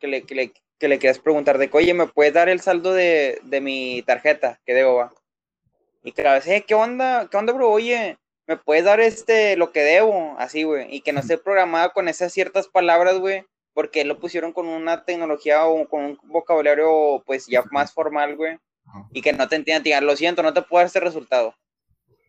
que 0.00 0.06
le, 0.06 0.22
que 0.22 0.34
le, 0.34 0.52
que 0.82 0.88
le 0.88 0.98
quieras 0.98 1.20
preguntar 1.20 1.58
de, 1.58 1.70
oye, 1.72 1.94
¿me 1.94 2.08
puedes 2.08 2.34
dar 2.34 2.48
el 2.48 2.60
saldo 2.60 2.92
de, 2.92 3.38
de 3.44 3.60
mi 3.60 4.02
tarjeta 4.02 4.58
que 4.66 4.74
debo, 4.74 4.96
va? 4.96 5.12
Y 6.02 6.10
que 6.10 6.24
la 6.24 6.32
vez, 6.32 6.48
eh, 6.48 6.64
¿qué 6.66 6.74
onda? 6.74 7.28
¿Qué 7.30 7.36
onda, 7.36 7.52
bro? 7.52 7.70
Oye, 7.70 8.18
¿me 8.48 8.56
puedes 8.56 8.84
dar 8.84 8.98
este, 8.98 9.56
lo 9.56 9.70
que 9.70 9.78
debo? 9.78 10.34
Así, 10.40 10.64
güey. 10.64 10.92
Y 10.92 11.02
que 11.02 11.12
no 11.12 11.20
esté 11.20 11.38
programado 11.38 11.92
con 11.92 12.08
esas 12.08 12.32
ciertas 12.32 12.66
palabras, 12.66 13.20
güey, 13.20 13.44
porque 13.74 14.04
lo 14.04 14.18
pusieron 14.18 14.52
con 14.52 14.66
una 14.66 15.04
tecnología 15.04 15.64
o 15.66 15.88
con 15.88 16.02
un 16.02 16.18
vocabulario, 16.24 17.22
pues, 17.26 17.46
ya 17.46 17.62
más 17.70 17.92
formal, 17.92 18.34
güey. 18.34 18.58
Y 19.12 19.22
que 19.22 19.32
no 19.32 19.48
te 19.48 19.54
entiendan, 19.54 20.04
lo 20.04 20.16
siento, 20.16 20.42
no 20.42 20.52
te 20.52 20.62
puedo 20.62 20.80
dar 20.80 20.86
este 20.86 20.98
resultado. 20.98 21.54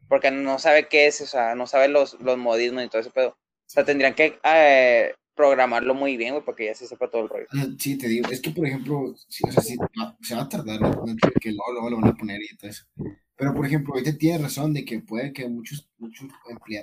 Porque 0.08 0.30
no 0.30 0.60
sabe 0.60 0.88
qué 0.88 1.08
es, 1.08 1.22
o 1.22 1.26
sea, 1.26 1.56
no 1.56 1.66
sabe 1.66 1.88
los, 1.88 2.22
los 2.22 2.38
modismos 2.38 2.84
y 2.84 2.88
todo 2.88 3.02
ese 3.02 3.10
pedo. 3.10 3.30
O 3.30 3.70
sea, 3.74 3.84
tendrían 3.84 4.14
que 4.14 4.40
eh, 4.44 5.16
programarlo 5.36 5.94
muy 5.94 6.18
bien, 6.18 6.34
güey, 6.34 6.46
porque 6.46 6.66
ya 6.66 6.76
se 6.76 6.88
sepa 6.88 7.10
todo 7.10 7.24
el 7.24 7.30
rollo. 7.30 7.48
Ah, 7.52 7.68
sí, 7.78 7.98
te 7.98 8.08
digo, 8.08 8.30
es 8.30 8.42
que, 8.42 8.52
por 8.52 8.66
ejemplo, 8.68 9.00
o 9.00 9.16
sea, 9.28 9.52
sí, 9.62 9.78
se 10.22 10.36
va 10.36 10.42
a 10.42 10.50
tardar, 10.50 10.80
¿no? 10.82 11.04
que 11.42 11.52
luego, 11.52 11.90
lo 11.90 12.02
van 12.02 12.10
a 12.10 12.16
poner 12.16 12.42
y 12.42 12.56
todo 12.56 12.70
eso. 12.70 12.86
Pero, 13.36 13.54
por 13.54 13.66
ejemplo, 13.66 13.94
ahorita 13.94 14.18
tiene 14.18 14.38
razón 14.38 14.74
de 14.74 14.86
que 14.86 15.00
puede 15.00 15.34
que 15.34 15.48
muchos, 15.50 15.90
muchos, 15.98 16.30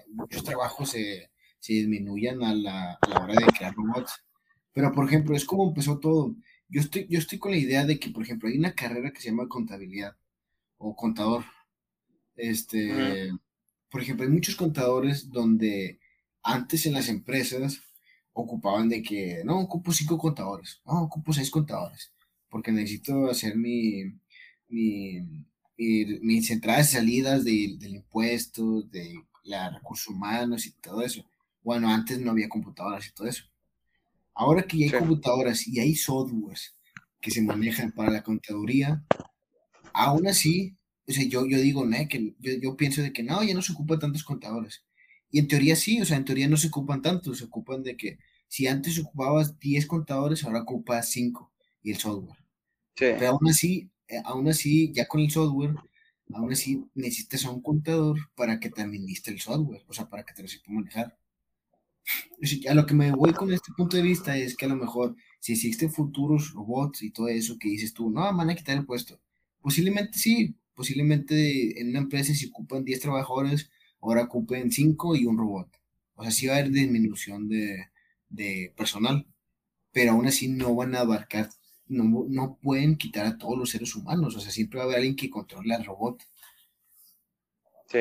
muchos 0.08 0.44
trabajos 0.44 0.90
se, 0.90 1.30
se 1.58 1.72
disminuyan 1.74 2.42
a 2.42 2.54
la, 2.54 2.98
a 3.00 3.08
la 3.08 3.20
hora 3.20 3.34
de 3.34 3.46
crear 3.46 3.74
robots. 3.74 4.24
Pero, 4.72 4.92
por 4.92 5.06
ejemplo, 5.06 5.36
es 5.36 5.44
como 5.44 5.68
empezó 5.68 5.98
todo. 5.98 6.34
Yo 6.68 6.80
estoy, 6.80 7.06
yo 7.08 7.18
estoy 7.18 7.38
con 7.38 7.52
la 7.52 7.58
idea 7.58 7.84
de 7.84 7.98
que, 7.98 8.10
por 8.10 8.22
ejemplo, 8.22 8.48
hay 8.48 8.58
una 8.58 8.74
carrera 8.74 9.12
que 9.12 9.20
se 9.20 9.30
llama 9.30 9.48
contabilidad 9.48 10.16
o 10.78 10.94
contador. 10.96 11.44
Este, 12.36 13.30
por 13.90 14.00
ejemplo, 14.00 14.24
hay 14.24 14.32
muchos 14.32 14.56
contadores 14.56 15.30
donde 15.30 16.00
antes 16.42 16.86
en 16.86 16.94
las 16.94 17.08
empresas 17.08 17.82
ocupaban 18.40 18.88
de 18.88 19.02
que, 19.02 19.42
no, 19.44 19.60
ocupo 19.60 19.92
cinco 19.92 20.18
contadores, 20.18 20.80
no, 20.84 21.02
ocupo 21.02 21.32
seis 21.32 21.50
contadores, 21.50 22.12
porque 22.48 22.72
necesito 22.72 23.30
hacer 23.30 23.56
mi, 23.56 24.04
mi, 24.68 25.20
mis 25.76 26.50
entradas 26.50 26.90
y 26.90 26.92
salidas 26.94 27.44
de, 27.44 27.76
del 27.78 27.96
impuesto, 27.96 28.82
de 28.82 29.14
la 29.44 29.70
recursos 29.70 30.08
humanos 30.08 30.66
y 30.66 30.72
todo 30.72 31.02
eso. 31.02 31.24
Bueno, 31.62 31.88
antes 31.88 32.20
no 32.20 32.30
había 32.30 32.48
computadoras 32.48 33.06
y 33.06 33.12
todo 33.12 33.26
eso. 33.26 33.44
Ahora 34.34 34.62
que 34.62 34.78
ya 34.78 34.86
hay 34.86 34.98
computadoras 34.98 35.66
y 35.66 35.80
hay 35.80 35.94
softwares 35.94 36.74
que 37.20 37.30
se 37.30 37.42
manejan 37.42 37.92
para 37.92 38.10
la 38.10 38.22
contaduría, 38.22 39.04
aún 39.92 40.26
así, 40.26 40.76
o 41.06 41.12
sea, 41.12 41.24
yo, 41.24 41.46
yo 41.46 41.58
digo, 41.58 41.84
¿no? 41.84 41.96
que 42.08 42.34
yo, 42.38 42.52
yo, 42.60 42.76
pienso 42.76 43.02
de 43.02 43.12
que 43.12 43.22
no, 43.22 43.42
ya 43.42 43.54
no 43.54 43.62
se 43.62 43.72
ocupan 43.72 43.98
tantos 43.98 44.24
contadores. 44.24 44.84
Y 45.30 45.38
en 45.38 45.48
teoría 45.48 45.76
sí, 45.76 46.00
o 46.00 46.04
sea, 46.04 46.16
en 46.16 46.24
teoría 46.24 46.48
no 46.48 46.56
se 46.56 46.68
ocupan 46.68 47.02
tantos, 47.02 47.38
se 47.38 47.44
ocupan 47.44 47.82
de 47.82 47.96
que 47.96 48.18
si 48.50 48.66
antes 48.66 48.98
ocupabas 48.98 49.60
10 49.60 49.86
contadores, 49.86 50.42
ahora 50.42 50.62
ocupas 50.62 51.08
5 51.10 51.52
y 51.84 51.92
el 51.92 51.98
software. 51.98 52.40
Pero 52.96 53.28
aún 53.28 53.48
así, 53.48 53.88
eh, 54.08 54.20
aún 54.24 54.48
así, 54.48 54.90
ya 54.92 55.06
con 55.06 55.20
el 55.20 55.30
software, 55.30 55.76
aún 56.34 56.52
así 56.52 56.84
necesitas 56.94 57.44
a 57.44 57.50
un 57.52 57.62
contador 57.62 58.18
para 58.34 58.58
que 58.58 58.68
te 58.68 58.82
administre 58.82 59.34
el 59.34 59.40
software, 59.40 59.84
o 59.86 59.92
sea, 59.92 60.08
para 60.08 60.24
que 60.24 60.34
te 60.34 60.42
lo 60.42 60.48
sepa 60.48 60.72
manejar. 60.72 61.16
A 62.68 62.74
lo 62.74 62.86
que 62.86 62.94
me 62.94 63.12
voy 63.12 63.32
con 63.32 63.52
este 63.52 63.70
punto 63.76 63.96
de 63.96 64.02
vista 64.02 64.36
es 64.36 64.56
que 64.56 64.64
a 64.64 64.68
lo 64.68 64.76
mejor, 64.76 65.14
si 65.38 65.52
existen 65.52 65.92
futuros 65.92 66.52
robots 66.52 67.04
y 67.04 67.12
todo 67.12 67.28
eso 67.28 67.56
que 67.56 67.68
dices 67.68 67.94
tú, 67.94 68.10
no, 68.10 68.22
van 68.36 68.50
a 68.50 68.56
quitar 68.56 68.76
el 68.76 68.84
puesto. 68.84 69.20
Posiblemente 69.60 70.18
sí, 70.18 70.56
posiblemente 70.74 71.80
en 71.80 71.90
una 71.90 72.00
empresa 72.00 72.34
si 72.34 72.46
ocupan 72.46 72.84
10 72.84 72.98
trabajadores, 72.98 73.70
ahora 74.00 74.24
ocupen 74.24 74.72
5 74.72 75.14
y 75.14 75.24
un 75.26 75.38
robot. 75.38 75.68
O 76.16 76.24
sea, 76.24 76.32
sí 76.32 76.48
va 76.48 76.54
a 76.54 76.58
haber 76.58 76.72
disminución 76.72 77.48
de, 77.48 77.90
de 78.30 78.72
personal, 78.76 79.26
pero 79.92 80.12
aún 80.12 80.26
así 80.26 80.48
no 80.48 80.74
van 80.74 80.94
a 80.94 81.00
abarcar, 81.00 81.50
no, 81.86 82.24
no 82.28 82.58
pueden 82.62 82.96
quitar 82.96 83.26
a 83.26 83.36
todos 83.36 83.58
los 83.58 83.70
seres 83.70 83.94
humanos, 83.94 84.36
o 84.36 84.40
sea, 84.40 84.50
siempre 84.50 84.78
va 84.78 84.84
a 84.84 84.86
haber 84.86 84.98
alguien 84.98 85.16
que 85.16 85.28
controle 85.28 85.74
al 85.74 85.84
robot. 85.84 86.22
Sí. 87.88 88.00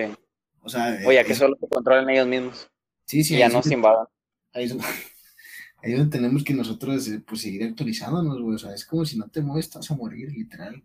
O 0.61 0.69
sea, 0.69 0.99
Oye, 1.05 1.23
que 1.25 1.35
solo 1.35 1.57
se 1.59 1.67
controlen 1.67 2.09
ellos 2.09 2.27
mismos. 2.27 2.69
Sí, 3.05 3.23
sí. 3.23 3.35
Y 3.35 3.39
ya 3.39 3.49
no 3.49 3.63
se 3.63 3.73
invadan. 3.73 4.05
Ahí 4.53 4.65
es, 4.65 4.75
ahí 5.83 5.93
donde 5.93 6.15
tenemos 6.15 6.43
que 6.43 6.53
nosotros 6.53 7.07
eh, 7.07 7.19
pues, 7.25 7.41
seguir 7.41 7.63
actualizándonos, 7.63 8.39
güey. 8.41 8.55
O 8.55 8.59
sea, 8.59 8.73
es 8.73 8.85
como 8.85 9.05
si 9.05 9.17
no 9.17 9.27
te 9.29 9.41
mueves, 9.41 9.65
estás 9.65 9.89
a 9.89 9.95
morir, 9.95 10.31
literal. 10.31 10.83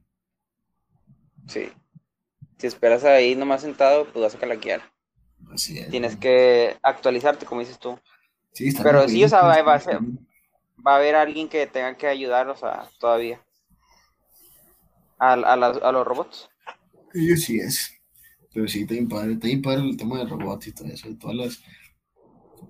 Sí. 1.49 1.68
Si 2.59 2.66
esperas 2.66 3.05
ahí 3.05 3.34
nomás 3.34 3.61
sentado, 3.62 4.11
pues 4.11 4.22
vas 4.22 4.34
a 4.34 4.38
calaquear. 4.38 4.80
Así 5.53 5.78
es. 5.78 5.90
Tienes 5.90 6.16
que 6.16 6.78
actualizarte, 6.82 7.45
como 7.45 7.61
dices 7.61 7.78
tú. 7.78 7.99
Sí, 8.55 8.68
está 8.68 8.82
Pero 8.82 9.09
sí, 9.09 9.22
o 9.24 9.28
sea, 9.28 9.42
va, 9.42 9.61
va, 9.62 9.74
a 9.74 9.80
ser, 9.80 9.98
va 10.86 10.94
a 10.94 10.96
haber 10.96 11.14
alguien 11.14 11.48
que 11.48 11.66
tenga 11.66 11.96
que 11.96 12.07
ayudar, 12.07 12.48
o 12.48 12.57
sea, 12.57 12.88
todavía. 12.98 13.40
A, 15.18 15.34
a, 15.34 15.52
a 15.52 15.92
los 15.92 16.07
robots. 16.07 16.48
Sí, 17.12 17.36
sí 17.36 17.59
es. 17.59 17.92
Pero 18.52 18.66
sí, 18.68 18.82
está 18.82 18.94
bien 18.94 19.09
padre, 19.09 19.32
está 19.32 19.46
bien 19.48 19.62
padre 19.62 19.82
el 19.82 19.96
tema 19.96 20.18
de 20.18 20.26
robots 20.26 20.68
y 20.68 20.72
todo 20.72 20.88
eso, 20.88 21.09
y 21.09 21.16
todas 21.16 21.36
las 21.36 21.61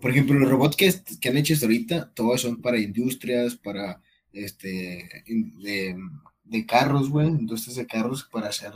por 0.01 0.11
ejemplo, 0.11 0.39
los 0.39 0.51
robots 0.51 0.77
que, 0.77 0.93
que 1.21 1.29
han 1.29 1.37
hecho 1.37 1.55
hasta 1.55 1.67
ahorita, 1.67 2.13
todos 2.15 2.43
son 2.43 2.61
para 2.61 2.79
industrias, 2.79 3.55
para 3.57 4.03
este, 4.33 5.25
de, 5.27 5.97
de 6.45 6.67
carros, 6.67 7.09
güey, 7.11 7.29
industrias 7.29 7.77
de 7.77 7.87
carros 7.87 8.25
para 8.25 8.49
hacer 8.49 8.73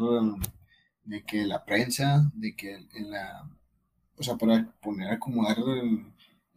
de 1.04 1.22
que 1.24 1.44
la 1.46 1.64
prensa, 1.64 2.30
de 2.34 2.54
que 2.54 2.74
en 2.94 3.10
la, 3.10 3.48
o 4.16 4.22
sea, 4.22 4.36
para 4.36 4.72
poner, 4.80 5.10
acomodar 5.10 5.56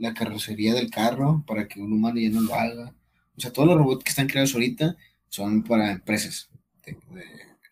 la 0.01 0.15
carrocería 0.15 0.73
del 0.73 0.89
carro 0.89 1.43
para 1.45 1.67
que 1.67 1.79
un 1.79 1.93
humano 1.93 2.19
ya 2.19 2.31
no 2.31 2.41
lo 2.41 2.55
haga. 2.55 2.95
O 3.37 3.39
sea, 3.39 3.53
todos 3.53 3.67
los 3.67 3.77
robots 3.77 4.03
que 4.03 4.09
están 4.09 4.27
creados 4.27 4.53
ahorita 4.55 4.97
son 5.29 5.63
para 5.63 5.91
empresas, 5.91 6.49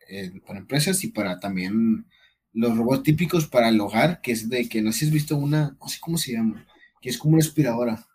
eh, 0.08 0.40
para 0.46 0.60
empresas 0.60 1.04
y 1.04 1.08
para 1.08 1.40
también 1.40 2.06
los 2.54 2.78
robots 2.78 3.02
típicos 3.02 3.48
para 3.48 3.70
el 3.70 3.82
hogar, 3.82 4.22
que 4.22 4.32
es 4.32 4.48
de 4.48 4.70
que 4.70 4.82
no 4.84 4.92
sé 4.92 5.00
si 5.00 5.06
has 5.06 5.12
visto 5.12 5.38
una, 5.38 5.76
no 5.82 5.88
sé 5.88 5.98
cómo 6.00 6.20
se 6.20 6.34
llama, 6.34 6.68
que 7.02 7.10
es 7.10 7.18
como 7.18 7.34
una 7.34 7.44
aspiradora. 7.44 8.06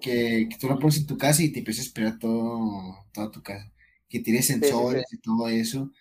Que, 0.00 0.48
que, 0.50 0.56
tú 0.58 0.68
la 0.68 0.76
pones 0.76 0.98
en 0.98 1.06
tu 1.06 1.16
casa 1.18 1.42
y 1.42 1.50
te 1.50 1.60
empieza 1.60 1.82
a 1.82 1.84
aspirar 1.84 2.18
todo, 2.18 3.06
toda 3.12 3.30
tu 3.30 3.42
casa. 3.42 3.70
Que 4.08 4.20
tiene 4.20 4.42
sensores 4.42 5.04
y 5.12 5.18
todo 5.18 5.48
eso. 5.48 5.92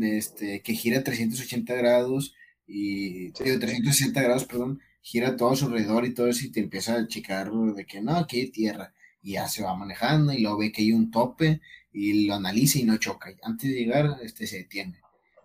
Este, 0.00 0.62
que 0.62 0.74
gira 0.74 1.02
380 1.04 1.74
grados 1.74 2.34
y 2.66 3.30
360 3.32 4.22
grados, 4.22 4.44
perdón, 4.44 4.80
gira 5.02 5.36
todo 5.36 5.50
a 5.50 5.56
su 5.56 5.66
alrededor 5.66 6.06
y 6.06 6.14
todo 6.14 6.28
eso 6.28 6.46
y 6.46 6.52
te 6.52 6.60
empieza 6.60 6.94
a 6.94 7.06
checar 7.06 7.50
de 7.50 7.84
que 7.84 8.00
no, 8.00 8.16
aquí 8.16 8.40
hay 8.40 8.50
tierra 8.50 8.94
y 9.20 9.32
ya 9.32 9.48
se 9.48 9.62
va 9.62 9.74
manejando 9.74 10.32
y 10.32 10.40
luego 10.40 10.58
ve 10.58 10.72
que 10.72 10.82
hay 10.82 10.92
un 10.92 11.10
tope 11.10 11.60
y 11.92 12.26
lo 12.26 12.34
analiza 12.34 12.78
y 12.78 12.84
no 12.84 12.96
choca. 12.96 13.30
Y 13.30 13.36
antes 13.42 13.70
de 13.70 13.76
llegar, 13.76 14.16
este 14.22 14.46
se 14.46 14.58
detiene. 14.58 15.00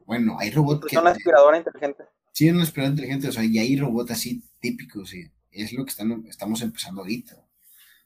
Bueno, 0.05 0.37
hay 0.39 0.51
robots 0.51 0.87
que... 0.87 0.95
Es 0.95 1.01
una 1.01 1.11
aspiradora 1.11 1.57
inteligente. 1.57 2.05
Sí, 2.31 2.49
una 2.49 2.63
aspiradora 2.63 2.93
inteligente, 2.93 3.27
o 3.27 3.31
sea, 3.31 3.43
y 3.43 3.57
hay 3.57 3.77
robots 3.77 4.11
así 4.11 4.43
típicos, 4.59 5.13
y 5.13 5.29
es 5.51 5.73
lo 5.73 5.83
que 5.83 5.89
están, 5.89 6.25
estamos 6.27 6.61
empezando 6.61 7.01
ahorita. 7.01 7.35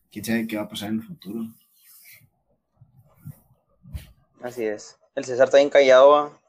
Quién 0.10 0.26
sabe 0.26 0.47
qué 0.47 0.58
va 0.58 0.64
a 0.64 0.70
pasar 0.70 0.89
en 0.89 0.95
el 0.95 1.04
futuro. 1.04 1.47
Así 4.41 4.66
es. 4.66 4.97
El 5.16 5.26
César 5.26 5.45
está 5.45 5.58
bien 5.58 5.70
callado. 5.70 6.39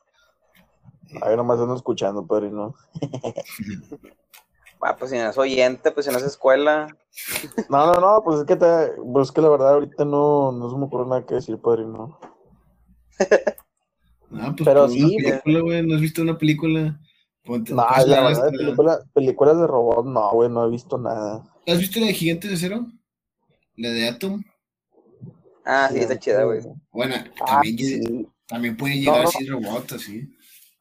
Ahí 1.21 1.37
nomás 1.37 1.61
ando 1.61 1.77
escuchando, 1.77 2.27
padrino. 2.27 2.75
ah, 4.83 4.97
pues 4.97 5.11
si 5.11 5.17
no 5.17 5.31
es 5.31 5.39
oyente, 5.39 5.91
pues 5.91 6.07
si 6.07 6.13
no 6.13 6.19
es 6.19 6.25
escuela. 6.25 6.87
No, 7.69 7.87
no, 7.87 8.01
no, 8.01 8.23
pues 8.25 8.41
es 8.41 8.47
que, 8.47 8.57
te, 8.57 8.67
pues 9.13 9.31
que 9.33 9.41
la 9.41 9.49
verdad 9.49 9.75
ahorita 9.75 10.05
no, 10.05 10.53
no 10.53 10.71
se 10.71 10.77
me 10.77 10.85
ocurre 10.85 11.09
nada 11.09 11.27
que 11.27 11.37
decir, 11.37 11.59
padrino. 11.59 12.19
no, 14.31 14.57
pues 14.57 14.65
Pero 14.65 14.89
sí. 14.89 15.17
Película, 15.45 15.83
¿No 15.83 15.95
has 15.95 16.01
visto 16.01 16.23
una 16.23 16.39
película? 16.39 16.99
no, 17.45 17.85
la 18.07 18.23
verdad, 18.23 19.05
películas 19.13 19.59
de 19.59 19.67
robot, 19.67 20.07
no, 20.07 20.31
güey, 20.31 20.49
no 20.49 20.67
he 20.67 20.71
visto 20.71 20.97
nada. 20.97 21.43
¿Has 21.67 21.79
visto 21.79 22.01
la 22.01 22.07
de 22.07 22.15
Gigantes 22.15 22.51
de 22.51 22.57
Acero? 22.57 22.87
La 23.77 23.91
de 23.91 24.09
Atom. 24.09 24.43
Ah, 25.65 25.89
sí, 25.93 25.99
está 25.99 26.19
chida, 26.19 26.45
güey. 26.45 26.61
Bueno, 26.91 27.15
ah, 27.41 27.61
también, 27.63 28.29
también 28.47 28.77
puede 28.77 28.97
llegar 28.97 29.25
así 29.25 29.47
robots, 29.47 29.93
así. 29.93 30.29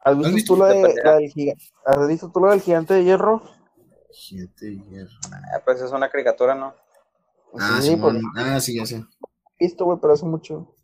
¿Has 0.04 0.34
visto, 0.34 0.56
tú 0.56 0.60
la, 0.60 0.70
de, 0.70 0.96
la 1.04 1.16
del 1.18 1.30
gigante? 1.30 1.64
¿Has 1.86 2.08
visto 2.08 2.32
tú 2.32 2.40
la 2.40 2.52
del 2.52 2.62
gigante 2.62 2.96
de 2.96 3.04
hierro? 3.04 3.44
De 4.60 4.76
hierro. 4.90 5.12
Ah, 5.32 5.62
pues 5.64 5.82
es 5.82 5.92
una 5.92 6.10
caricatura, 6.10 6.54
¿no? 6.54 6.76
Ah, 7.58 7.80
sí, 7.82 7.96
pues, 7.96 8.16
ah, 8.36 8.60
sí, 8.60 8.76
ya 8.76 8.86
sé. 8.86 9.06
Visto, 9.60 9.86
güey, 9.86 10.00
pero 10.02 10.14
hace 10.14 10.26
mucho. 10.26 10.76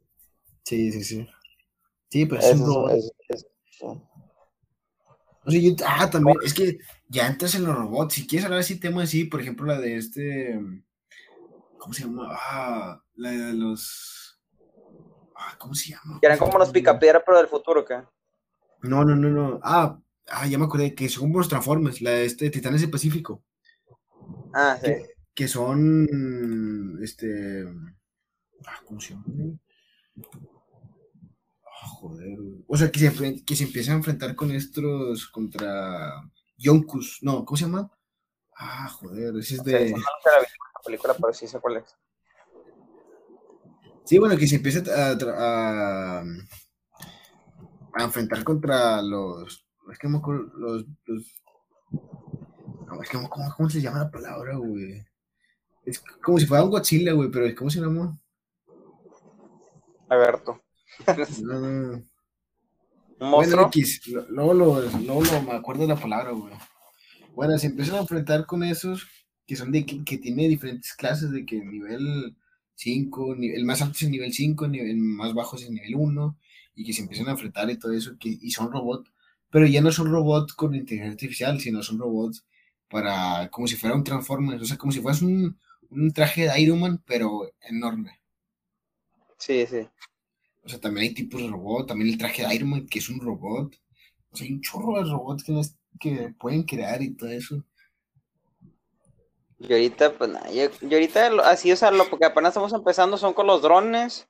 Sí, 0.64 0.92
sí, 0.92 1.04
sí. 1.04 1.30
Sí, 2.10 2.26
pero 2.26 2.42
es, 2.42 2.54
un 2.54 2.66
robot. 2.66 2.92
Es, 2.92 3.46
O 3.82 5.52
sea, 5.52 5.62
yo, 5.62 5.72
ah, 5.86 6.10
también, 6.10 6.38
es 6.44 6.54
que 6.54 6.78
ya 7.08 7.28
entras 7.28 7.56
en 7.56 7.66
los 7.66 7.76
robots. 7.76 8.14
Si 8.14 8.28
quieres 8.28 8.46
hablar 8.46 8.62
así, 8.62 8.80
temas 8.80 9.06
así, 9.06 9.26
por 9.26 9.42
ejemplo, 9.42 9.66
la 9.66 9.80
de 9.80 9.98
este. 9.98 10.60
¿Cómo 11.78 11.94
se 11.94 12.04
llama? 12.04 12.30
Ah, 12.32 13.02
la 13.16 13.32
de 13.32 13.54
los. 13.54 14.40
Ah, 15.36 15.56
¿Cómo 15.58 15.74
se 15.74 15.92
llama? 15.92 16.20
Que 16.20 16.28
eran 16.28 16.40
como 16.40 16.58
los 16.58 16.72
picapiedra, 16.72 17.24
pero 17.26 17.38
del 17.38 17.48
futuro, 17.48 17.86
¿qué? 17.86 18.04
No, 18.82 19.04
no, 19.04 19.16
no, 19.16 19.30
no. 19.30 19.60
Ah, 19.64 20.00
ah, 20.30 20.48
ya 20.48 20.58
me 20.58 20.66
acordé 20.66 20.94
que 20.96 21.10
son 21.10 21.32
los 21.32 21.50
Transformers, 21.50 22.02
la 22.02 22.12
de 22.12 22.26
este 22.26 22.50
Titanes 22.50 22.82
del 22.82 22.92
Pacífico. 22.92 23.44
Ah, 24.54 24.78
sí. 24.80 24.88
Que, 24.88 25.06
que 25.34 25.48
son. 25.48 27.00
Este. 27.02 27.64
Ah, 28.66 28.82
¿Cómo 28.86 29.00
se 29.00 29.14
llama? 29.14 29.26
Ah, 31.64 31.88
joder, 31.88 32.42
güey. 32.42 32.66
O 32.68 32.78
sea, 32.78 32.92
que 32.92 33.00
se, 33.00 33.46
que 33.46 33.56
se 33.56 33.64
empiezan 33.64 33.94
a 33.96 33.98
enfrentar 33.98 34.36
con 34.36 34.52
estos. 34.52 35.28
contra. 35.28 36.22
Yonkus. 36.58 37.20
No, 37.22 37.46
¿cómo 37.46 37.58
se 37.58 37.66
llama? 37.66 37.92
Ah, 38.56 38.90
joder, 38.90 39.36
ese 39.38 39.56
es 39.56 39.64
de. 39.64 39.92
la 39.92 40.82
película, 40.84 41.14
pero 41.14 41.34
sí 41.34 41.48
sé 41.48 41.60
cuál 41.60 41.78
es. 41.78 41.96
Sí, 44.06 44.18
bueno, 44.18 44.38
que 44.38 44.48
se 44.48 44.56
empieza 44.56 44.82
a, 44.96 46.24
a 47.94 48.04
enfrentar 48.04 48.44
contra 48.44 49.02
los. 49.02 49.67
Es 49.92 50.00
que 50.00 50.08
no 50.08 50.14
me 50.14 50.18
acuerdo, 50.20 50.52
los. 50.58 50.86
los- 51.06 51.42
no, 52.88 53.02
es 53.02 53.10
que 53.10 53.18
no- 53.18 53.30
¿cómo, 53.30 53.54
cómo 53.56 53.70
se 53.70 53.82
llama 53.82 54.00
la 54.00 54.12
palabra, 54.12 54.56
güey? 54.58 55.04
Es 55.86 56.00
como 56.22 56.38
si 56.40 56.46
fuera 56.46 56.64
un 56.64 56.70
Godzilla, 56.72 57.14
güey, 57.14 57.30
pero 57.32 57.54
¿cómo 57.56 57.70
se 57.70 57.80
llama? 57.80 58.20
Alberto. 60.10 60.62
No, 61.42 61.60
no, 63.20 63.32
Bueno. 63.32 63.68
X, 63.68 64.02
luego, 64.30 64.54
lo, 64.54 64.82
luego 64.82 65.24
lo- 65.24 65.42
me 65.44 65.52
acuerdo 65.54 65.82
de 65.84 65.88
la 65.90 65.96
palabra, 65.96 66.32
güey. 66.32 66.54
Bueno, 67.36 67.58
se 67.58 67.68
empiezan 67.68 67.96
a 67.96 68.00
enfrentar 68.02 68.46
con 68.46 68.64
esos 68.64 69.08
que 69.46 69.56
son 69.56 69.72
de 69.72 69.86
que, 69.86 70.04
que 70.04 70.18
tiene 70.18 70.48
diferentes 70.48 70.94
clases, 70.94 71.32
de 71.32 71.46
que 71.46 71.64
nivel 71.64 72.36
5, 72.76 73.36
el 73.40 73.64
más 73.66 73.82
alto 73.82 73.94
es 73.96 74.04
el 74.04 74.12
nivel 74.12 74.34
5, 74.34 74.66
el 74.66 74.98
más 74.98 75.34
bajo 75.34 75.56
es 75.56 75.64
el 75.64 75.74
nivel 75.74 75.96
1, 75.96 76.38
y 76.76 76.84
que 76.84 76.94
se 76.94 77.02
empiezan 77.02 77.28
a 77.28 77.32
enfrentar 77.32 77.70
y 77.70 77.78
todo 77.78 77.92
eso, 77.94 78.18
que, 78.20 78.30
y 78.42 78.52
son 78.52 78.72
robots, 78.72 79.10
pero 79.58 79.66
ya 79.66 79.82
no 79.82 79.92
son 79.92 80.12
robots 80.12 80.54
con 80.54 80.76
inteligencia 80.76 81.14
artificial, 81.14 81.60
sino 81.60 81.82
son 81.82 81.98
robots 81.98 82.46
para, 82.88 83.50
como 83.50 83.66
si 83.68 83.76
fuera 83.76 83.96
un 83.96 84.04
Transformers, 84.04 84.62
o 84.62 84.66
sea, 84.66 84.78
como 84.78 84.92
si 84.92 85.02
fueras 85.02 85.24
un, 85.24 85.58
un 85.90 86.14
traje 86.14 86.48
de 86.48 86.62
Iron 86.62 86.80
Man, 86.80 87.02
pero 87.08 87.52
enorme. 87.62 88.20
Sí, 89.38 89.66
sí. 89.66 89.88
O 90.64 90.70
sea, 90.70 90.80
también 90.80 91.08
hay 91.08 91.14
tipos 91.16 91.42
de 91.42 91.48
robot, 91.48 91.88
también 91.88 92.12
el 92.12 92.20
traje 92.20 92.46
de 92.46 92.54
Iron 92.54 92.70
Man, 92.70 92.86
que 92.88 93.00
es 93.00 93.10
un 93.10 93.20
robot. 93.20 93.76
O 94.30 94.38
sea, 94.38 94.46
hay 94.46 94.54
un 94.54 94.62
chorro 94.62 95.04
de 95.04 95.10
robots 95.10 95.44
que, 95.44 95.60
es- 95.60 95.76
que 96.00 96.36
pueden 96.40 96.62
crear 96.62 97.02
y 97.02 97.16
todo 97.16 97.32
eso. 97.32 97.64
Y 99.60 99.74
ahorita, 99.74 100.16
pues 100.18 100.30
nada, 100.30 100.52
yo, 100.52 100.70
yo 100.82 100.98
ahorita 100.98 101.28
así, 101.50 101.72
o 101.72 101.76
sea, 101.76 101.90
lo 101.90 102.06
que 102.10 102.26
apenas 102.26 102.50
estamos 102.52 102.74
empezando 102.74 103.18
son 103.18 103.34
con 103.34 103.48
los 103.48 103.64
drones 103.64 104.28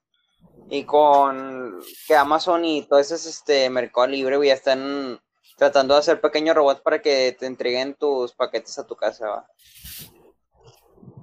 y 0.69 0.83
con 0.83 1.81
que 2.07 2.15
Amazon 2.15 2.65
y 2.65 2.83
todo 2.83 2.99
ese 2.99 3.15
este 3.15 3.69
Mercado 3.69 4.07
Libre, 4.07 4.37
ya 4.45 4.53
están 4.53 5.19
tratando 5.57 5.93
de 5.93 6.01
hacer 6.01 6.21
pequeños 6.21 6.55
robots 6.55 6.81
para 6.81 7.01
que 7.01 7.35
te 7.39 7.45
entreguen 7.45 7.95
tus 7.95 8.33
paquetes 8.33 8.77
a 8.77 8.85
tu 8.85 8.95
casa, 8.95 9.27
va. 9.27 9.47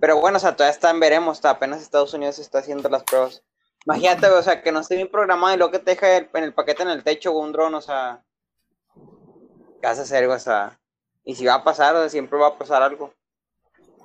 Pero 0.00 0.18
bueno, 0.20 0.36
o 0.38 0.40
sea, 0.40 0.56
todavía 0.56 0.74
están, 0.74 0.98
veremos, 1.00 1.38
está, 1.38 1.50
apenas 1.50 1.80
Estados 1.80 2.12
Unidos 2.14 2.38
está 2.38 2.58
haciendo 2.58 2.88
las 2.88 3.04
pruebas. 3.04 3.42
Imagínate, 3.86 4.26
o 4.28 4.42
sea, 4.42 4.62
que 4.62 4.72
no 4.72 4.80
esté 4.80 4.96
bien 4.96 5.10
programado 5.10 5.54
y 5.54 5.58
luego 5.58 5.72
que 5.72 5.78
te 5.78 5.92
deje 5.92 6.16
el- 6.16 6.30
en 6.34 6.44
el 6.44 6.54
paquete 6.54 6.82
en 6.82 6.88
el 6.88 7.04
techo 7.04 7.32
güey, 7.32 7.44
un 7.44 7.52
dron, 7.52 7.74
o 7.74 7.80
sea, 7.80 8.24
¿qué 9.80 9.86
vas 9.86 9.98
a 9.98 10.02
hacer? 10.02 10.26
O 10.28 10.38
sea, 10.38 10.80
y 11.22 11.34
si 11.34 11.44
va 11.44 11.54
a 11.54 11.64
pasar, 11.64 11.94
o 11.94 12.08
siempre 12.08 12.38
va 12.38 12.48
a 12.48 12.58
pasar 12.58 12.82
algo. 12.82 13.14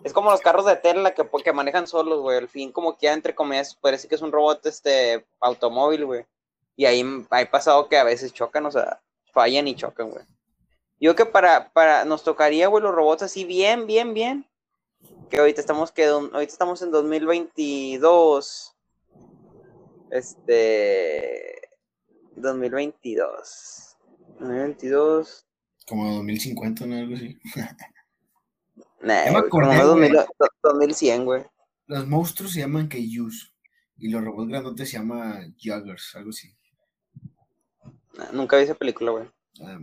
Es 0.03 0.13
como 0.13 0.31
los 0.31 0.41
carros 0.41 0.65
de 0.65 0.77
Tesla 0.77 1.13
que, 1.13 1.27
que 1.43 1.53
manejan 1.53 1.87
solos, 1.87 2.21
güey. 2.21 2.37
Al 2.37 2.47
fin, 2.47 2.71
como 2.71 2.97
que 2.97 3.07
entre 3.09 3.35
comillas, 3.35 3.75
parece 3.75 4.07
que 4.07 4.15
es 4.15 4.21
un 4.21 4.31
robot 4.31 4.65
este 4.65 5.25
automóvil, 5.41 6.05
güey. 6.05 6.25
Y 6.75 6.85
ahí 6.85 7.03
ha 7.29 7.51
pasado 7.51 7.89
que 7.89 7.97
a 7.97 8.05
veces 8.05 8.33
chocan, 8.33 8.65
o 8.65 8.71
sea, 8.71 9.01
fallan 9.33 9.67
y 9.67 9.75
chocan, 9.75 10.11
güey. 10.11 10.23
Yo 11.01 11.15
que 11.15 11.25
para, 11.25 11.71
para, 11.71 12.05
nos 12.05 12.23
tocaría, 12.23 12.67
güey, 12.67 12.83
los 12.83 12.95
robots 12.95 13.23
así 13.23 13.43
bien, 13.43 13.87
bien, 13.87 14.13
bien. 14.13 14.45
Que 15.29 15.39
ahorita 15.39 15.61
estamos, 15.61 15.91
que, 15.91 16.05
ahorita 16.05 16.39
estamos 16.39 16.81
en 16.81 16.91
2022. 16.91 18.75
Este. 20.11 21.61
2022. 22.35 23.97
2022. 24.39 25.45
Como 25.87 26.15
2050 26.15 26.83
o 26.83 26.87
algo 26.87 27.15
así. 27.15 27.39
Nah, 29.01 29.25
como 29.27 29.37
acordé, 29.37 29.67
unos 29.67 29.95
güey. 29.95 30.11
2000 30.11 30.27
2100, 30.63 31.25
güey. 31.25 31.45
Los 31.87 32.07
monstruos 32.07 32.51
se 32.53 32.59
llaman 32.59 32.87
Kaijus. 32.87 33.53
Y 33.97 34.09
los 34.09 34.23
robots 34.23 34.47
grandotes 34.49 34.89
se 34.89 34.97
llaman 34.97 35.55
Juggers, 35.61 36.15
algo 36.15 36.29
así. 36.29 36.55
Nah, 38.17 38.31
Nunca 38.31 38.57
vi 38.57 38.63
esa 38.63 38.75
película, 38.75 39.11
güey. 39.11 39.25
Ah, 39.61 39.77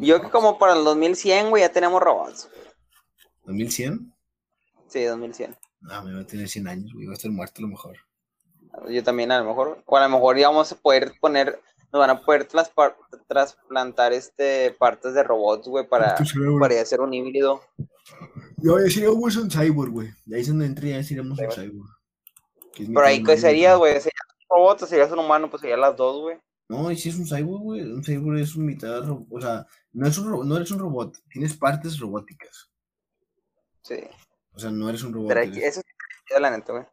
Yo 0.00 0.20
que 0.20 0.30
como 0.30 0.58
para 0.58 0.74
el 0.76 0.84
2100, 0.84 1.50
güey, 1.50 1.62
ya 1.62 1.72
tenemos 1.72 2.02
robots. 2.02 2.48
¿2100? 3.46 4.12
Sí, 4.88 5.04
2100. 5.04 5.56
Ah, 5.88 6.02
me 6.02 6.14
va 6.14 6.20
a 6.20 6.26
tener 6.26 6.48
100 6.48 6.68
años, 6.68 6.92
güey. 6.92 7.06
Va 7.06 7.12
a 7.12 7.14
estar 7.14 7.30
muerto 7.30 7.54
a 7.58 7.62
lo 7.62 7.68
mejor. 7.68 7.96
Yo 8.88 9.02
también 9.02 9.30
a 9.32 9.38
lo 9.38 9.44
mejor, 9.44 9.82
o 9.84 9.96
a 9.96 10.02
lo 10.02 10.08
mejor 10.08 10.38
ya 10.38 10.48
vamos 10.48 10.72
a 10.72 10.76
poder 10.76 11.12
poner, 11.20 11.60
nos 11.92 12.00
van 12.00 12.10
a 12.10 12.22
poder 12.22 12.48
trasplantar 13.28 14.12
este 14.12 14.74
partes 14.78 15.14
de 15.14 15.22
robots, 15.22 15.68
güey, 15.68 15.86
para, 15.86 16.16
para 16.60 16.80
hacer 16.80 17.00
un 17.00 17.12
híbrido. 17.12 17.60
Yo 18.58 18.78
ya 18.78 18.90
seríamos 18.90 19.36
un 19.36 19.50
cyborg, 19.50 19.90
güey. 19.92 20.10
De 20.24 20.36
ahí 20.36 20.42
es 20.42 20.48
donde 20.48 20.66
entré, 20.66 20.90
ya 20.90 21.02
seríamos 21.02 21.38
un 21.38 21.50
cyborg. 21.50 21.90
Pero 22.76 23.00
ahí, 23.02 23.22
¿qué 23.22 23.36
sería, 23.36 23.74
güey? 23.76 23.94
¿Sería 24.00 24.18
un 24.48 24.56
robot 24.56 24.82
o 24.82 24.86
sería 24.86 25.06
un 25.06 25.18
humano? 25.18 25.50
Pues 25.50 25.60
sería 25.60 25.76
las 25.76 25.96
dos, 25.96 26.20
güey. 26.22 26.38
No, 26.68 26.90
y 26.90 26.96
si 26.96 27.10
es 27.10 27.16
un 27.16 27.26
cyborg, 27.26 27.62
güey. 27.62 27.82
Un 27.82 28.02
cyborg 28.02 28.38
es 28.38 28.56
un 28.56 28.64
mitad 28.64 29.02
O 29.10 29.40
sea, 29.40 29.66
no, 29.92 30.06
es 30.06 30.16
un 30.16 30.48
no 30.48 30.56
eres 30.56 30.70
un 30.70 30.78
robot. 30.78 31.18
Tienes 31.28 31.54
partes 31.56 31.98
robóticas. 31.98 32.70
Sí. 33.82 33.98
O 34.54 34.58
sea, 34.58 34.70
no 34.70 34.88
eres 34.88 35.02
un 35.02 35.12
robot. 35.12 35.28
Pero 35.28 35.40
eres- 35.42 35.56
eso 35.58 35.80
es 35.80 36.40
la 36.40 36.50
neta, 36.50 36.72
güey. 36.72 36.84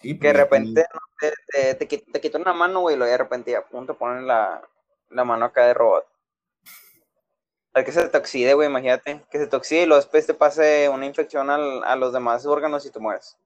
sí, 0.00 0.18
Que 0.18 0.26
de 0.28 0.32
pues 0.34 0.36
repente 0.36 0.84
no, 0.92 1.00
te, 1.30 1.74
te, 1.74 1.86
te, 1.86 1.98
te 1.98 2.20
quitan 2.20 2.42
una 2.42 2.52
mano, 2.52 2.80
güey, 2.80 2.94
y 2.94 2.98
luego 2.98 3.10
de 3.10 3.18
repente 3.18 3.56
a 3.56 3.66
punto 3.66 3.96
ponen 3.96 4.26
la, 4.26 4.62
la 5.10 5.24
mano 5.24 5.44
acá 5.46 5.66
de 5.66 5.74
robot. 5.74 6.06
Al 7.74 7.84
que 7.84 7.92
se 7.92 8.06
te 8.08 8.18
oxide, 8.18 8.52
güey, 8.54 8.68
imagínate. 8.68 9.24
Que 9.30 9.38
se 9.38 9.46
te 9.46 9.56
oxide 9.56 9.82
y 9.82 9.86
luego 9.86 10.02
después 10.02 10.26
te 10.26 10.34
pase 10.34 10.88
una 10.90 11.06
infección 11.06 11.48
al- 11.48 11.82
a 11.84 11.96
los 11.96 12.12
demás 12.12 12.44
órganos 12.44 12.84
y 12.84 12.90
te 12.90 12.98
mueres. 12.98 13.36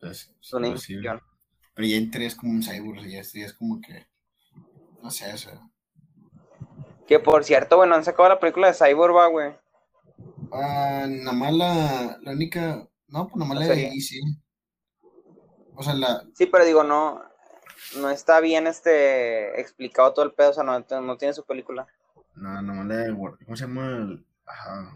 pues, 0.00 0.32
Es 0.40 0.52
una 0.54 0.68
pues 0.68 0.88
infección. 0.88 1.20
Pero 1.74 1.88
ya 1.88 1.96
entré 1.96 2.26
es 2.26 2.34
como 2.34 2.52
un 2.52 2.62
cyborg. 2.62 3.06
Ya, 3.06 3.20
es- 3.20 3.32
ya 3.34 3.44
es 3.44 3.52
como 3.52 3.80
que. 3.80 4.06
No 5.02 5.10
sé, 5.10 5.32
o 5.32 5.36
sea. 5.36 5.60
Que 7.06 7.18
por 7.18 7.44
cierto, 7.44 7.76
güey, 7.76 7.88
no 7.88 7.96
han 7.96 8.04
sacado 8.04 8.28
la 8.28 8.38
película 8.40 8.68
de 8.68 8.74
Cyborg, 8.74 9.16
va, 9.16 9.26
güey. 9.26 9.52
Ah, 10.52 11.06
nada 11.08 11.32
más 11.36 11.52
la, 11.52 12.18
la 12.22 12.32
única. 12.32 12.86
No, 13.08 13.26
pues 13.26 13.36
nada 13.36 13.48
más 13.48 13.58
La 13.60 13.66
la 13.66 13.74
de 13.74 13.74
serie. 13.90 14.00
Sí. 15.82 15.88
O 15.88 15.92
sea, 15.92 15.94
la. 15.94 16.24
Sí, 16.34 16.46
pero 16.46 16.64
digo, 16.64 16.84
no, 16.84 17.22
no 17.96 18.10
está 18.10 18.40
bien 18.40 18.66
este 18.66 19.60
explicado 19.60 20.12
todo 20.12 20.24
el 20.24 20.32
pedo, 20.32 20.50
o 20.50 20.54
sea, 20.54 20.62
no, 20.64 20.78
no 21.00 21.16
tiene 21.16 21.34
su 21.34 21.44
película. 21.44 21.86
No, 22.34 22.62
más 22.62 22.86
la 22.86 22.96
de. 22.96 23.14
¿Cómo 23.14 23.56
se 23.56 23.64
llama? 23.64 24.22
Ajá. 24.46 24.94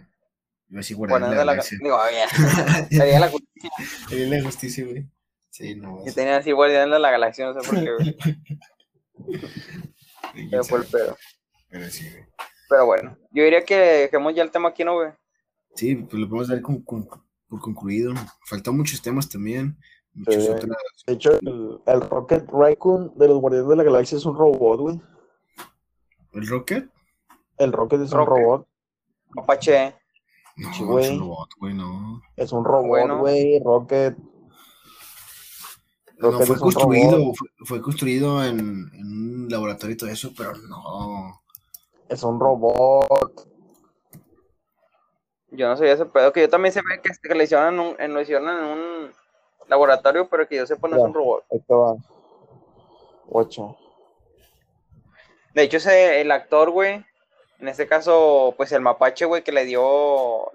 Iba 0.69 0.79
a 0.79 0.81
decir 0.81 0.97
Guardianes 0.97 1.29
Bueno, 1.29 1.31
de 1.31 1.37
la 1.37 1.45
la, 1.45 1.53
Galaxia. 1.53 1.79
digo, 1.81 1.99
ya, 2.11 2.87
sería 2.91 3.21
la, 3.21 3.31
Sería 4.09 4.27
la 4.39 4.43
justicia, 4.45 4.85
güey. 4.85 5.07
Sí, 5.51 5.77
no. 5.77 6.05
yo 6.05 6.13
tenía 6.13 6.39
así 6.39 6.51
Guardianes 6.53 6.93
de 6.93 6.99
la 6.99 7.11
Galaxia, 7.11 7.47
no 7.47 7.61
sé 7.61 7.69
por 7.69 7.79
qué, 7.85 7.93
güey, 7.93 8.17
pero 10.51 10.65
fue 10.65 10.79
el 10.81 10.85
pedo. 10.87 11.17
Pero 11.69 11.91
sí, 11.91 12.09
güey. 12.11 12.25
Pero 12.69 12.87
bueno, 12.87 13.17
yo 13.31 13.45
diría 13.45 13.65
que 13.65 13.77
dejemos 13.77 14.35
ya 14.35 14.43
el 14.43 14.51
tema 14.51 14.71
aquí, 14.71 14.85
¿no, 14.85 14.95
güey? 14.95 15.11
Sí, 15.77 15.95
pues 15.97 16.15
lo 16.15 16.29
podemos 16.29 16.49
dar 16.49 16.61
con- 16.63 16.83
con- 16.83 17.07
por 17.49 17.61
concluido. 17.61 18.15
Faltan 18.49 18.77
muchos 18.77 19.01
temas 19.03 19.29
también. 19.29 19.77
De 20.15 21.13
hecho, 21.13 21.33
el, 21.41 21.81
el 21.87 22.01
Rocket 22.03 22.49
Raccoon 22.51 23.13
de 23.17 23.29
los 23.29 23.39
Guardianes 23.41 23.69
de 23.69 23.77
la 23.77 23.83
Galaxia 23.83 24.17
es 24.19 24.25
un 24.25 24.37
robot, 24.37 24.81
güey. 24.81 25.01
¿El 26.33 26.49
Rocket? 26.49 26.89
El 27.59 27.73
Rocket 27.73 28.01
es 28.01 28.11
Rocket. 28.13 28.29
un 28.33 28.43
robot. 28.43 28.69
Apache, 29.37 29.97
No, 30.57 30.73
Sí, 30.73 30.83
es 31.01 31.11
un 31.11 31.19
robot, 31.21 31.49
güey, 31.59 31.75
no. 31.75 32.23
Es 32.37 32.53
un 32.53 32.65
robot, 32.65 32.87
Bueno. 32.87 33.19
güey. 33.19 33.61
Rocket. 33.65 34.17
No, 36.19 36.31
Rocket 36.31 36.47
fue 36.47 36.55
es 36.57 36.63
un 36.63 36.71
construido, 36.71 37.35
fue, 37.35 37.49
fue 37.67 37.83
construido 37.83 38.45
en, 38.45 38.61
en 38.61 39.07
un 39.07 39.49
laboratorio 39.51 39.95
y 39.95 39.97
todo 39.97 40.11
eso, 40.11 40.31
pero 40.37 40.53
no. 40.69 41.43
Es 42.09 42.23
un 42.23 42.39
robot. 42.39 43.49
yo 45.51 45.69
no 45.69 45.77
sabía 45.77 45.93
ese 45.95 46.07
pedo, 46.07 46.33
que 46.33 46.43
yo 46.43 46.49
también 46.49 46.73
se 46.73 46.81
ve 46.83 47.01
que, 47.03 47.11
que 47.21 47.35
lo 47.35 47.43
hicieron 47.43 47.75
en 47.75 47.81
un, 47.81 47.97
en, 48.01 48.15
lo 48.15 48.21
hicieron 48.21 48.49
en 48.49 48.65
un 48.65 49.11
laboratorio, 49.69 50.29
pero 50.29 50.47
que 50.47 50.57
yo 50.57 50.67
sepa 50.67 50.89
no 50.89 50.97
es 50.97 51.03
un 51.03 51.15
robot. 51.15 51.45
Ahí 51.51 51.61
te 51.61 51.75
va. 51.75 51.97
Ocho. 53.29 53.77
De 55.55 55.63
hecho, 55.63 55.77
ese, 55.77 56.21
el 56.21 56.31
actor, 56.31 56.71
güey, 56.71 57.05
en 57.61 57.69
este 57.69 57.87
caso, 57.87 58.55
pues 58.57 58.73
el 58.73 58.81
mapache, 58.81 59.25
güey, 59.25 59.45
que 59.45 59.53
le 59.53 59.65
dio 59.65 60.51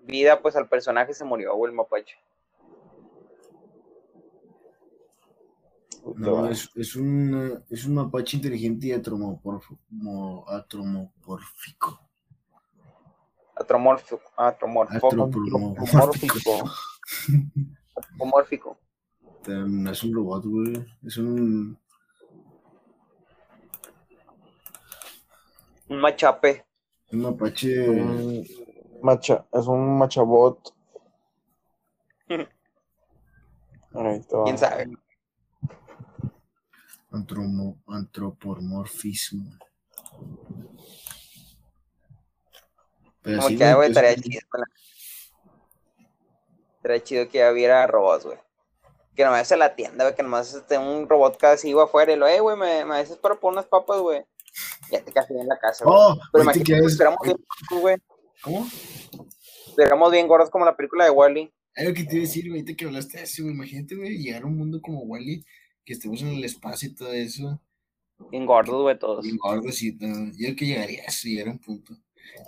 vida, 0.00 0.40
pues 0.40 0.56
al 0.56 0.68
personaje 0.68 1.14
se 1.14 1.24
murió, 1.24 1.54
güey, 1.54 1.70
el 1.70 1.76
mapache. 1.76 2.16
No, 6.14 6.48
es, 6.48 6.70
es, 6.76 6.94
un, 6.94 7.64
es 7.68 7.84
un 7.84 7.94
mapache 7.96 8.36
inteligente 8.36 8.86
y 8.86 8.92
atromorfo, 8.92 9.76
atromorfíco. 10.46 12.00
Atromórfico. 13.56 14.20
Atromórfico. 14.36 15.74
Atromórfico. 17.96 18.78
No 19.46 19.90
es 19.90 20.02
un 20.02 20.14
robot, 20.14 20.44
güey. 20.44 20.86
Es 21.04 21.16
un. 21.18 21.78
Un 25.88 26.00
machape. 26.00 26.66
Un 27.12 27.20
mapache. 27.20 27.88
Un 27.88 28.44
macha, 29.02 29.46
es 29.52 29.66
un 29.66 29.98
machabot. 29.98 30.74
¿Quién 34.44 34.58
sabe? 34.58 34.90
Antromo, 37.10 37.78
antropomorfismo. 37.86 39.58
Pero 43.22 43.42
sí, 43.42 43.56
que, 43.56 43.74
güey, 43.74 43.88
estaría 43.88 44.16
chido. 44.16 44.40
Estaría 46.86 47.02
chido 47.02 47.28
que 47.28 47.50
hubiera 47.50 47.84
robots, 47.88 48.26
güey. 48.26 48.38
Que 49.16 49.24
nomás 49.24 49.48
se 49.48 49.56
la 49.56 49.74
tienda, 49.74 50.04
güey, 50.04 50.14
que 50.14 50.22
nomás 50.22 50.54
esté 50.54 50.78
un 50.78 51.08
robot 51.08 51.36
casi 51.36 51.70
iba 51.70 51.82
afuera 51.82 52.12
y 52.12 52.16
lo, 52.16 52.28
eh, 52.28 52.38
güey, 52.38 52.56
me, 52.56 52.84
me 52.84 53.00
dices 53.00 53.16
para 53.16 53.34
poner 53.34 53.58
unas 53.58 53.66
papas, 53.66 53.98
güey. 53.98 54.24
Ya 54.92 55.02
te 55.02 55.10
casi 55.10 55.34
en 55.34 55.48
la 55.48 55.58
casa, 55.58 55.84
güey. 55.84 55.96
Oh, 55.98 56.16
Pero 56.30 56.44
imagínate 56.44 56.80
que 56.80 56.86
esperamos 56.86 57.18
bien 57.24 57.36
güey. 57.80 57.96
¿Cómo? 58.40 58.68
Esperamos 59.66 60.12
bien 60.12 60.28
gordos 60.28 60.48
como 60.48 60.64
la 60.64 60.76
película 60.76 61.04
de 61.04 61.10
Wally. 61.10 61.52
Es 61.74 61.88
lo 61.88 61.92
que 61.92 62.04
te 62.04 62.14
iba 62.14 62.24
a 62.24 62.28
decir, 62.28 62.48
güey, 62.48 62.64
que 62.64 62.84
hablaste 62.84 63.18
de 63.18 63.24
eso, 63.24 63.42
güey. 63.42 63.54
Imagínate, 63.54 63.96
güey, 63.96 64.18
llegar 64.18 64.42
a 64.42 64.46
un 64.46 64.56
mundo 64.56 64.80
como 64.80 65.00
Wally 65.00 65.44
que 65.84 65.94
estemos 65.94 66.22
en 66.22 66.28
el 66.28 66.44
espacio 66.44 66.90
y 66.90 66.94
todo 66.94 67.12
eso. 67.12 67.60
Bien 68.30 68.46
gordos, 68.46 68.80
güey, 68.80 68.96
todos. 68.96 69.24
Bien 69.24 69.38
gordos 69.38 69.82
y 69.82 69.98
todo. 69.98 70.26
Yo 70.26 70.38
creo 70.38 70.56
que 70.56 70.66
llegaría 70.66 71.02
a 71.02 71.06
eso, 71.06 71.26
era 71.36 71.50
un 71.50 71.58
punto. 71.58 71.94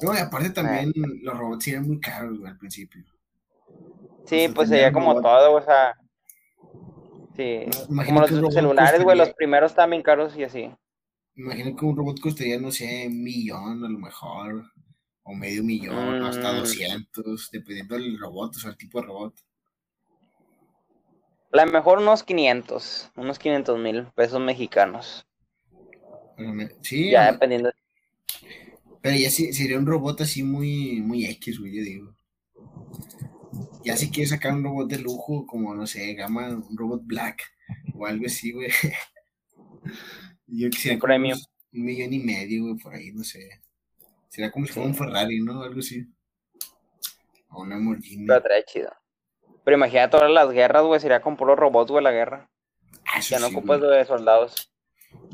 No, 0.01 0.15
y 0.15 0.19
aparte 0.19 0.51
también 0.51 0.93
los 1.23 1.37
robots 1.37 1.67
eran 1.67 1.89
muy 1.89 1.99
caros, 1.99 2.39
güey, 2.39 2.53
al 2.53 2.59
principio. 2.59 3.03
Sí, 4.29 4.49
pues 4.55 4.69
sería 4.69 4.93
como 4.93 5.21
todo, 5.21 5.55
o 5.55 5.63
sea. 5.63 5.97
Sí, 7.37 7.67
como 7.87 8.21
los 8.21 8.55
celulares, 8.55 9.03
güey, 9.03 9.17
los 9.17 9.33
primeros 9.33 9.75
bien 9.89 10.03
caros 10.03 10.37
y 10.37 10.45
así. 10.45 10.71
Imagino 11.37 11.77
que 11.77 11.85
un 11.85 11.97
robot 11.97 12.21
costaría, 12.21 12.59
no 12.59 12.73
sé, 12.73 13.07
un 13.07 13.23
millón 13.23 13.85
a 13.85 13.89
lo 13.89 13.99
mejor, 13.99 14.65
o 15.23 15.35
medio 15.35 15.63
millón, 15.63 16.25
hasta 16.25 16.53
200, 16.53 17.25
mm. 17.25 17.57
dependiendo 17.57 17.95
del 17.95 18.19
robot, 18.19 18.57
o 18.57 18.59
sea, 18.59 18.71
el 18.71 18.77
tipo 18.77 19.01
de 19.01 19.07
robot. 19.07 19.35
La 21.51 21.65
mejor 21.65 21.99
unos 21.99 22.25
500, 22.25 23.13
unos 23.17 23.39
500 23.39 23.79
mil 23.79 24.07
pesos 24.15 24.41
mexicanos. 24.41 25.25
Sí. 26.83 27.11
Ya 27.11 27.33
dependiendo. 27.33 27.71
Pero 29.01 29.17
ya 29.17 29.31
sería 29.31 29.79
un 29.79 29.87
robot 29.87 30.21
así 30.21 30.43
muy, 30.43 31.01
muy 31.01 31.25
X, 31.25 31.61
güey, 31.61 31.77
yo 31.77 31.83
digo. 31.83 32.15
Ya 33.85 33.97
si 33.97 34.11
quieres 34.11 34.31
sacar 34.31 34.53
un 34.53 34.65
robot 34.65 34.89
de 34.89 34.99
lujo, 34.99 35.47
como, 35.47 35.75
no 35.75 35.87
sé, 35.87 36.15
gama, 36.15 36.49
un 36.49 36.77
robot 36.77 37.03
black, 37.05 37.43
o 37.95 38.07
algo 38.07 38.27
así, 38.27 38.53
güey. 38.53 38.69
yo 40.47 40.71
quisiera 40.71 40.99
como 40.99 41.15
un 41.15 41.85
millón 41.85 42.13
y 42.13 42.19
medio, 42.19 42.65
güey, 42.65 42.77
por 42.77 42.95
ahí, 42.95 43.13
no 43.13 43.25
sé. 43.25 43.61
Será 44.29 44.51
como 44.51 44.67
si 44.67 44.73
fuera 44.73 44.89
un 44.89 44.95
Ferrari, 44.95 45.41
¿no? 45.41 45.63
Algo 45.63 45.81
así. 45.81 46.07
O 47.51 47.63
una 47.63 47.77
Lamborghini. 47.77 48.27
Pero 48.27 48.43
trae 48.43 48.65
chido. 48.65 48.93
Pero 49.65 49.77
imagínate 49.77 50.11
todas 50.11 50.31
las 50.31 50.51
guerras, 50.51 50.85
güey, 50.85 51.01
sería 51.01 51.21
con 51.21 51.37
puros 51.37 51.59
robots, 51.59 51.91
güey, 51.91 52.05
la 52.05 52.13
guerra. 52.13 52.51
Ah, 53.07 53.21
ya 53.21 53.39
no 53.39 53.49
ocupas 53.49 53.81
de 53.81 54.05
soldados. 54.05 54.73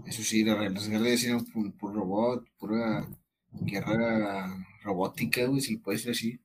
Eso 0.06 0.22
sí, 0.22 0.44
las 0.44 0.88
guerras 0.88 1.20
serían 1.20 1.44
por, 1.46 1.76
por 1.76 1.94
robot, 1.94 2.44
pura 2.58 3.06
guerra 3.52 4.46
robótica, 4.82 5.44
güey, 5.46 5.60
si 5.60 5.76
puede 5.76 5.98
ser 5.98 6.12
así. 6.12 6.40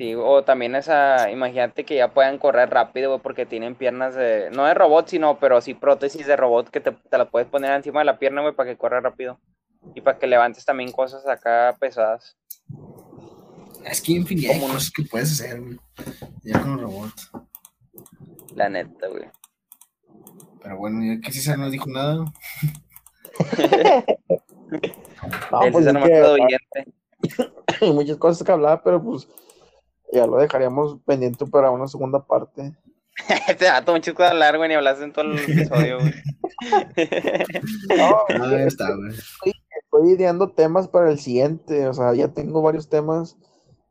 Sí, 0.00 0.14
o 0.14 0.42
también 0.44 0.74
esa, 0.76 1.30
imagínate 1.30 1.84
que 1.84 1.96
ya 1.96 2.14
puedan 2.14 2.38
correr 2.38 2.70
rápido, 2.70 3.10
güey, 3.10 3.20
porque 3.20 3.44
tienen 3.44 3.74
piernas 3.74 4.14
de, 4.14 4.48
no 4.50 4.64
de 4.64 4.72
robot, 4.72 5.08
sino, 5.08 5.38
pero 5.38 5.60
sí 5.60 5.74
prótesis 5.74 6.26
de 6.26 6.36
robot 6.36 6.70
que 6.70 6.80
te, 6.80 6.92
te 6.92 7.18
la 7.18 7.30
puedes 7.30 7.46
poner 7.46 7.72
encima 7.72 8.00
de 8.00 8.06
la 8.06 8.18
pierna, 8.18 8.40
güey, 8.40 8.54
para 8.54 8.70
que 8.70 8.78
corra 8.78 9.02
rápido. 9.02 9.38
Y 9.94 10.00
para 10.00 10.18
que 10.18 10.26
levantes 10.26 10.64
también 10.64 10.90
cosas 10.90 11.28
acá 11.28 11.76
pesadas. 11.78 12.38
Es 13.84 14.00
que 14.00 14.12
infinidad 14.12 14.54
de 14.54 14.60
cosas 14.60 14.90
que 14.90 15.02
puedes 15.02 15.32
hacer, 15.32 15.60
güey. 15.60 15.78
Ya 16.44 16.62
con 16.62 16.80
los 16.80 16.80
robots. 16.80 17.30
La 18.54 18.70
neta, 18.70 19.06
güey. 19.06 19.28
Pero 20.62 20.78
bueno, 20.78 21.04
ya 21.04 21.20
que 21.20 21.30
César 21.30 21.58
no 21.58 21.68
dijo 21.68 21.90
nada. 21.90 22.14
no, 25.50 25.60
pues 25.60 25.84
César 25.84 25.92
no 25.92 26.00
me 26.00 26.10
Hay 27.82 27.92
muchas 27.92 28.16
cosas 28.16 28.46
que 28.46 28.52
hablar, 28.52 28.80
pero 28.82 29.02
pues 29.02 29.28
ya 30.12 30.26
lo 30.26 30.38
dejaríamos 30.38 30.98
pendiente 31.04 31.46
para 31.46 31.70
una 31.70 31.88
segunda 31.88 32.24
parte. 32.24 32.72
Te 33.58 33.64
dato 33.64 33.92
mucho 33.92 34.14
que 34.14 34.22
hablar, 34.22 34.56
güey, 34.56 34.68
ni 34.68 34.74
hablaste 34.74 35.04
en 35.04 35.12
todo 35.12 35.24
el 35.26 35.38
episodio, 35.38 35.98
güey. 35.98 36.14
no, 37.96 38.38
no, 38.38 38.50
ya 38.50 38.64
está, 38.64 38.94
güey. 38.94 39.14
Estoy 39.82 40.10
ideando 40.12 40.52
temas 40.52 40.88
para 40.88 41.10
el 41.10 41.18
siguiente, 41.18 41.86
o 41.88 41.92
sea, 41.92 42.14
ya 42.14 42.28
tengo 42.28 42.62
varios 42.62 42.88
temas 42.88 43.36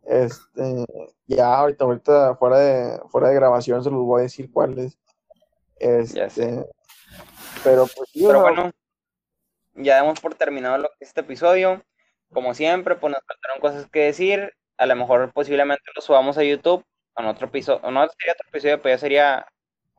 este, 0.10 0.86
ya 1.28 1.54
ahorita, 1.54 1.86
ahorita 1.86 2.36
fuera 2.36 2.58
de, 2.58 3.00
fuera 3.10 3.30
de 3.30 3.36
grabación 3.36 3.84
se 3.84 3.92
los 3.92 4.00
voy 4.00 4.22
a 4.22 4.24
decir 4.24 4.52
cuáles. 4.52 4.98
Este, 5.78 6.66
pero 7.64 7.86
pues 7.96 8.10
Pero 8.14 8.42
bueno, 8.42 8.72
ya 9.76 9.98
damos 9.98 10.20
por 10.20 10.34
terminado 10.34 10.80
lo 10.80 10.90
que 10.90 10.96
es 11.02 11.10
este 11.10 11.22
episodio. 11.22 11.84
Como 12.34 12.56
siempre, 12.56 12.96
pues 12.96 13.14
nos 13.14 13.22
faltaron 13.24 13.62
cosas 13.62 13.90
que 13.92 14.06
decir. 14.06 14.52
A 14.80 14.86
lo 14.86 14.96
mejor 14.96 15.32
posiblemente 15.34 15.84
lo 15.94 16.02
subamos 16.02 16.38
a 16.38 16.44
YouTube. 16.44 16.86
En 17.18 17.26
otro 17.26 17.48
episodio, 17.48 17.92
no 17.92 18.08
sería 18.08 18.34
otro 18.34 18.48
episodio, 18.48 18.82
pero 18.82 18.96
ya 18.96 18.98
sería 18.98 19.46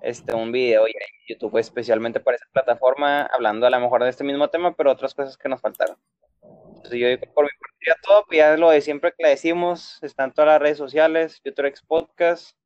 este, 0.00 0.34
un 0.34 0.52
video 0.52 0.86
en 0.86 0.94
YouTube 1.28 1.58
especialmente 1.58 2.18
para 2.18 2.36
esa 2.36 2.46
plataforma, 2.50 3.26
hablando 3.26 3.66
a 3.66 3.70
lo 3.70 3.78
mejor 3.78 4.02
de 4.02 4.08
este 4.08 4.24
mismo 4.24 4.48
tema, 4.48 4.74
pero 4.74 4.90
otras 4.90 5.14
cosas 5.14 5.36
que 5.36 5.50
nos 5.50 5.60
faltaron. 5.60 5.98
Entonces 6.42 6.98
yo 6.98 7.08
digo, 7.08 7.20
por 7.34 7.44
mi 7.44 7.50
parte 7.50 7.76
ya 7.86 7.94
todo, 8.02 8.24
pues 8.26 8.38
ya 8.38 8.56
lo 8.56 8.70
de 8.70 8.80
siempre 8.80 9.12
que 9.12 9.22
le 9.22 9.28
decimos, 9.28 9.98
están 10.02 10.32
todas 10.32 10.48
las 10.48 10.62
redes 10.62 10.78
sociales, 10.78 11.42
YouTube 11.44 11.74
Podcast, 11.86 12.56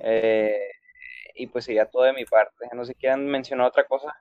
eh, 0.00 0.70
y 1.34 1.46
pues 1.46 1.64
sería 1.64 1.86
todo 1.86 2.02
de 2.02 2.12
mi 2.12 2.26
parte. 2.26 2.66
No 2.74 2.84
sé 2.84 2.92
si 2.92 2.98
quieran 2.98 3.26
mencionar 3.26 3.68
otra 3.68 3.84
cosa. 3.84 4.14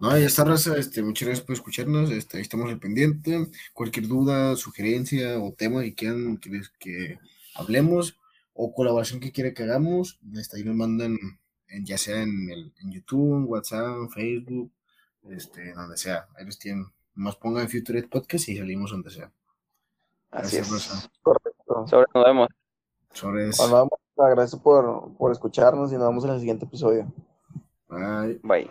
No, 0.00 0.16
ya 0.16 0.26
está, 0.26 0.44
Raza. 0.44 0.76
Este, 0.76 1.02
muchas 1.02 1.28
gracias 1.28 1.46
por 1.46 1.54
escucharnos. 1.54 2.10
Este, 2.10 2.36
ahí 2.36 2.42
estamos 2.42 2.70
al 2.70 2.78
pendiente. 2.78 3.48
Cualquier 3.72 4.06
duda, 4.06 4.56
sugerencia 4.56 5.38
o 5.38 5.52
tema 5.52 5.82
que 5.82 5.94
quieran 5.94 6.38
que, 6.38 6.60
que 6.78 7.18
hablemos 7.54 8.18
o 8.60 8.72
colaboración 8.74 9.20
que 9.20 9.30
quiera 9.30 9.54
que 9.54 9.62
hagamos, 9.62 10.18
este, 10.34 10.56
ahí 10.56 10.64
nos 10.64 10.74
mandan, 10.74 11.16
ya 11.84 11.96
sea 11.96 12.22
en, 12.22 12.50
el, 12.50 12.72
en 12.80 12.90
YouTube, 12.90 13.48
WhatsApp, 13.48 14.10
Facebook, 14.12 14.72
este, 15.28 15.72
donde 15.74 15.96
sea. 15.96 16.26
Ahí 16.36 16.44
los 16.44 16.58
tienen 16.58 16.86
más 17.14 17.36
pongan 17.36 17.68
Future 17.68 18.02
Podcast 18.04 18.48
y 18.48 18.58
salimos 18.58 18.90
donde 18.90 19.10
sea. 19.10 19.30
Así 20.30 20.56
es. 20.56 20.68
Correcto. 21.22 21.86
Sobre 21.86 22.06
nos 22.14 22.24
vemos. 22.24 22.48
Sobre 23.12 23.48
eso. 23.48 23.68
Bueno, 23.68 23.90
gracias 24.16 24.60
por, 24.60 25.16
por 25.16 25.30
escucharnos 25.30 25.92
y 25.92 25.94
nos 25.96 26.08
vemos 26.08 26.24
en 26.24 26.30
el 26.30 26.40
siguiente 26.40 26.64
episodio. 26.64 27.12
Bye. 27.88 28.40
Bye. 28.42 28.70